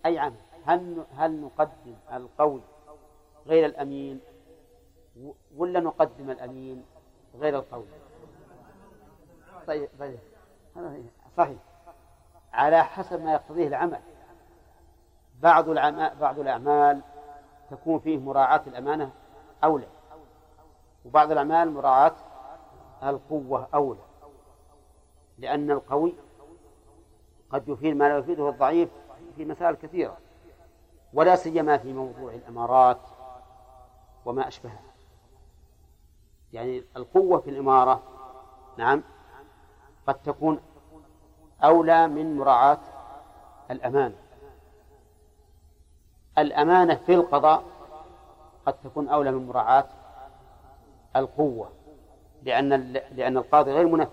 [0.06, 2.62] أي عمل هل هل نقدم القوي
[3.48, 4.20] غير الأمين
[5.56, 6.86] ولا نقدم الأمين
[7.40, 7.86] غير القوي
[9.68, 10.20] طيب طيب.
[11.38, 11.58] صحيح.
[12.54, 14.00] على حسب ما يقتضيه العمل.
[15.42, 17.02] بعض العمال بعض الأعمال
[17.70, 19.12] تكون فيه مراعاة الأمانة
[19.64, 19.88] أولى.
[21.06, 22.16] وبعض الأعمال مراعاة
[23.04, 24.00] القوة أولى.
[25.38, 26.14] لأن القوي
[27.50, 28.90] قد يفيد ما لا يفيده الضعيف
[29.36, 30.18] في مسائل كثيرة.
[31.14, 33.02] ولا سيما في موضوع الإمارات
[34.26, 34.82] وما أشبهها.
[36.54, 38.04] يعني القوة في الإمارة
[38.78, 39.04] نعم
[40.08, 40.60] قد تكون
[41.64, 42.80] أولى من مراعاة
[43.72, 44.25] الأمانة.
[46.38, 47.64] الأمانة في القضاء
[48.66, 49.88] قد تكون أولى من مراعاة
[51.16, 51.70] القوة
[52.44, 54.12] لأن لأن القاضي غير منفذ.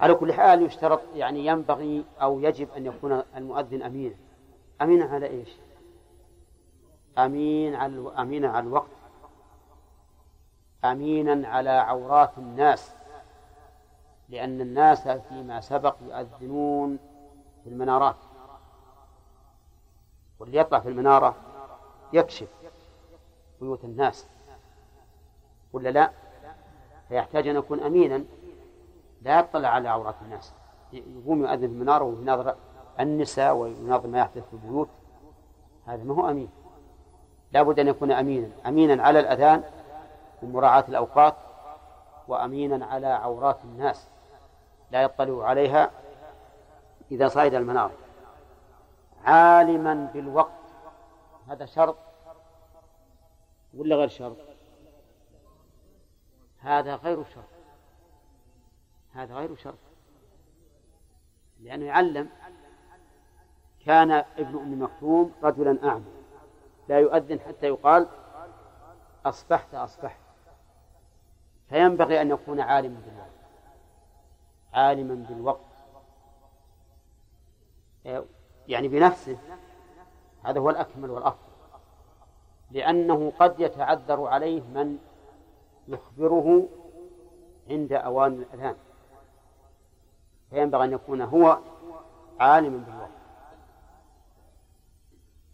[0.00, 4.14] على كل حال يشترط يعني ينبغي أو يجب أن يكون المؤذن أمينا.
[4.82, 5.56] أمينا على إيش؟
[7.18, 8.90] أمين على أمينا على الوقت.
[10.84, 12.94] أمينا على عورات الناس.
[14.28, 16.98] لأن الناس فيما سبق يؤذنون
[17.64, 18.16] في المنارات.
[20.42, 21.34] واللي يطلع في المنارة
[22.12, 22.48] يكشف
[23.60, 24.26] بيوت الناس.
[25.72, 26.10] ولا لا؟
[27.08, 28.24] فيحتاج أن يكون أمينا.
[29.22, 30.52] لا يطلع على عورات الناس.
[30.92, 32.54] يقوم يؤذن في المنارة ويناظر
[33.00, 34.88] النساء ويناظر ما يحدث في البيوت.
[35.86, 36.50] هذا ما هو أمين.
[37.52, 38.50] لا بد أن يكون أمينا.
[38.66, 39.64] أمينا على الأذان
[40.42, 41.34] ومراعاة الأوقات
[42.28, 44.08] وأمينا على عورات الناس.
[44.90, 45.90] لا يطلع عليها
[47.10, 47.90] إذا صعد المنار
[49.24, 50.52] عالما بالوقت.
[51.48, 51.96] هذا شرط
[53.74, 54.36] ولا غير شرط؟
[56.58, 57.44] هذا غير شرط.
[59.12, 59.78] هذا غير شرط.
[61.60, 62.28] لأنه يعلم
[63.86, 66.04] كان ابن أم مكتوم رجلا أعمى.
[66.88, 68.08] لا يؤذن حتى يقال
[69.26, 70.20] أصبحت أصبحت.
[71.68, 73.30] فينبغي أن يكون عالما بالوقت.
[74.72, 75.72] عالما بالوقت.
[78.68, 79.38] يعني بنفسه.
[80.42, 81.52] هذا هو الأكمل والأفضل.
[82.70, 84.98] لأنه قد يتعذر عليه من
[85.88, 86.68] يخبره
[87.70, 88.76] عند أوان الأذان.
[90.50, 91.58] فينبغي أن يكون هو
[92.40, 93.10] عالما بالوقت.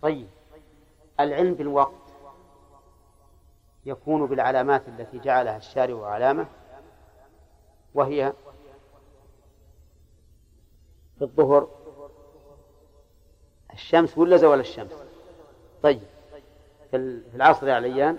[0.03, 0.29] طيب
[1.21, 1.93] العلم بالوقت
[3.87, 6.47] يكون بالعلامات التي جعلها الشارع علامة
[7.95, 8.33] وهي
[11.19, 11.69] في الظهر
[13.79, 14.93] الشمس ولا زوال الشمس؟
[15.83, 16.01] طيب.
[16.91, 16.97] في
[17.35, 18.19] العصر يا عليان.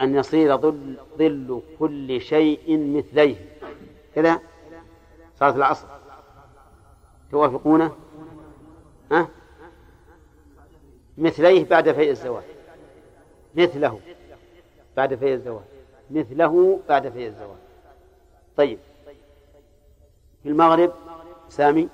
[0.00, 3.58] أن يصير ظل, ظل كل شيء مثليه.
[4.14, 4.40] كذا؟
[5.38, 5.88] صارت العصر.
[7.30, 7.96] توافقونه
[9.12, 9.28] ها؟
[11.18, 12.55] مثليه بعد فيء الزوال.
[13.56, 14.00] مثله
[14.96, 15.64] بعد فيء الزوال
[16.10, 17.58] مثله بعد فيء الزوال
[18.56, 18.78] طيب.
[20.42, 20.92] في المغرب
[21.48, 21.88] سامي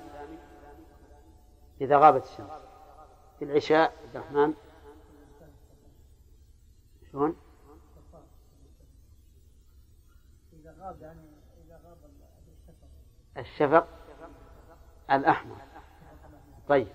[1.81, 2.49] إذا غابت الشمس.
[3.39, 4.53] في العشاء عبد الرحمن.
[7.11, 7.35] شلون؟
[10.53, 11.19] إذا غاب يعني
[11.67, 11.97] إذا غاب
[13.37, 13.87] الشفق
[15.11, 15.55] الأحمر.
[16.67, 16.87] طيب.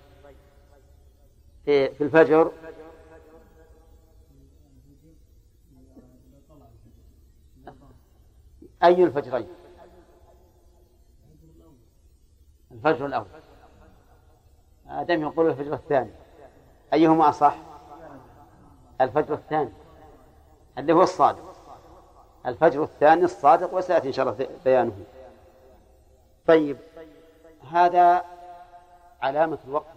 [1.65, 2.51] في الفجر
[8.83, 9.47] أي الفجرين
[12.71, 13.27] الفجر الأول.
[14.87, 16.11] آدم يقول الفجر الثاني.
[16.93, 17.55] أيهما أصح؟
[19.01, 19.73] الفجر الثاني.
[20.77, 21.55] اللي هو الصادق.
[22.45, 25.05] الفجر الثاني الصادق وسيأتي إن شاء الله بيانه.
[26.47, 26.77] طيب
[27.71, 28.25] هذا
[29.21, 29.95] علامة الوقت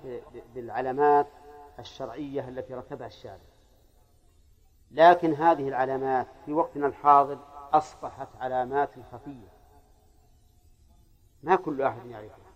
[0.54, 1.26] بالعلامات
[1.78, 3.38] الشرعية التي رتبها الشارع.
[4.90, 7.38] لكن هذه العلامات في وقتنا الحاضر
[7.73, 9.49] أصبحت علامات خفية.
[11.43, 12.53] ما كل أحد يعرفها.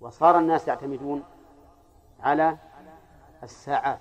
[0.00, 1.24] وصار الناس يعتمدون
[2.20, 2.58] على
[3.42, 4.00] الساعات.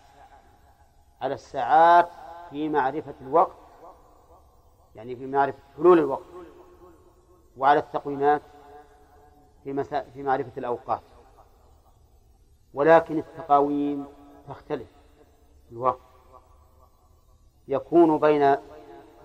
[1.21, 2.09] على الساعات
[2.49, 3.57] في معرفة الوقت
[4.95, 6.25] يعني في معرفة حلول الوقت.
[7.57, 8.41] وعلى التقويمات
[9.63, 10.01] في مسا...
[10.01, 11.01] في معرفة الأوقات.
[12.73, 14.07] ولكن التقاويم
[14.47, 14.87] تختلف
[15.71, 15.99] الوقت.
[17.67, 18.57] يكون بين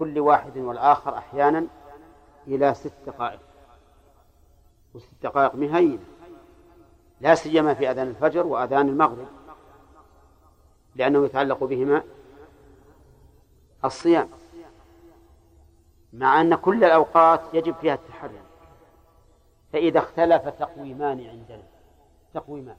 [0.02, 1.66] كل واحد والآخر أحيانا
[2.46, 3.40] إلى ست دقائق.
[4.94, 6.04] وست دقائق مهينة.
[7.20, 9.26] لا سيما في أذان الفجر وأذان المغرب.
[10.94, 12.02] لأنه يتعلق بهما
[13.84, 14.28] الصيام.
[16.12, 18.40] مع أن كل الأوقات يجب فيها التحري.
[19.72, 21.62] فإذا اختلف تقويمان عندنا.
[22.34, 22.76] تقويمان.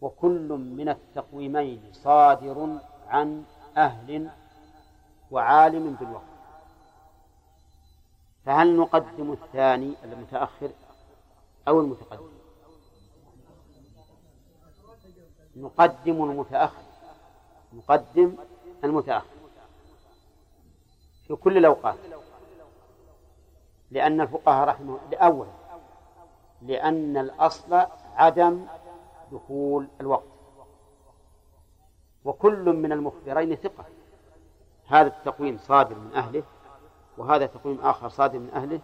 [0.00, 2.78] وكل من التقويمين صادر
[3.08, 3.44] عن
[3.76, 4.30] أهل
[5.30, 6.24] وعالم بالوقت.
[8.46, 10.70] فهل نقدم الثاني المتأخر
[11.68, 12.30] أو المتقدم؟
[15.56, 16.82] نقدم المتأخر.
[17.72, 18.36] نقدم
[18.84, 19.36] المتأخر.
[21.26, 21.98] في كل الأوقات.
[23.90, 25.50] لأن الفقهاء رحمه أولا
[26.62, 28.66] لأن الأصل عدم
[29.32, 30.24] دخول الوقت.
[32.24, 33.84] وكل من المخبرين ثقة.
[34.90, 36.42] هذا التقويم صادر من أهله
[37.18, 38.80] وهذا تقويم آخر صادر من أهله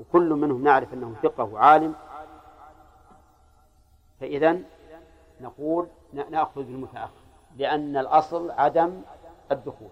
[0.00, 1.94] وكل منهم نعرف أنه ثقة وعالم.
[4.20, 4.58] فإذا
[5.40, 7.20] نقول نأخذ بالمتأخر
[7.56, 9.02] لأن الأصل عدم
[9.52, 9.90] الدخول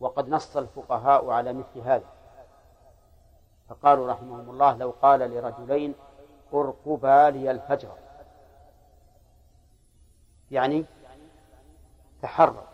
[0.00, 2.06] وقد نص الفقهاء على مثل هذا.
[3.68, 5.94] فقالوا رحمهم الله لو قال لرجلين
[6.54, 7.92] ارقبا لي الفجر.
[10.50, 10.84] يعني
[12.22, 12.69] تحرر.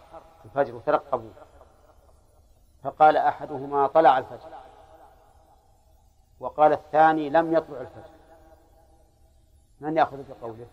[0.46, 1.30] الفجر وترقبوا.
[2.82, 4.48] فقال أحدهما طلع الفجر.
[6.40, 8.10] وقال الثاني لم يطلع الفجر.
[9.80, 10.66] من يأخذ بقوله؟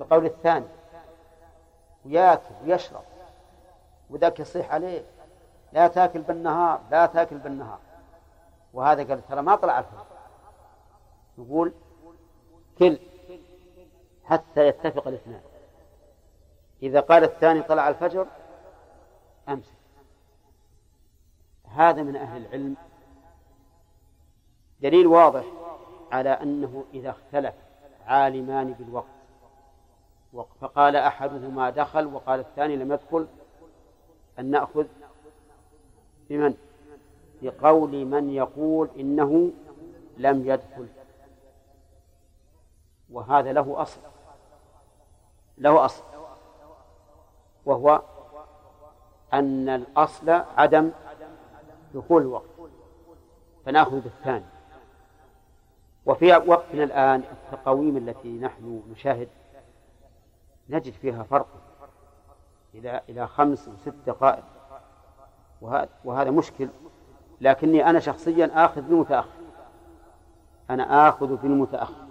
[0.00, 0.66] بقول الثاني.
[2.04, 3.02] وياكل ويشرب.
[4.10, 5.04] وذاك يصيح عليه.
[5.72, 7.78] لا تاكل بالنهار لا تاكل بالنهار.
[8.74, 10.06] وهذا قال ترى ما طلع الفجر.
[11.38, 11.72] يقول
[12.78, 12.98] كل
[14.24, 15.42] حتى يتفق الاثنان.
[16.82, 18.26] إذا قال الثاني طلع الفجر
[19.48, 19.72] أمسك
[21.64, 22.76] هذا من أهل العلم.
[24.80, 25.44] دليل واضح
[26.12, 27.54] على أنه إذا اختلف
[28.06, 29.06] عالمان بالوقت.
[30.60, 33.26] فقال أحدهما دخل وقال الثاني لم يدخل.
[34.38, 34.86] أن نأخذ
[36.28, 36.54] بمن؟
[37.42, 39.50] بقول من يقول إنه
[40.16, 40.88] لم يدخل.
[43.10, 44.00] وهذا له أصل.
[45.58, 46.04] له أصل.
[47.66, 48.02] وهو
[49.34, 50.90] أن الأصل عدم
[51.94, 52.44] دخول الوقت
[53.66, 54.44] فنأخذ بالثاني.
[56.06, 59.28] وفي وقتنا الآن التقاويم التي نحن نشاهد
[60.68, 61.60] نجد فيها فرقا
[62.74, 64.44] إلى إلى خمس وست دقائق.
[66.04, 66.68] وهذا مشكل
[67.40, 69.40] لكني أنا شخصيا آخذ بالمتأخر
[70.70, 72.06] أنا آخذ بالمتأخر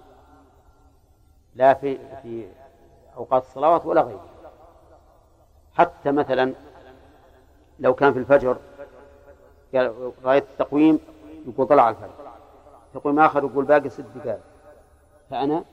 [1.55, 2.47] لا في في
[3.17, 4.29] أوقات الصلوات ولا غيرها.
[5.73, 6.53] حتى مثلا
[7.79, 8.57] لو كان في الفجر
[10.23, 10.99] رأيت التقويم
[11.47, 12.29] يقول طلع الفجر.
[12.93, 14.41] تقويم آخر يقول باقي ست دقائق.
[15.29, 15.63] فأنا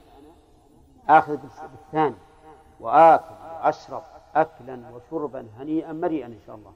[1.08, 1.36] آخذ
[1.72, 2.14] بالثاني
[2.80, 4.02] وآكل وأشرب
[4.34, 6.72] أكلا وشربا هنيئا مريئا إن شاء الله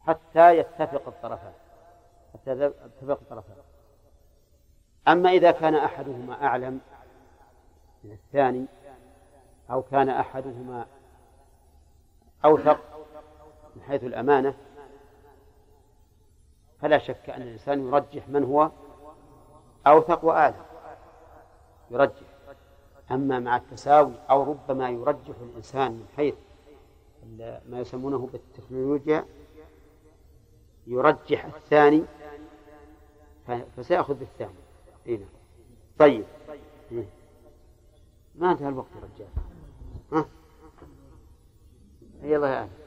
[0.00, 1.52] حتى يتفق الطرفان
[2.34, 3.56] حتى يتفق الطرفان.
[5.08, 6.80] أما إذا كان أحدهما أعلم
[8.04, 8.66] من الثاني
[9.70, 10.86] أو كان أحدهما
[12.44, 12.95] أوثق
[13.76, 14.54] من حيث الأمانة
[16.80, 18.70] فلا شك أن الإنسان يرجح من هو
[19.86, 20.62] أوثق وأعلم
[21.90, 22.26] يرجح.
[23.10, 26.34] أما مع التساوي أو ربما يرجح الإنسان من حيث
[27.68, 29.26] ما يسمونه بالتكنولوجيا
[30.86, 32.04] يرجح الثاني
[33.76, 34.54] فسيأخذ بالثاني
[35.06, 35.28] إيه نعم.
[35.98, 36.24] طيب.
[38.34, 39.28] ما انتهى الوقت يا رجال.
[40.12, 40.28] ها؟
[42.22, 42.85] يلا يا أهل.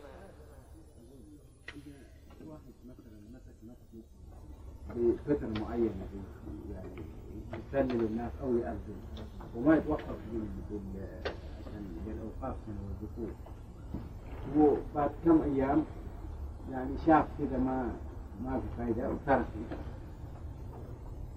[4.99, 6.07] بفترة معينة
[6.73, 6.89] يعني
[7.53, 8.95] يسلم الناس أو يأذن
[9.55, 10.15] وما يتوقف
[12.05, 13.34] بالأوقاف من الدخول
[14.57, 15.85] وبعد كم أيام
[16.71, 17.91] يعني شاف كذا ما
[18.43, 19.45] ما في فائدة وترك.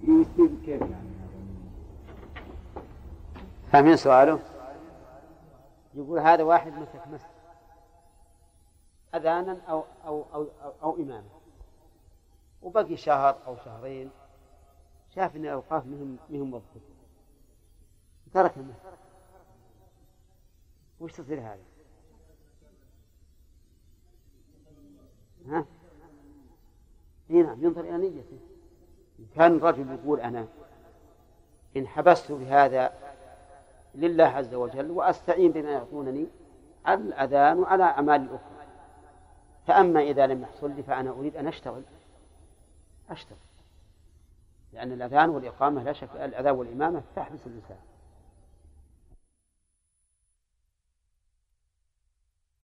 [0.03, 1.13] يصير كيف يعني
[3.71, 4.39] فاهمين سؤاله؟
[5.95, 7.29] يقول هذا واحد مسك مسك
[9.15, 11.23] أذانا أو أو أو أو, أو إماما.
[12.63, 14.09] وبقي شهر أو شهرين
[15.15, 16.81] شاف أن الأوقاف مهم مهم وظيفته
[18.33, 18.93] ترك المسك
[20.99, 21.63] وش تصير هذه؟
[25.47, 25.65] ها؟
[27.29, 28.39] إي نعم ينظر إلى نيته.
[29.19, 30.47] إن كان الرجل يقول أنا
[31.77, 32.93] إن حبست بهذا
[33.95, 36.27] لله عز وجل وأستعين بما يعطونني
[36.85, 38.67] على الأذان وعلى اعمال الأخرى.
[39.67, 41.83] فأما إذا لم يحصل لي فأنا أريد أن أشتغل.
[43.09, 43.37] اشتغل
[44.73, 47.77] لأن الأذان والإقامة لا شك الأذان والإمامة تحبس الإنسان.